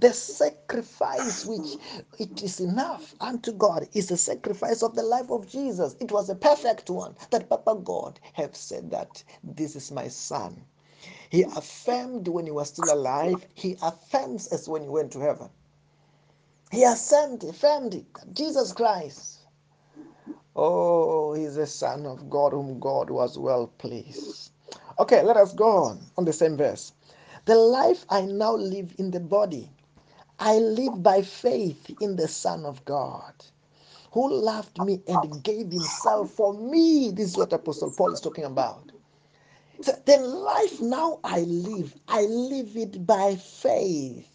The 0.00 0.12
sacrifice 0.14 1.46
which 1.46 1.78
it 2.18 2.42
is 2.42 2.60
enough 2.60 3.14
unto 3.20 3.52
God 3.52 3.88
is 3.94 4.08
the 4.08 4.16
sacrifice 4.18 4.82
of 4.82 4.94
the 4.96 5.02
life 5.02 5.30
of 5.30 5.48
Jesus. 5.48 5.96
It 6.00 6.12
was 6.12 6.30
a 6.30 6.36
perfect 6.36 6.90
one 6.90 7.16
that 7.30 7.48
Papa 7.50 7.76
God 7.82 8.20
have 8.34 8.56
said 8.56 8.90
that 8.92 9.24
this 9.44 9.76
is 9.76 9.90
my 9.92 10.08
son. 10.08 10.64
He 11.30 11.42
affirmed 11.44 12.28
when 12.28 12.46
he 12.46 12.52
was 12.52 12.68
still 12.68 12.92
alive, 12.92 13.46
he 13.54 13.76
affirms 13.82 14.48
as 14.48 14.68
when 14.68 14.82
he 14.82 14.88
went 14.88 15.12
to 15.12 15.20
heaven. 15.20 15.50
He 16.72 16.84
affirmed, 16.84 17.44
affirmed 17.44 17.94
it, 17.94 18.06
Jesus 18.34 18.72
Christ. 18.72 19.39
Oh, 20.56 21.34
he's 21.34 21.56
the 21.56 21.66
Son 21.66 22.06
of 22.06 22.30
God 22.30 22.52
whom 22.52 22.80
God 22.80 23.10
was 23.10 23.38
well 23.38 23.68
pleased. 23.78 24.52
Okay, 24.98 25.22
let 25.22 25.36
us 25.36 25.54
go 25.54 25.84
on 25.84 26.00
on 26.18 26.24
the 26.26 26.32
same 26.32 26.56
verse. 26.56 26.92
The 27.46 27.56
life 27.56 28.04
I 28.10 28.22
now 28.22 28.54
live 28.54 28.94
in 28.98 29.10
the 29.12 29.20
body, 29.20 29.70
I 30.38 30.56
live 30.58 31.02
by 31.02 31.22
faith 31.22 31.90
in 32.00 32.16
the 32.16 32.28
Son 32.28 32.66
of 32.66 32.84
God 32.84 33.34
who 34.12 34.32
loved 34.32 34.80
me 34.80 35.02
and 35.08 35.42
gave 35.44 35.70
himself 35.72 36.30
for 36.32 36.54
me. 36.54 37.10
This 37.12 37.30
is 37.32 37.38
what 37.38 37.52
Apostle 37.52 37.92
Paul 37.92 38.12
is 38.12 38.20
talking 38.20 38.44
about. 38.44 38.92
So 39.82 39.92
the 40.06 40.18
life 40.18 40.80
now 40.80 41.20
I 41.24 41.40
live, 41.40 41.94
I 42.08 42.22
live 42.22 42.76
it 42.76 43.06
by 43.06 43.36
faith. 43.36 44.28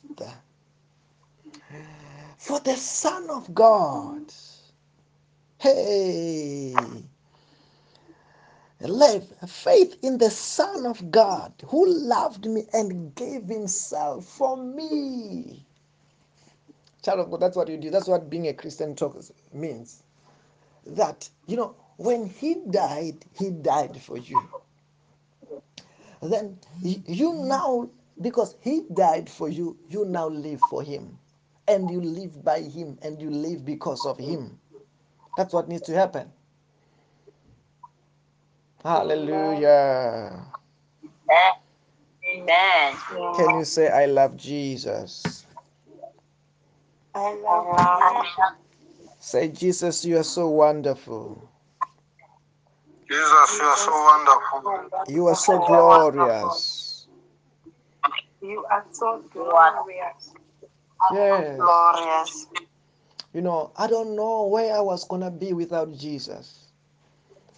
For 2.38 2.60
the 2.62 2.76
Son 2.76 3.30
of 3.30 3.54
God. 3.56 4.34
Hey. 5.60 6.76
Live 8.82 9.28
faith 9.50 9.98
in 10.04 10.20
the 10.20 10.30
Son 10.32 10.86
of 10.86 11.12
God 11.12 11.54
who 11.68 11.86
loved 11.88 12.48
me 12.48 12.66
and 12.74 13.16
gave 13.16 13.46
himself 13.48 14.26
for 14.26 14.58
me. 14.58 15.68
Child 17.04 17.22
of 17.22 17.32
God, 17.32 17.42
that's 17.42 17.58
what 17.58 17.70
you 17.70 17.78
do. 17.78 17.92
That's 17.92 18.08
what 18.08 18.30
being 18.30 18.48
a 18.48 18.54
Christian 18.54 18.96
talks 18.96 19.32
means. 19.54 20.04
That, 20.88 21.30
you 21.48 21.58
know, 21.58 21.76
when 21.98 22.28
he 22.28 22.58
died, 22.72 23.26
he 23.38 23.52
died 23.52 24.02
for 24.02 24.18
you. 24.18 24.50
Then 26.22 26.60
you 26.84 27.36
now, 27.46 27.90
because 28.22 28.58
he 28.62 28.84
died 28.94 29.30
for 29.30 29.50
you, 29.50 29.78
you 29.90 30.06
now 30.06 30.30
live 30.30 30.62
for 30.62 30.84
him. 30.84 31.20
And 31.68 31.92
you 31.92 32.02
live 32.02 32.44
by 32.44 32.62
him 32.62 33.00
and 33.04 33.22
you 33.22 33.32
live 33.32 33.66
because 33.66 34.06
of 34.06 34.20
him. 34.20 34.60
That's 35.36 35.54
what 35.54 35.68
needs 35.68 35.84
to 35.84 35.94
happen. 35.94 36.32
Hallelujah. 38.84 40.46
Amen. 42.36 42.96
Can 43.36 43.60
you 43.60 43.66
say, 43.66 43.90
I 43.90 44.06
love 44.06 44.38
Jesus? 44.38 45.46
I 47.16 47.34
love 47.36 48.24
Jesus. 48.24 48.52
Say, 49.20 49.48
Jesus, 49.50 50.06
you 50.06 50.18
are 50.20 50.24
so 50.24 50.50
wonderful. 50.50 51.50
Jesus, 53.10 53.60
you 53.60 53.66
are 53.66 53.78
so 53.78 53.92
wonderful. 53.92 54.90
You 55.08 55.28
are 55.28 55.36
so 55.36 55.66
glorious. 55.66 57.08
You 58.42 58.66
are 58.72 58.86
so 58.92 59.24
glorious. 59.34 60.34
Yes. 61.12 61.58
Glorious. 61.58 62.48
You 63.36 63.42
know, 63.42 63.72
I 63.76 63.88
don't 63.88 64.16
know 64.16 64.48
where 64.48 64.74
I 64.74 64.80
was 64.80 65.04
going 65.04 65.20
to 65.20 65.30
be 65.30 65.52
without 65.52 65.92
Jesus. 65.92 66.72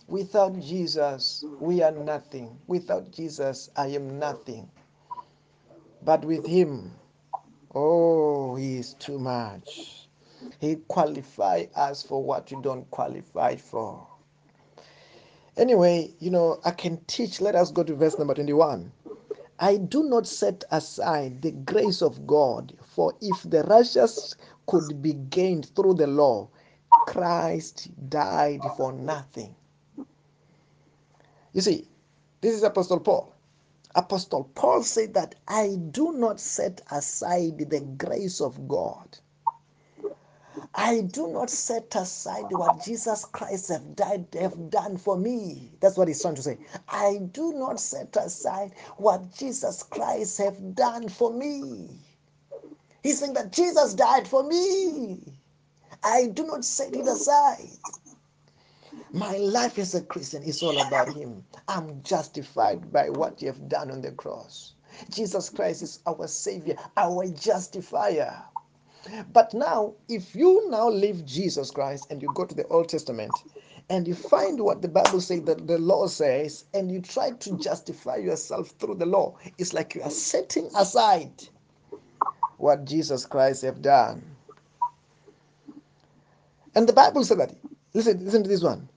Without 0.07 0.59
Jesus, 0.59 1.45
we 1.59 1.83
are 1.83 1.91
nothing. 1.91 2.57
Without 2.65 3.11
Jesus, 3.11 3.69
I 3.75 3.89
am 3.89 4.17
nothing. 4.17 4.71
But 6.01 6.25
with 6.25 6.47
Him, 6.47 6.93
oh, 7.75 8.55
He 8.55 8.77
is 8.77 8.95
too 8.95 9.19
much. 9.19 10.07
He 10.59 10.77
qualify 10.87 11.65
us 11.75 12.01
for 12.01 12.23
what 12.23 12.49
you 12.49 12.59
don't 12.59 12.89
qualify 12.89 13.55
for. 13.55 14.07
Anyway, 15.57 16.11
you 16.17 16.31
know, 16.31 16.59
I 16.65 16.71
can 16.71 16.97
teach. 17.05 17.39
Let 17.39 17.53
us 17.53 17.69
go 17.69 17.83
to 17.83 17.93
verse 17.93 18.17
number 18.17 18.33
21. 18.33 18.91
I 19.59 19.77
do 19.77 20.01
not 20.09 20.25
set 20.25 20.63
aside 20.71 21.43
the 21.43 21.51
grace 21.51 22.01
of 22.01 22.25
God, 22.25 22.73
for 22.97 23.13
if 23.21 23.43
the 23.43 23.63
righteous 23.65 24.35
could 24.67 25.03
be 25.03 25.13
gained 25.13 25.67
through 25.75 25.93
the 25.93 26.07
law, 26.07 26.49
Christ 27.05 27.91
died 28.09 28.71
for 28.73 28.91
nothing. 28.91 29.55
You 31.53 31.61
see, 31.61 31.87
this 32.41 32.55
is 32.55 32.63
Apostle 32.63 33.01
Paul. 33.01 33.35
Apostle 33.95 34.45
Paul 34.55 34.81
said 34.83 35.13
that 35.13 35.35
I 35.47 35.77
do 35.91 36.13
not 36.13 36.39
set 36.39 36.81
aside 36.91 37.59
the 37.69 37.81
grace 37.99 38.41
of 38.41 38.67
God. 38.67 39.19
I 40.75 41.01
do 41.01 41.27
not 41.27 41.51
set 41.51 41.95
aside 41.95 42.51
what 42.53 42.79
Jesus 42.83 43.25
Christ 43.25 43.69
have 43.69 43.95
died 43.95 44.27
have 44.39 44.71
done 44.71 44.97
for 44.97 45.17
me. 45.17 45.71
That's 45.81 45.97
what 45.97 46.07
he's 46.07 46.21
trying 46.23 46.35
to 46.35 46.43
say. 46.43 46.57
I 46.89 47.19
do 47.31 47.53
not 47.53 47.79
set 47.79 48.17
aside 48.17 48.73
what 48.97 49.31
Jesus 49.35 49.83
Christ 49.83 50.39
have 50.39 50.75
done 50.75 51.09
for 51.09 51.31
me. 51.31 52.06
He's 53.07 53.19
saying 53.21 53.35
that 53.35 53.53
Jesus 53.53 53.93
died 53.93 54.27
for 54.27 54.43
me. 54.43 55.39
I 56.03 56.27
do 56.27 56.45
not 56.45 56.65
set 56.65 56.95
it 56.95 57.07
aside. 57.07 57.69
My 59.13 59.37
life 59.37 59.79
as 59.79 59.95
a 59.95 60.03
Christian 60.05 60.43
is 60.43 60.63
all 60.63 60.79
about 60.79 61.09
Him. 61.09 61.45
I'm 61.69 62.03
justified 62.03 62.91
by 62.91 63.09
what 63.11 63.41
you 63.41 63.47
have 63.49 63.69
done 63.69 63.91
on 63.91 64.01
the 64.01 64.11
cross. 64.13 64.75
Jesus 65.09 65.49
Christ 65.49 65.83
is 65.83 66.01
our 66.07 66.27
Savior, 66.27 66.77
our 66.97 67.27
justifier. 67.29 68.45
But 69.33 69.53
now, 69.53 69.95
if 70.09 70.35
you 70.35 70.69
now 70.69 70.89
leave 70.89 71.25
Jesus 71.25 71.71
Christ 71.71 72.11
and 72.11 72.21
you 72.21 72.29
go 72.29 72.45
to 72.45 72.55
the 72.55 72.67
Old 72.67 72.89
Testament 72.89 73.45
and 73.89 74.07
you 74.07 74.15
find 74.15 74.61
what 74.61 74.81
the 74.81 74.89
Bible 74.89 75.21
says 75.21 75.43
that 75.45 75.67
the 75.67 75.79
law 75.79 76.07
says, 76.07 76.65
and 76.73 76.91
you 76.91 77.01
try 77.01 77.31
to 77.31 77.57
justify 77.57 78.17
yourself 78.17 78.69
through 78.79 78.95
the 78.95 79.07
law, 79.07 79.37
it's 79.59 79.73
like 79.73 79.95
you 79.95 80.03
are 80.03 80.11
setting 80.11 80.69
aside 80.75 81.49
what 82.57 82.85
Jesus 82.85 83.25
Christ 83.25 83.63
have 83.63 83.81
done. 83.81 84.23
And 86.75 86.87
the 86.89 86.93
Bible 86.93 87.23
said 87.25 87.39
that, 87.39 87.55
listen, 87.93 88.23
listen 88.25 88.43
to 88.43 88.49
this 88.49 88.63
one. 88.63 88.89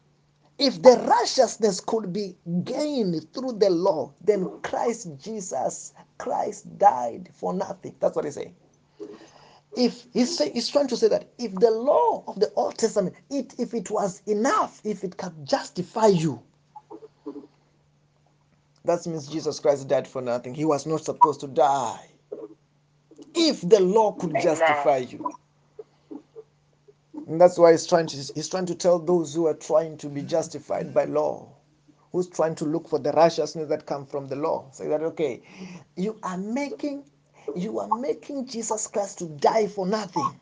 If 0.59 0.83
the 0.83 0.97
righteousness 1.09 1.81
could 1.81 2.13
be 2.13 2.37
gained 2.65 3.27
through 3.35 3.55
the 3.55 3.71
law, 3.71 4.15
then 4.23 4.51
Christ 4.63 5.09
Jesus, 5.23 5.95
Christ 6.19 6.79
died 6.79 7.31
for 7.35 7.55
nothing. 7.55 7.95
That's 8.01 8.17
what 8.17 8.25
he's 8.27 8.35
saying. 8.37 8.55
If 9.77 10.07
he's, 10.13 10.37
say, 10.37 10.53
he's 10.53 10.69
trying 10.69 10.89
to 10.89 10.97
say 10.97 11.09
that 11.09 11.31
if 11.39 11.55
the 11.55 11.71
law 11.71 12.25
of 12.29 12.41
the 12.41 12.53
Old 12.57 12.79
Testament, 12.79 13.17
it, 13.31 13.55
if 13.59 13.75
it 13.75 13.91
was 13.91 14.23
enough, 14.27 14.81
if 14.85 15.05
it 15.05 15.17
could 15.19 15.47
justify 15.47 16.09
you, 16.09 16.43
that 18.85 19.07
means 19.07 19.29
Jesus 19.29 19.61
Christ 19.61 19.89
died 19.89 20.09
for 20.09 20.23
nothing. 20.23 20.55
He 20.55 20.65
was 20.67 20.87
not 20.87 21.05
supposed 21.05 21.41
to 21.41 21.49
die. 21.49 22.01
If 23.35 23.63
the 23.69 23.81
law 23.81 24.13
could 24.13 24.39
justify 24.39 24.99
you. 24.99 25.27
And 27.27 27.41
that's 27.41 27.59
why 27.59 27.73
he's 27.73 27.87
trying 27.87 28.09
to 28.09 28.17
he's 28.35 28.49
trying 28.51 28.67
to 28.67 28.75
tell 28.77 28.99
those 29.01 29.35
who 29.35 29.47
are 29.47 29.55
trying 29.55 29.99
to 29.99 30.09
be 30.09 30.23
justified 30.23 30.95
by 30.95 31.07
law, 31.07 31.57
who's 32.13 32.29
trying 32.29 32.55
to 32.57 32.67
look 32.67 32.89
for 32.89 32.99
the 33.01 33.13
righteousness 33.13 33.69
that 33.71 33.87
comes 33.87 34.11
from 34.11 34.29
the 34.29 34.37
law. 34.37 34.71
Say 34.73 34.89
that 34.89 35.03
okay, 35.03 35.43
you 35.97 36.19
are 36.23 36.39
making 36.39 37.05
you 37.55 37.81
are 37.81 37.89
making 37.89 38.47
Jesus 38.47 38.87
Christ 38.89 39.21
to 39.21 39.29
die 39.29 39.69
for 39.69 39.87
nothing. 39.87 40.41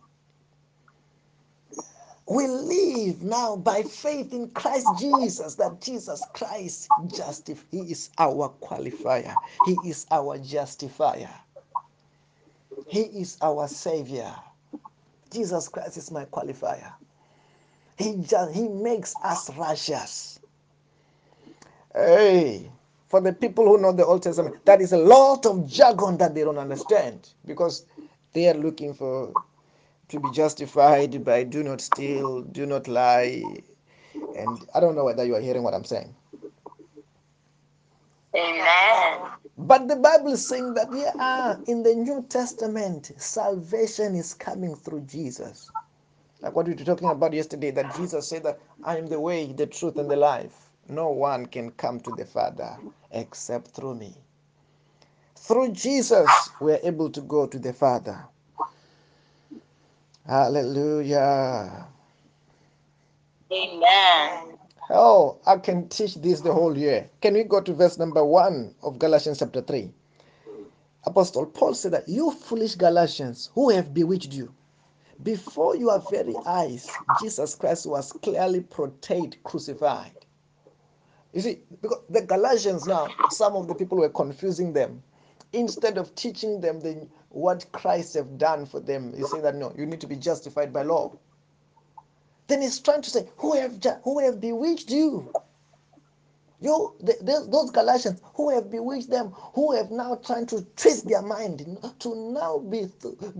We 2.28 2.48
live 2.48 3.22
now 3.22 3.56
by 3.56 3.84
faith 3.84 4.32
in 4.34 4.50
Christ 4.50 4.96
Jesus, 4.96 5.56
that 5.56 5.80
Jesus 5.80 6.26
Christ 6.26 6.90
justif- 7.06 7.64
He 7.70 7.92
is 7.92 8.10
our 8.18 8.50
qualifier. 8.62 9.38
He 9.62 9.74
is 9.90 10.06
our 10.10 10.38
justifier. 10.38 11.30
He 12.88 13.02
is 13.02 13.38
our 13.42 13.68
savior. 13.68 14.34
Jesus 15.32 15.68
Christ 15.68 15.98
is 15.98 16.10
my 16.10 16.26
qualifier. 16.26 16.92
He 17.98 18.16
just 18.18 18.54
he 18.54 18.68
makes 18.68 19.16
us 19.22 19.50
righteous. 19.56 20.40
Hey, 21.94 22.70
for 23.08 23.20
the 23.20 23.32
people 23.32 23.66
who 23.66 23.78
know 23.78 23.92
the 23.92 24.06
Old 24.06 24.22
Testament, 24.24 24.56
that 24.66 24.80
is 24.80 24.92
a 24.92 24.98
lot 24.98 25.46
of 25.46 25.68
jargon 25.68 26.18
that 26.18 26.34
they 26.34 26.42
don't 26.44 26.58
understand 26.58 27.30
because 27.46 27.86
they 28.34 28.48
are 28.48 28.54
looking 28.54 28.94
for 28.94 29.36
to 30.08 30.20
be 30.20 30.30
justified 30.30 31.24
by 31.24 31.44
do 31.44 31.62
not 31.64 31.80
steal, 31.80 32.42
do 32.42 32.66
not 32.66 32.88
lie, 32.88 33.58
and 34.34 34.66
I 34.74 34.80
don't 34.80 34.96
know 34.96 35.04
whether 35.04 35.24
you 35.24 35.36
are 35.36 35.40
hearing 35.40 35.62
what 35.64 35.74
I'm 35.74 35.84
saying. 35.84 36.14
Amen. 38.36 39.30
But 39.58 39.88
the 39.88 39.96
Bible 39.96 40.32
is 40.34 40.46
saying 40.46 40.74
that 40.74 40.92
yeah, 40.92 41.56
in 41.66 41.82
the 41.82 41.94
New 41.94 42.24
Testament, 42.28 43.12
salvation 43.18 44.14
is 44.16 44.34
coming 44.34 44.76
through 44.76 45.02
Jesus. 45.02 45.72
Like 46.40 46.54
what 46.56 46.66
we 46.68 46.74
were 46.74 46.84
talking 46.84 47.10
about 47.10 47.32
yesterday, 47.34 47.72
that 47.72 47.94
Jesus 47.96 48.28
said 48.28 48.44
that 48.44 48.60
I 48.84 48.98
am 48.98 49.08
the 49.08 49.20
way, 49.20 49.52
the 49.52 49.66
truth, 49.66 49.98
and 49.98 50.10
the 50.10 50.16
life. 50.16 50.70
No 50.88 51.10
one 51.10 51.46
can 51.46 51.72
come 51.72 52.00
to 52.00 52.12
the 52.12 52.26
Father 52.26 52.78
except 53.10 53.68
through 53.68 53.96
me. 53.96 54.14
Through 55.36 55.72
Jesus, 55.72 56.52
we're 56.60 56.80
able 56.82 57.10
to 57.10 57.20
go 57.22 57.46
to 57.46 57.58
the 57.58 57.72
Father. 57.72 58.24
Hallelujah. 60.26 61.88
Amen. 63.52 64.58
Oh, 64.90 65.38
I 65.46 65.58
can 65.58 65.88
teach 65.88 66.16
this 66.16 66.40
the 66.42 66.52
whole 66.52 66.76
year. 66.78 67.10
Can 67.20 67.34
we 67.34 67.44
go 67.44 67.60
to 67.60 67.74
verse 67.74 67.98
number 67.98 68.24
one 68.24 68.74
of 68.82 68.98
Galatians 68.98 69.40
chapter 69.40 69.62
3? 69.62 69.92
Apostle 71.04 71.46
Paul 71.46 71.74
said 71.74 71.92
that 71.92 72.08
you 72.08 72.30
foolish 72.32 72.76
Galatians, 72.76 73.50
who 73.54 73.70
have 73.70 73.94
bewitched 73.94 74.32
you? 74.32 74.54
Before 75.22 75.76
your 75.76 76.00
very 76.00 76.40
eyes, 76.46 77.00
Jesus 77.12 77.54
Christ 77.54 77.86
was 77.86 78.12
clearly 78.12 78.60
portrayed 78.62 79.42
crucified. 79.44 80.26
You 81.32 81.40
see, 81.42 81.60
because 81.82 82.00
the 82.10 82.22
Galatians 82.22 82.86
now, 82.86 83.16
some 83.28 83.56
of 83.56 83.68
the 83.68 83.74
people 83.74 83.98
were 83.98 84.08
confusing 84.10 84.72
them. 84.72 85.02
Instead 85.52 85.98
of 85.98 86.14
teaching 86.14 86.60
them 86.60 86.80
the, 86.80 87.08
what 87.30 87.70
Christ 87.72 88.14
have 88.14 88.38
done 88.38 88.66
for 88.66 88.80
them, 88.80 89.14
you 89.16 89.24
say 89.24 89.40
that 89.40 89.56
no, 89.56 89.72
you 89.76 89.86
need 89.86 90.00
to 90.02 90.06
be 90.06 90.16
justified 90.16 90.72
by 90.72 90.82
law. 90.82 91.16
Then 92.48 92.62
he's 92.62 92.80
trying 92.80 93.02
to 93.02 93.10
say, 93.10 93.28
who 93.36 93.54
have 93.54 93.82
who 94.02 94.18
have 94.20 94.40
bewitched 94.40 94.90
you? 94.90 95.32
You, 96.60 96.96
the, 96.98 97.16
the, 97.20 97.46
those 97.48 97.70
Galatians 97.70 98.20
who 98.34 98.50
have 98.50 98.68
bewitched 98.68 99.10
them, 99.10 99.32
who 99.54 99.72
have 99.76 99.92
now 99.92 100.16
trying 100.16 100.46
to 100.46 100.62
twist 100.76 101.06
their 101.06 101.22
mind 101.22 101.78
to 102.00 102.32
now 102.32 102.58
be 102.58 102.86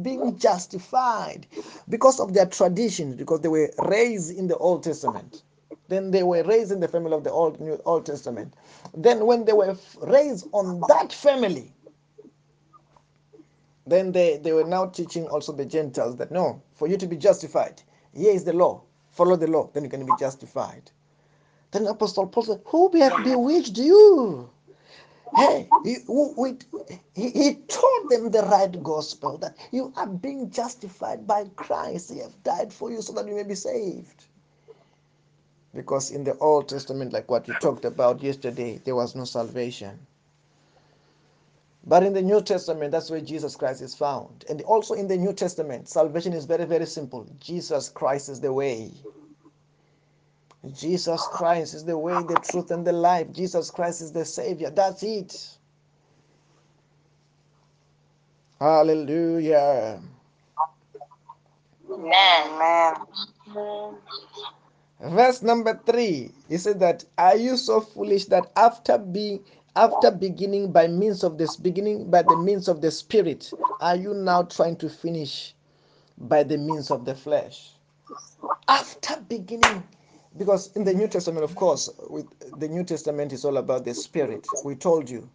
being 0.02 0.38
justified 0.38 1.46
because 1.88 2.20
of 2.20 2.32
their 2.32 2.46
traditions, 2.46 3.16
because 3.16 3.40
they 3.40 3.48
were 3.48 3.70
raised 3.86 4.30
in 4.36 4.46
the 4.46 4.56
Old 4.58 4.84
Testament. 4.84 5.42
Then 5.88 6.12
they 6.12 6.22
were 6.22 6.44
raised 6.44 6.70
in 6.70 6.78
the 6.78 6.86
family 6.86 7.12
of 7.12 7.24
the 7.24 7.32
Old 7.32 7.58
New 7.60 7.80
Old 7.86 8.06
Testament. 8.06 8.54
Then 8.94 9.26
when 9.26 9.44
they 9.46 9.54
were 9.54 9.76
raised 10.02 10.46
on 10.52 10.80
that 10.88 11.12
family, 11.12 11.72
then 13.86 14.12
they, 14.12 14.36
they 14.36 14.52
were 14.52 14.64
now 14.64 14.86
teaching 14.86 15.26
also 15.26 15.50
the 15.50 15.64
Gentiles 15.64 16.16
that 16.16 16.30
no, 16.30 16.62
for 16.74 16.86
you 16.86 16.98
to 16.98 17.06
be 17.06 17.16
justified, 17.16 17.82
here 18.14 18.32
is 18.32 18.44
the 18.44 18.52
law. 18.52 18.82
Follow 19.18 19.34
the 19.34 19.48
law, 19.48 19.68
then 19.74 19.82
you 19.82 19.90
can 19.90 20.06
be 20.06 20.12
justified. 20.12 20.92
Then 21.72 21.88
Apostle 21.88 22.28
Paul 22.28 22.44
said, 22.44 22.62
Who 22.66 22.96
have 23.00 23.24
bewitched 23.24 23.76
you? 23.76 24.48
Hey, 25.34 25.72
he, 25.82 25.96
he, 27.16 27.30
he 27.30 27.54
told 27.66 28.10
them 28.10 28.30
the 28.30 28.42
right 28.48 28.80
gospel 28.84 29.36
that 29.38 29.56
you 29.72 29.92
are 29.96 30.06
being 30.06 30.50
justified 30.50 31.26
by 31.26 31.46
Christ. 31.56 32.12
He 32.12 32.20
have 32.20 32.40
died 32.44 32.72
for 32.72 32.92
you 32.92 33.02
so 33.02 33.12
that 33.14 33.26
you 33.26 33.34
may 33.34 33.42
be 33.42 33.56
saved. 33.56 34.26
Because 35.74 36.12
in 36.12 36.22
the 36.24 36.38
Old 36.38 36.68
Testament, 36.68 37.12
like 37.12 37.28
what 37.28 37.48
you 37.48 37.54
talked 37.54 37.84
about 37.84 38.22
yesterday, 38.22 38.80
there 38.84 38.94
was 38.94 39.16
no 39.16 39.24
salvation. 39.24 39.98
But 41.88 42.04
in 42.04 42.12
the 42.12 42.22
New 42.22 42.42
Testament, 42.42 42.92
that's 42.92 43.10
where 43.10 43.22
Jesus 43.22 43.56
Christ 43.56 43.82
is 43.82 43.94
found. 43.94 44.44
And 44.50 44.60
also 44.62 44.94
in 44.94 45.08
the 45.08 45.16
New 45.16 45.32
Testament, 45.32 45.88
salvation 45.88 46.34
is 46.34 46.44
very, 46.46 46.66
very 46.66 46.86
simple. 46.86 47.26
Jesus 47.40 47.88
Christ 47.88 48.28
is 48.28 48.40
the 48.40 48.52
way. 48.52 48.92
Jesus 50.74 51.26
Christ 51.32 51.74
is 51.74 51.84
the 51.84 51.98
way, 51.98 52.22
the 52.22 52.36
truth, 52.50 52.70
and 52.70 52.86
the 52.86 52.92
life. 52.92 53.32
Jesus 53.32 53.70
Christ 53.70 54.02
is 54.02 54.12
the 54.12 54.24
Savior. 54.26 54.70
That's 54.70 55.02
it. 55.02 55.58
Hallelujah. 58.60 60.02
Amen. 61.90 62.96
Verse 65.00 65.42
number 65.42 65.80
three, 65.86 66.32
he 66.48 66.58
said 66.58 66.80
that 66.80 67.04
are 67.18 67.36
you 67.36 67.56
so 67.56 67.80
foolish 67.80 68.26
that 68.26 68.50
after 68.56 68.98
being 68.98 69.44
after 69.78 70.12
beginning 70.12 70.72
by 70.72 70.88
means 70.88 71.24
of 71.24 71.38
this 71.38 71.56
beginning 71.56 72.10
by 72.10 72.22
the 72.22 72.36
means 72.36 72.68
of 72.68 72.82
the 72.82 72.92
spirit, 72.92 73.54
are 73.80 73.96
you 73.96 74.14
now 74.14 74.44
trying 74.44 74.76
to 74.78 74.90
finish 74.90 75.54
by 76.18 76.42
the 76.44 76.58
means 76.58 76.90
of 76.90 77.04
the 77.06 77.14
flesh? 77.14 77.72
After 78.68 79.16
beginning 79.28 79.84
because 80.38 80.72
in 80.76 80.84
the 80.84 80.94
New 80.94 81.08
Testament, 81.08 81.44
of 81.44 81.54
course, 81.56 81.90
with 82.10 82.26
the 82.60 82.68
New 82.68 82.84
Testament 82.84 83.32
is 83.32 83.44
all 83.44 83.58
about 83.58 83.84
the 83.84 83.94
Spirit. 83.94 84.54
We 84.62 84.76
told 84.76 85.10
you. 85.10 85.28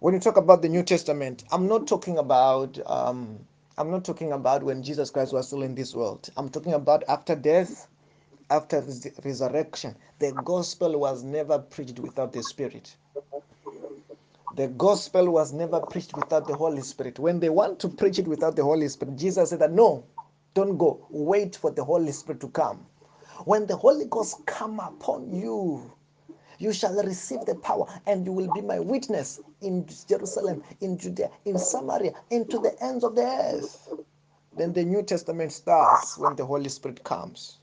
When 0.00 0.14
you 0.14 0.20
talk 0.20 0.38
about 0.38 0.62
the 0.62 0.70
New 0.70 0.82
Testament, 0.84 1.44
I'm 1.52 1.68
not 1.68 1.86
talking 1.88 2.18
about 2.18 2.78
um, 2.86 3.40
I'm 3.78 3.90
not 3.90 4.04
talking 4.04 4.32
about 4.32 4.62
when 4.64 4.82
Jesus 4.82 5.10
Christ 5.10 5.32
was 5.34 5.48
still 5.48 5.62
in 5.62 5.74
this 5.76 5.94
world. 5.94 6.30
I'm 6.38 6.48
talking 6.50 6.74
about 6.74 7.04
after 7.08 7.36
death, 7.36 7.88
after 8.52 8.82
the 8.82 9.12
resurrection. 9.24 9.96
The 10.20 10.32
gospel 10.32 11.00
was 11.00 11.24
never 11.24 11.58
preached 11.58 11.98
without 12.00 12.34
the 12.34 12.42
Spirit. 12.42 12.96
The 14.54 14.68
gospel 14.68 15.30
was 15.32 15.52
never 15.54 15.80
preached 15.80 16.14
without 16.14 16.46
the 16.46 16.56
Holy 16.56 16.82
Spirit. 16.82 17.18
When 17.18 17.40
they 17.40 17.50
want 17.50 17.80
to 17.80 17.88
preach 17.88 18.18
it 18.18 18.28
without 18.28 18.56
the 18.56 18.64
Holy 18.64 18.88
Spirit, 18.88 19.16
Jesus 19.16 19.50
said 19.50 19.60
that 19.60 19.72
no, 19.72 20.04
don't 20.54 20.76
go. 20.78 21.06
Wait 21.10 21.56
for 21.56 21.70
the 21.70 21.84
Holy 21.84 22.12
Spirit 22.12 22.40
to 22.42 22.48
come. 22.48 22.86
When 23.46 23.66
the 23.66 23.76
Holy 23.76 24.06
Ghost 24.06 24.46
come 24.46 24.80
upon 24.80 25.34
you, 25.34 25.92
you 26.58 26.72
shall 26.74 26.94
receive 27.02 27.46
the 27.46 27.56
power 27.56 27.86
and 28.06 28.26
you 28.26 28.32
will 28.32 28.48
be 28.48 28.60
my 28.62 28.80
witness 28.80 29.40
in 29.62 29.86
Jerusalem, 30.08 30.62
in 30.82 30.98
Judea, 30.98 31.30
in 31.46 31.58
Samaria, 31.58 32.12
into 32.30 32.58
the 32.58 32.76
ends 32.84 33.04
of 33.04 33.16
the 33.16 33.22
earth. 33.24 33.90
Then 34.56 34.74
the 34.74 34.84
New 34.84 35.02
Testament 35.04 35.52
starts 35.52 36.18
when 36.18 36.36
the 36.36 36.46
Holy 36.46 36.70
Spirit 36.70 37.04
comes. 37.04 37.60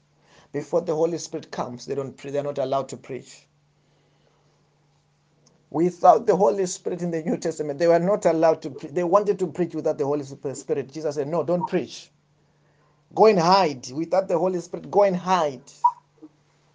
Before 0.54 0.82
the 0.82 0.95
Holy 0.95 1.18
Spirit 1.20 1.52
comes, 1.52 1.86
they 1.86 1.95
don't 1.95 2.18
they're 2.18 2.43
not 2.43 2.58
allowed 2.60 2.89
to 2.89 2.97
preach. 2.97 3.47
Without 5.72 6.28
the 6.28 6.36
Holy 6.36 6.66
Spirit 6.66 7.02
in 7.04 7.12
the 7.12 7.22
New 7.24 7.38
Testament, 7.38 7.80
they 7.80 7.88
were 7.88 8.00
not 8.00 8.26
allowed 8.26 8.62
to 8.64 8.72
preach. 8.72 8.93
They 8.93 9.04
wanted 9.04 9.39
to 9.39 9.47
preach 9.47 9.76
without 9.76 9.97
the 10.00 10.06
Holy 10.06 10.24
Spirit. 10.24 10.91
Jesus 10.93 11.16
said, 11.16 11.28
No, 11.28 11.43
don't 11.43 11.68
preach. 11.68 12.12
Go 13.16 13.28
and 13.28 13.39
hide. 13.39 13.91
Without 13.91 14.28
the 14.28 14.38
Holy 14.38 14.60
Spirit, 14.62 14.91
go 14.91 15.04
and 15.04 15.16
hide. 15.16 15.64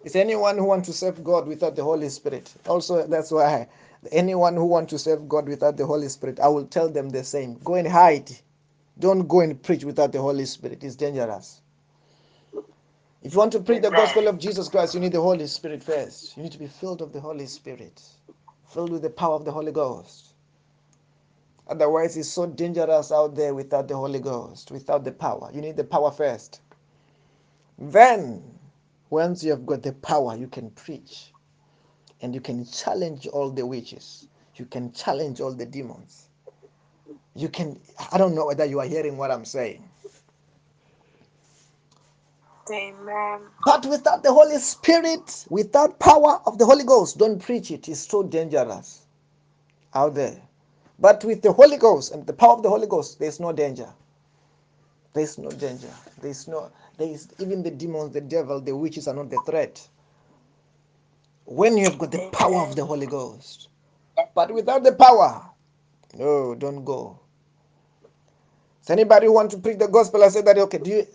Is 0.03 0.15
anyone 0.15 0.57
who 0.57 0.65
wants 0.65 0.87
to 0.89 0.93
serve 0.93 1.23
God 1.23 1.47
without 1.47 1.75
the 1.75 1.83
Holy 1.83 2.09
Spirit? 2.09 2.53
Also, 2.67 3.07
that's 3.07 3.31
why 3.31 3.67
anyone 4.11 4.55
who 4.55 4.65
wants 4.65 4.91
to 4.91 4.99
serve 4.99 5.29
God 5.29 5.47
without 5.47 5.77
the 5.77 5.85
Holy 5.85 6.09
Spirit, 6.09 6.39
I 6.39 6.47
will 6.49 6.65
tell 6.67 6.89
them 6.89 7.09
the 7.09 7.23
same. 7.23 7.59
Go 7.63 7.75
and 7.75 7.87
hide. 7.87 8.31
Don't 8.99 9.27
go 9.27 9.41
and 9.41 9.61
preach 9.61 9.83
without 9.85 10.11
the 10.13 10.21
Holy 10.21 10.45
Spirit. 10.45 10.83
It's 10.83 10.95
dangerous. 10.95 11.61
If 13.25 13.33
you 13.33 13.39
want 13.39 13.53
to 13.53 13.61
preach 13.61 13.81
the 13.81 13.91
gospel 13.91 14.29
of 14.29 14.39
Jesus 14.39 14.69
Christ, 14.69 14.93
you 14.93 15.01
need 15.01 15.13
the 15.13 15.21
Holy 15.21 15.47
Spirit 15.47 15.83
first. 15.83 16.37
You 16.37 16.43
need 16.43 16.53
to 16.53 16.59
be 16.59 16.67
filled 16.67 17.01
of 17.01 17.11
the 17.11 17.21
Holy 17.21 17.47
Spirit, 17.47 18.03
filled 18.69 18.91
with 18.91 19.01
the 19.01 19.09
power 19.09 19.35
of 19.35 19.45
the 19.45 19.51
Holy 19.51 19.73
Ghost. 19.73 20.35
Otherwise, 21.67 22.17
it's 22.17 22.29
so 22.29 22.47
dangerous 22.47 23.11
out 23.11 23.35
there 23.35 23.55
without 23.55 23.87
the 23.87 23.95
Holy 23.97 24.19
Ghost, 24.19 24.71
without 24.71 25.03
the 25.05 25.11
power. 25.13 25.51
You 25.53 25.61
need 25.61 25.77
the 25.77 25.83
power 25.85 26.11
first. 26.11 26.61
Then, 27.79 28.43
once 29.09 29.43
you 29.43 29.51
have 29.51 29.65
got 29.65 29.83
the 29.83 29.93
power, 29.93 30.35
you 30.37 30.47
can 30.47 30.71
preach 30.71 31.33
and 32.21 32.35
you 32.35 32.41
can 32.41 32.65
challenge 32.65 33.27
all 33.27 33.51
the 33.51 33.65
witches. 33.65 34.27
You 34.55 34.65
can 34.65 34.93
challenge 34.93 35.41
all 35.41 35.53
the 35.53 35.65
demons. 35.65 36.29
You 37.35 37.49
can, 37.49 37.79
I 38.11 38.17
don't 38.17 38.35
know 38.35 38.47
whether 38.47 38.65
you 38.65 38.79
are 38.81 38.87
hearing 38.87 39.17
what 39.17 39.31
I'm 39.31 39.45
saying. 39.45 39.83
Amen. 42.71 43.41
But 43.65 43.85
without 43.87 44.23
the 44.23 44.33
Holy 44.33 44.57
Spirit, 44.59 45.45
without 45.49 45.99
power 45.99 46.41
of 46.47 46.57
the 46.57 46.65
Holy 46.65 46.83
Ghost, 46.85 47.17
don't 47.17 47.39
preach 47.39 47.71
it. 47.71 47.89
It's 47.89 48.07
so 48.07 48.23
dangerous 48.23 49.07
out 49.93 50.15
there. 50.15 50.41
But 50.99 51.23
with 51.25 51.41
the 51.41 51.53
Holy 51.53 51.77
Ghost 51.77 52.13
and 52.13 52.25
the 52.27 52.33
power 52.33 52.53
of 52.53 52.63
the 52.63 52.69
Holy 52.69 52.87
Ghost, 52.87 53.19
there's 53.19 53.39
no 53.39 53.53
danger. 53.53 53.89
There's 55.13 55.37
no 55.37 55.49
danger. 55.51 55.89
There's 56.21 56.47
no, 56.47 56.71
there 56.97 57.09
is 57.09 57.29
even 57.39 57.63
the 57.63 57.71
demons, 57.71 58.13
the 58.13 58.21
devil, 58.21 58.61
the 58.61 58.75
witches 58.75 59.07
are 59.07 59.15
not 59.15 59.29
the 59.29 59.39
threat. 59.45 59.87
When 61.45 61.77
you 61.77 61.85
have 61.85 61.99
got 61.99 62.11
the 62.11 62.29
power 62.31 62.57
of 62.67 62.75
the 62.75 62.85
Holy 62.85 63.07
Ghost. 63.07 63.69
But 64.35 64.53
without 64.53 64.83
the 64.83 64.93
power, 64.93 65.43
no, 66.15 66.55
don't 66.55 66.85
go. 66.85 67.19
Is 68.83 68.89
anybody 68.91 69.29
want 69.29 69.51
to 69.51 69.57
preach 69.59 69.79
the 69.79 69.87
gospel? 69.87 70.23
I 70.23 70.29
said 70.29 70.45
that 70.45 70.57
okay, 70.57 70.79
do 70.79 70.91
you 70.91 71.07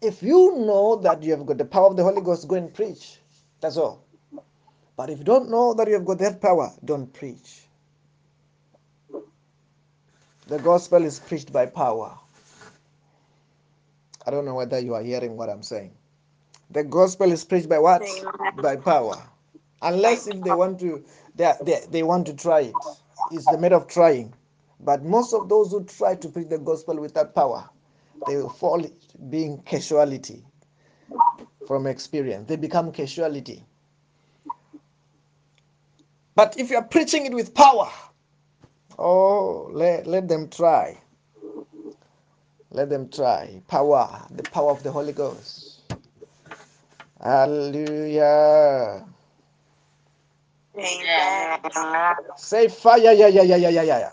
if 0.00 0.22
you 0.22 0.56
know 0.56 0.96
that 0.96 1.22
you 1.22 1.32
have 1.32 1.46
got 1.46 1.58
the 1.58 1.64
power 1.64 1.88
of 1.88 1.96
the 1.96 2.02
Holy 2.02 2.22
Ghost, 2.22 2.48
go 2.48 2.56
and 2.56 2.72
preach. 2.72 3.18
That's 3.60 3.76
all. 3.76 4.04
But 4.96 5.10
if 5.10 5.18
you 5.18 5.24
don't 5.24 5.50
know 5.50 5.74
that 5.74 5.88
you 5.88 5.94
have 5.94 6.04
got 6.04 6.18
that 6.18 6.40
power, 6.40 6.70
don't 6.84 7.12
preach. 7.12 7.66
The 10.46 10.58
gospel 10.58 11.04
is 11.04 11.18
preached 11.20 11.52
by 11.52 11.66
power. 11.66 12.18
I 14.26 14.30
don't 14.30 14.44
know 14.44 14.54
whether 14.54 14.78
you 14.78 14.94
are 14.94 15.02
hearing 15.02 15.36
what 15.36 15.48
I'm 15.48 15.62
saying. 15.62 15.92
The 16.70 16.84
gospel 16.84 17.32
is 17.32 17.44
preached 17.44 17.68
by 17.68 17.78
what? 17.78 18.02
By 18.60 18.76
power. 18.76 19.22
Unless 19.82 20.26
if 20.26 20.42
they 20.42 20.52
want 20.52 20.80
to 20.80 21.04
they, 21.34 21.52
they, 21.62 21.80
they 21.90 22.02
want 22.02 22.26
to 22.26 22.34
try 22.34 22.60
it. 22.60 22.74
It's 23.32 23.46
the 23.46 23.58
matter 23.58 23.76
of 23.76 23.86
trying. 23.88 24.34
But 24.80 25.04
most 25.04 25.32
of 25.34 25.48
those 25.48 25.70
who 25.70 25.84
try 25.84 26.16
to 26.16 26.28
preach 26.28 26.48
the 26.48 26.58
gospel 26.58 27.00
without 27.00 27.34
power, 27.34 27.68
they 28.24 28.36
will 28.36 28.50
fall 28.50 28.84
being 29.30 29.62
casualty 29.62 30.44
from 31.66 31.86
experience. 31.86 32.48
They 32.48 32.56
become 32.56 32.92
casualty. 32.92 33.64
But 36.36 36.58
if 36.58 36.70
you 36.70 36.76
are 36.78 36.84
preaching 36.84 37.26
it 37.26 37.34
with 37.34 37.54
power, 37.54 37.90
oh, 38.98 39.70
let, 39.72 40.06
let 40.06 40.28
them 40.28 40.48
try. 40.50 40.98
Let 42.70 42.90
them 42.90 43.10
try. 43.10 43.62
Power, 43.68 44.26
the 44.30 44.44
power 44.44 44.72
of 44.72 44.82
the 44.82 44.92
Holy 44.92 45.12
Ghost. 45.12 45.80
Hallelujah. 47.22 49.06
Amen. 50.78 52.14
Say 52.36 52.68
fire, 52.68 52.98
yeah, 53.00 53.28
yeah, 53.28 53.42
yeah, 53.42 53.56
yeah, 53.56 53.70
yeah, 53.70 53.82
yeah, 53.82 54.12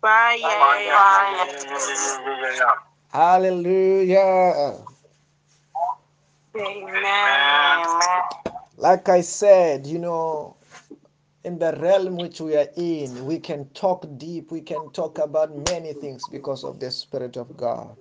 Fire. 0.00 0.38
Hallelujah. 3.12 4.78
Amen. 6.56 7.84
Like 8.76 9.08
I 9.08 9.20
said, 9.22 9.86
you 9.86 9.98
know, 9.98 10.56
in 11.44 11.58
the 11.58 11.76
realm 11.80 12.16
which 12.16 12.40
we 12.40 12.56
are 12.56 12.68
in, 12.76 13.26
we 13.26 13.38
can 13.38 13.68
talk 13.70 14.06
deep, 14.18 14.52
we 14.52 14.60
can 14.60 14.90
talk 14.90 15.18
about 15.18 15.56
many 15.56 15.92
things 15.94 16.28
because 16.28 16.62
of 16.62 16.78
the 16.78 16.90
Spirit 16.90 17.36
of 17.36 17.56
God. 17.56 17.96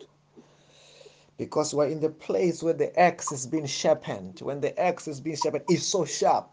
Because 1.37 1.73
we're 1.73 1.87
in 1.87 1.99
the 1.99 2.09
place 2.09 2.61
where 2.61 2.73
the 2.73 2.97
axe 2.99 3.31
is 3.31 3.47
being 3.47 3.65
sharpened. 3.65 4.39
When 4.41 4.61
the 4.61 4.79
axe 4.79 5.07
is 5.07 5.19
being 5.19 5.35
sharpened, 5.35 5.65
it's 5.67 5.85
so 5.85 6.05
sharp. 6.05 6.49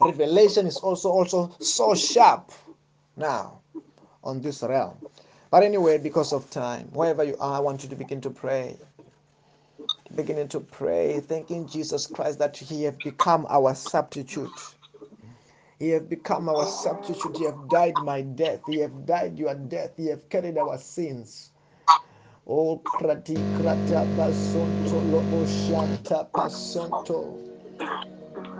Revelation 0.00 0.66
is 0.66 0.78
also 0.78 1.10
also 1.10 1.56
so 1.58 1.94
sharp 1.94 2.52
now 3.16 3.60
on 4.26 4.42
this 4.42 4.62
realm. 4.62 4.98
But 5.50 5.64
anyway, 5.64 5.98
because 5.98 6.34
of 6.34 6.50
time, 6.50 6.88
wherever 6.92 7.24
you 7.24 7.36
are, 7.40 7.58
I 7.58 7.60
want 7.60 7.84
you 7.84 7.90
to 7.90 7.96
begin 7.96 8.20
to 8.22 8.30
pray. 8.30 8.78
Beginning 10.14 10.48
to 10.48 10.60
pray, 10.60 11.20
thanking 11.20 11.68
Jesus 11.68 12.06
Christ 12.06 12.40
that 12.40 12.56
He 12.56 12.84
have 12.84 13.02
become 13.02 13.46
our 13.50 13.74
substitute. 13.74 14.74
He 15.78 15.90
have 15.90 16.08
become 16.08 16.48
our 16.48 16.66
substitute. 16.66 17.36
He 17.38 17.44
have 17.44 17.68
died 17.68 17.98
my 18.02 18.22
death. 18.22 18.66
He 18.66 18.78
have 18.80 19.06
died 19.06 19.38
your 19.38 19.54
death. 19.54 19.94
He 19.96 20.08
have 20.08 20.28
carried 20.30 20.58
our 20.58 20.78
sins. 20.78 21.52
Oh, 22.46 22.84
krati 22.92 23.50
krata 23.50 24.14
pasonto 24.14 25.00
lobo 25.02 25.46
shanta 25.46 26.28
pasonto 26.34 27.40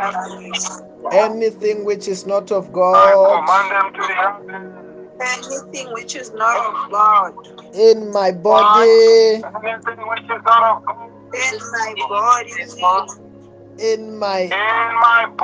abyss. 0.50 0.82
Anything 1.12 1.84
which 1.84 2.08
is 2.08 2.26
not 2.26 2.50
of 2.50 2.72
God 2.72 3.38
Anything 5.20 5.92
which 5.92 6.16
is 6.16 6.32
not 6.34 6.56
of 6.56 6.90
God 6.90 7.34
in 7.74 8.10
my 8.10 8.32
body, 8.32 8.90
in 9.34 9.42
my 11.72 11.94
body, 12.08 12.52
in 13.78 14.18
my 14.18 14.54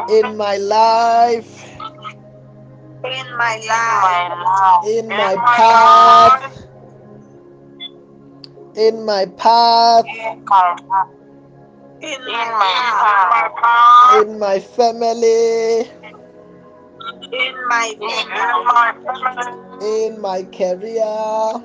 in 0.09 0.37
my 0.37 0.57
life, 0.57 1.79
in 3.05 3.37
my 3.37 3.57
life, 3.57 4.87
in 4.87 5.09
my 5.17 5.37
path, 5.55 6.67
in 8.77 9.05
my 9.05 9.27
path, 9.27 10.05
in 12.01 12.25
my 12.27 12.45
path, 12.59 13.55
in 14.09 14.39
my 14.39 14.59
family, 14.61 15.89
in 17.33 17.55
my 17.69 17.95
in 19.81 20.21
my 20.21 20.43
career, 20.45 21.63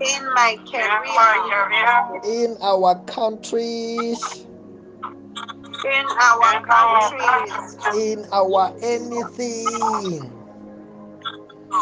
in 0.00 0.34
my 0.34 0.58
career, 0.70 2.20
in 2.24 2.56
our 2.62 2.94
countries, 3.06 4.46
in 5.84 6.06
our 6.20 6.60
countries, 6.66 7.78
in 7.94 8.26
our 8.32 8.72
anything. 8.82 10.32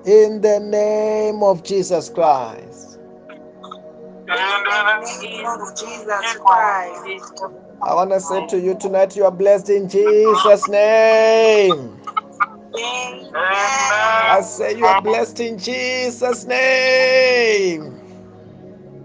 In 0.06 0.40
the 0.40 0.60
name 0.60 1.42
of 1.42 1.62
Jesus 1.62 2.08
Christ. 2.10 2.98
In 4.18 4.26
the 4.26 5.20
name 5.22 5.46
of 5.46 5.76
Jesus 5.76 6.34
Christ. 6.36 7.32
I 7.82 7.94
want 7.94 8.10
to 8.10 8.20
say 8.20 8.46
to 8.48 8.60
you 8.60 8.76
tonight, 8.78 9.16
you 9.16 9.24
are 9.24 9.30
blessed 9.30 9.70
in 9.70 9.88
Jesus' 9.88 10.68
name. 10.68 12.00
I 12.74 14.40
say 14.42 14.76
you 14.76 14.86
are 14.86 15.02
blessed 15.02 15.40
in 15.40 15.58
Jesus' 15.58 16.44
name. 16.44 18.00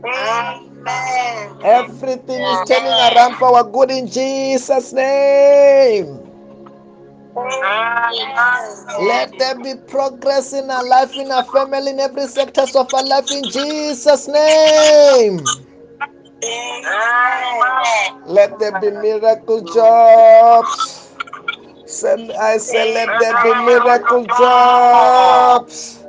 Amen. 0.06 1.58
Everything 1.64 2.42
is 2.42 2.70
turning 2.70 2.92
around 2.92 3.36
for 3.36 3.58
our 3.58 3.64
good 3.64 3.92
in 3.92 4.08
Jesus' 4.08 4.94
name. 4.94 6.27
Let 9.00 9.38
there 9.38 9.56
be 9.56 9.76
progress 9.88 10.54
in 10.54 10.70
our 10.72 10.84
life, 10.84 11.16
in 11.16 11.32
our 11.32 11.44
family, 11.44 11.92
in 11.92 12.00
every 12.00 12.26
sector 12.28 12.62
of 12.62 12.94
our 12.94 13.04
life 13.04 13.30
in 13.32 13.44
Jesus' 13.50 14.28
name. 14.28 15.46
Let 18.26 18.58
there 18.60 18.80
be 18.80 18.92
miracle 18.92 19.62
jobs. 19.62 21.14
I 22.40 22.58
say, 22.58 22.94
let 22.94 23.20
there 23.20 23.44
be 23.44 23.54
miracle 23.66 24.26
jobs. 24.26 26.04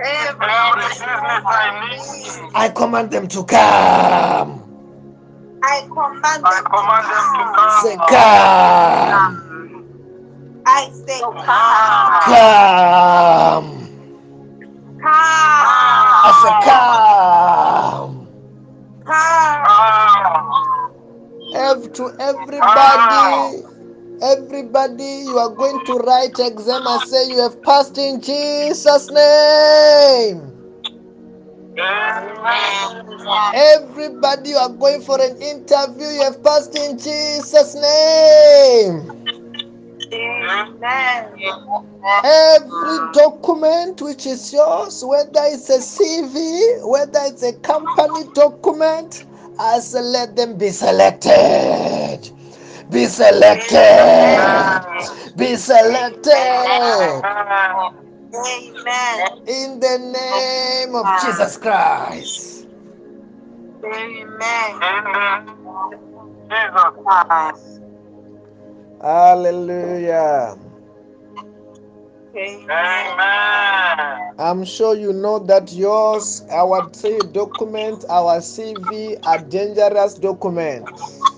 Every 0.03 0.61
business 0.73 1.45
I 2.53 2.69
command 2.69 3.11
them 3.11 3.27
to 3.29 3.45
come. 3.45 4.63
I 5.63 5.83
command 5.91 6.49
them 6.51 6.69
to 6.71 6.79
come. 6.79 7.67
Say 7.67 7.99
come. 8.05 9.43
I 10.65 10.91
say 11.07 11.29
come. 11.41 12.23
Come. 12.25 13.89
I 16.23 16.31
Come. 16.31 16.33
say 16.33 16.55
come. 16.55 18.29
Come. 19.05 20.67
Ev- 21.53 21.93
to 21.93 22.11
everybody, 22.19 23.64
everybody, 24.25 25.23
you 25.27 25.37
are 25.37 25.53
going 25.55 25.85
to 25.85 25.93
write 25.99 26.39
exam 26.39 26.87
and 26.87 27.01
say 27.01 27.29
you 27.29 27.41
have 27.41 27.61
passed 27.63 27.97
in 27.97 28.21
Jesus' 28.21 29.09
name. 29.11 30.51
Everybody, 33.53 34.49
you 34.51 34.57
are 34.57 34.69
going 34.69 35.01
for 35.01 35.21
an 35.21 35.37
interview, 35.37 36.07
you 36.07 36.23
have 36.23 36.43
passed 36.43 36.75
in 36.75 36.97
Jesus' 36.97 37.75
name. 37.75 39.11
Every 42.23 42.99
document 43.13 44.01
which 44.01 44.25
is 44.25 44.51
yours, 44.53 45.03
whether 45.05 45.41
it's 45.45 45.69
a 45.69 45.79
CV, 45.79 46.87
whether 46.87 47.19
it's 47.23 47.43
a 47.43 47.53
company 47.53 48.23
document, 48.33 49.25
I 49.59 49.79
let 49.93 50.35
them 50.35 50.57
be 50.57 50.69
selected. 50.69 52.04
Be 52.91 53.05
selected. 53.05 53.77
Be 55.37 55.55
selected. 55.55 56.33
Amen. 58.35 59.19
In 59.47 59.79
the 59.79 59.97
name 60.13 60.95
of 60.95 61.05
Jesus 61.21 61.57
Christ. 61.57 62.67
Amen. 63.83 64.81
Hallelujah. 69.01 70.57
Amen. 72.35 73.17
I'm 74.39 74.65
sure 74.65 74.95
you 74.95 75.13
know 75.13 75.39
that 75.39 75.73
yours, 75.73 76.43
our 76.51 76.89
three 76.91 77.23
documents, 77.23 78.05
our 78.09 78.39
CV 78.39 79.17
are 79.25 79.39
dangerous 79.39 80.15
documents. 80.15 81.34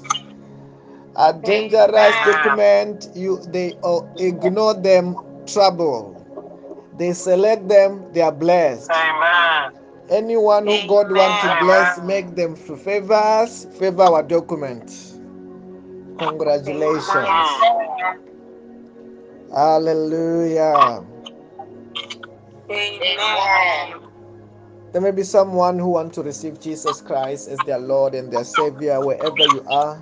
A 1.18 1.34
dangerous 1.34 2.16
document, 2.26 3.10
you 3.16 3.42
they 3.48 3.76
uh, 3.84 4.02
ignore 4.18 4.76
them, 4.76 5.18
trouble. 5.48 6.14
They 6.98 7.14
select 7.14 7.68
them, 7.68 8.14
they 8.14 8.22
are 8.22 8.32
blessed. 8.32 8.92
Amen. 8.92 9.74
Anyone 10.10 10.68
who 10.68 10.88
God 10.88 11.12
want 11.12 11.42
to 11.42 11.66
bless, 11.66 12.00
make 12.02 12.36
them 12.36 12.56
favors, 12.56 13.66
favor 13.80 14.04
our 14.04 14.24
document. 14.24 14.92
Congratulations. 16.20 17.08
Hallelujah. 19.54 21.04
Amen. 22.72 23.94
There 24.94 25.02
may 25.02 25.12
be 25.12 25.24
someone 25.24 25.80
who 25.80 25.90
want 25.90 26.14
to 26.16 26.24
receive 26.24 26.60
Jesus 26.60 27.02
Christ 27.02 27.50
as 27.50 27.62
their 27.64 27.80
Lord 27.80 28.16
and 28.16 28.32
their 28.32 28.44
Savior 28.46 29.02
wherever 29.02 29.46
you 29.46 29.64
are. 29.68 30.02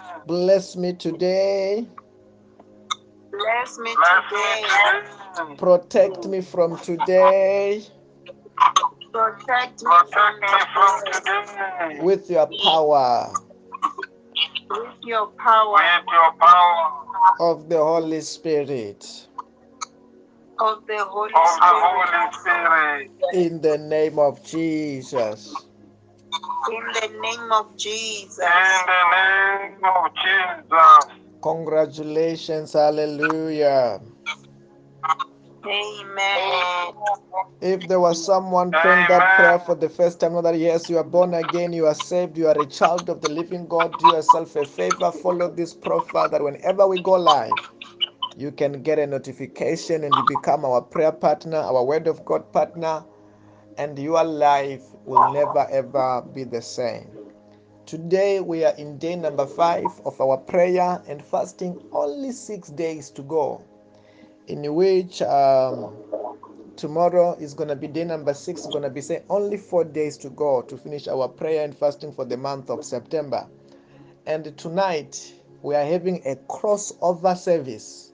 Bless 0.31 0.77
me 0.77 0.93
today. 0.93 1.85
Bless 3.33 3.77
me 3.79 3.93
today. 4.29 5.55
Protect 5.57 6.25
me 6.25 6.39
from 6.39 6.77
today. 6.77 7.83
Protect 9.11 9.83
me 9.83 9.91
from 10.13 10.39
me 10.39 10.47
from 10.73 11.01
the 11.03 11.11
today. 11.11 11.99
with 12.01 12.29
your 12.29 12.47
power 12.63 13.33
with 14.69 14.87
your 15.03 15.27
power 15.37 15.73
With 15.73 16.05
your 16.13 16.31
power 16.39 17.03
of 17.41 17.67
the 17.67 17.79
Holy 17.79 18.21
Spirit. 18.21 19.27
of 20.61 20.77
the 20.87 20.97
Holy 20.99 21.33
of 21.33 21.59
the 21.59 21.73
Holy 21.75 22.31
Spirit. 22.39 23.11
In 23.33 23.59
the 23.59 23.77
name 23.77 24.17
of 24.17 24.41
Jesus. 24.45 25.65
In 26.69 26.85
the 26.93 27.19
name 27.21 27.51
of 27.51 27.75
Jesus. 27.77 28.39
In 28.39 28.85
the 28.87 29.01
name 29.11 29.83
of 29.83 30.11
Jesus. 30.23 31.15
Congratulations. 31.41 32.73
Hallelujah. 32.73 34.01
Amen. 35.65 36.93
If 37.61 37.87
there 37.87 37.99
was 37.99 38.23
someone 38.23 38.71
praying 38.71 39.07
that 39.09 39.35
prayer 39.37 39.59
for 39.59 39.75
the 39.75 39.89
first 39.89 40.19
time, 40.19 40.33
know 40.33 40.41
that 40.41 40.57
yes, 40.57 40.89
you 40.89 40.97
are 40.97 41.03
born 41.03 41.35
again, 41.35 41.73
you 41.73 41.85
are 41.85 41.93
saved, 41.93 42.37
you 42.37 42.47
are 42.47 42.57
a 42.57 42.65
child 42.65 43.09
of 43.09 43.21
the 43.21 43.29
living 43.29 43.67
God, 43.67 43.97
do 43.99 44.07
yourself 44.07 44.55
a 44.55 44.65
favor, 44.65 45.11
follow 45.11 45.49
this 45.53 45.73
profile 45.73 46.29
that 46.29 46.43
whenever 46.43 46.87
we 46.87 46.97
go 46.97 47.13
live, 47.13 47.69
you 48.37 48.51
can 48.51 48.81
get 48.81 48.97
a 48.97 49.05
notification 49.05 50.03
and 50.03 50.15
you 50.15 50.23
become 50.23 50.65
our 50.65 50.81
prayer 50.81 51.11
partner, 51.11 51.57
our 51.57 51.83
Word 51.83 52.07
of 52.07 52.25
God 52.25 52.51
partner, 52.51 53.03
and 53.77 53.99
your 53.99 54.23
life 54.23 54.83
will 55.05 55.33
never 55.33 55.67
ever 55.71 56.21
be 56.33 56.43
the 56.43 56.61
same. 56.61 57.07
Today 57.85 58.39
we 58.39 58.63
are 58.63 58.75
in 58.75 58.97
day 58.97 59.15
number 59.15 59.45
five 59.45 59.87
of 60.05 60.19
our 60.21 60.37
prayer 60.37 61.01
and 61.07 61.23
fasting, 61.23 61.81
only 61.91 62.31
six 62.31 62.69
days 62.69 63.09
to 63.11 63.21
go, 63.21 63.63
in 64.47 64.73
which 64.73 65.21
um, 65.21 65.93
tomorrow 66.77 67.33
is 67.39 67.53
going 67.53 67.69
to 67.69 67.75
be 67.75 67.87
day 67.87 68.03
number 68.03 68.33
six, 68.33 68.65
going 68.67 68.83
to 68.83 68.89
be 68.89 69.01
say 69.01 69.23
only 69.29 69.57
four 69.57 69.83
days 69.83 70.17
to 70.17 70.29
go 70.29 70.61
to 70.61 70.77
finish 70.77 71.07
our 71.07 71.27
prayer 71.27 71.63
and 71.63 71.77
fasting 71.77 72.13
for 72.13 72.23
the 72.25 72.37
month 72.37 72.69
of 72.69 72.85
September. 72.85 73.47
And 74.25 74.57
tonight 74.57 75.33
we 75.61 75.75
are 75.75 75.85
having 75.85 76.21
a 76.25 76.35
crossover 76.35 77.35
service 77.37 78.13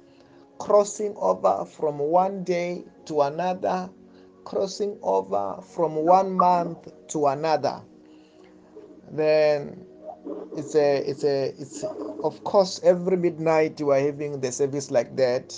crossing 0.58 1.16
over 1.18 1.66
from 1.66 2.00
one 2.00 2.44
day 2.44 2.84
to 3.06 3.22
another, 3.22 3.90
crossing 4.48 4.98
over 5.04 5.62
from 5.62 5.96
one 5.98 6.32
month 6.34 6.88
to 7.10 7.28
another. 7.28 7.82
Then 9.12 9.86
it's 10.56 10.74
a 10.74 10.98
it's 11.10 11.26
a 11.26 11.54
it's 11.60 11.84
of 12.24 12.42
course 12.46 12.80
every 12.82 13.18
midnight 13.18 13.78
you 13.82 13.90
are 13.92 14.00
having 14.00 14.40
the 14.40 14.52
service 14.54 14.90
like 14.90 15.18
that. 15.18 15.54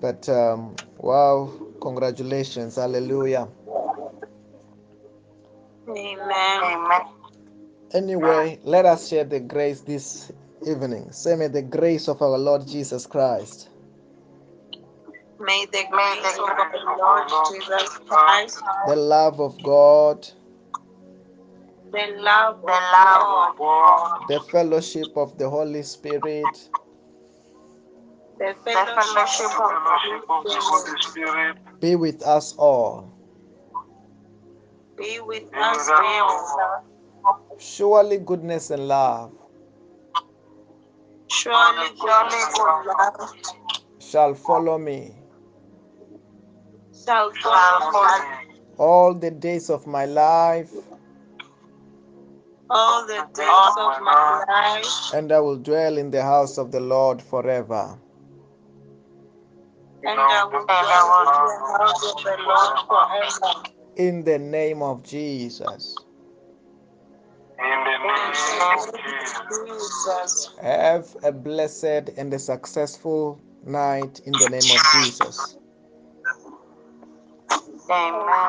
But 0.00 0.28
um, 0.28 0.74
wow, 0.98 1.52
congratulations, 1.80 2.74
hallelujah. 2.74 3.48
Amen. 5.88 6.90
Anyway, 7.92 8.58
let 8.64 8.86
us 8.86 9.08
share 9.08 9.24
the 9.24 9.38
grace 9.40 9.82
this 9.82 10.32
evening. 10.66 11.12
Say, 11.12 11.36
may 11.36 11.46
the 11.48 11.62
grace 11.62 12.08
of 12.08 12.22
our 12.22 12.38
Lord 12.38 12.66
Jesus 12.66 13.06
Christ, 13.06 13.68
May 15.40 15.66
the 15.66 15.84
grace 15.90 16.38
of 16.38 16.48
grace 16.48 16.82
our 16.86 16.98
Lord 16.98 17.30
Lord 17.30 17.46
Jesus 17.54 17.90
Christ, 18.08 18.62
the 18.86 18.96
love 18.96 19.40
of 19.40 19.62
God, 19.62 20.28
the 21.92 22.06
love 22.18 22.56
The 22.66 22.72
of 22.72 22.92
love 22.92 23.22
God, 23.22 23.50
of 23.52 23.58
God, 23.58 24.20
the 24.28 24.40
fellowship 24.40 25.16
of 25.16 25.38
the 25.38 25.50
Holy 25.50 25.82
Spirit 25.82 26.70
the 28.38 28.54
the 28.72 28.86
fellowship 28.86 28.96
fellowship 28.96 29.52
of 29.60 29.72
the 29.72 29.80
fellowship 29.84 30.24
of 30.30 30.44
the 30.44 30.54
Holy 30.54 30.60
Holy 30.60 30.98
Spirit 31.00 31.00
Spirit 31.00 31.56
be 31.80 31.96
with 31.96 32.22
us 32.22 32.54
all. 32.58 33.12
be 34.98 35.20
with 35.20 35.44
us 35.56 35.88
all. 35.90 36.46
all. 37.24 37.56
Surely 37.58 38.18
goodness 38.18 38.70
and 38.70 38.88
love 38.88 39.32
Surely 41.28 41.88
goodness 42.00 42.58
and 42.58 42.86
love 42.86 43.30
shall 44.00 44.34
follow 44.34 44.78
me 44.78 45.23
shall 47.04 47.32
Shall 47.34 47.52
follow 47.52 47.92
follow 47.92 48.06
us 48.06 48.20
me 48.48 48.56
all 48.78 49.14
the 49.14 49.30
days 49.30 49.70
of 49.70 49.86
my 49.86 50.06
life, 50.06 50.70
all 52.70 53.06
the 53.06 53.26
days 53.34 53.76
of 53.78 54.02
my 54.02 54.44
life, 54.48 55.14
and 55.14 55.32
I 55.32 55.40
will 55.40 55.56
dwell 55.58 55.98
in 55.98 56.10
the 56.10 56.22
house 56.22 56.58
of 56.58 56.72
the 56.72 56.80
Lord 56.80 57.22
forever. 57.22 57.98
and 60.04 60.20
I 60.20 60.44
will 60.44 60.66
dwell 60.66 61.20
in 61.20 61.26
the 61.48 61.78
house 61.78 62.04
of 62.04 62.24
the 62.24 62.36
Lord 62.46 62.78
forever. 62.88 63.70
In 63.96 64.24
the 64.24 64.38
name 64.38 64.82
of 64.82 65.02
Jesus. 65.02 66.04
In 67.58 67.84
the 67.84 67.98
name 67.98 68.60
of 68.78 68.86
the 68.86 68.98
name 68.98 69.20
Jesus. 69.20 69.50
of 69.50 69.66
Jesus. 69.66 70.50
Have 70.60 71.16
a 71.22 71.32
blessed 71.32 72.10
and 72.16 72.34
a 72.34 72.38
successful 72.38 73.40
night 73.64 74.20
in 74.24 74.32
the 74.32 74.48
name 74.48 74.70
of 74.70 74.82
Jesus. 74.92 75.56
Amen. 77.90 78.48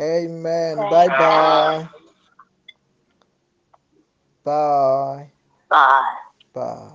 Amen. 0.00 0.76
Bye 0.76 1.08
bye. 1.08 1.88
Bye. 4.44 5.30
Bye. 5.68 6.16
Bye. 6.54 6.90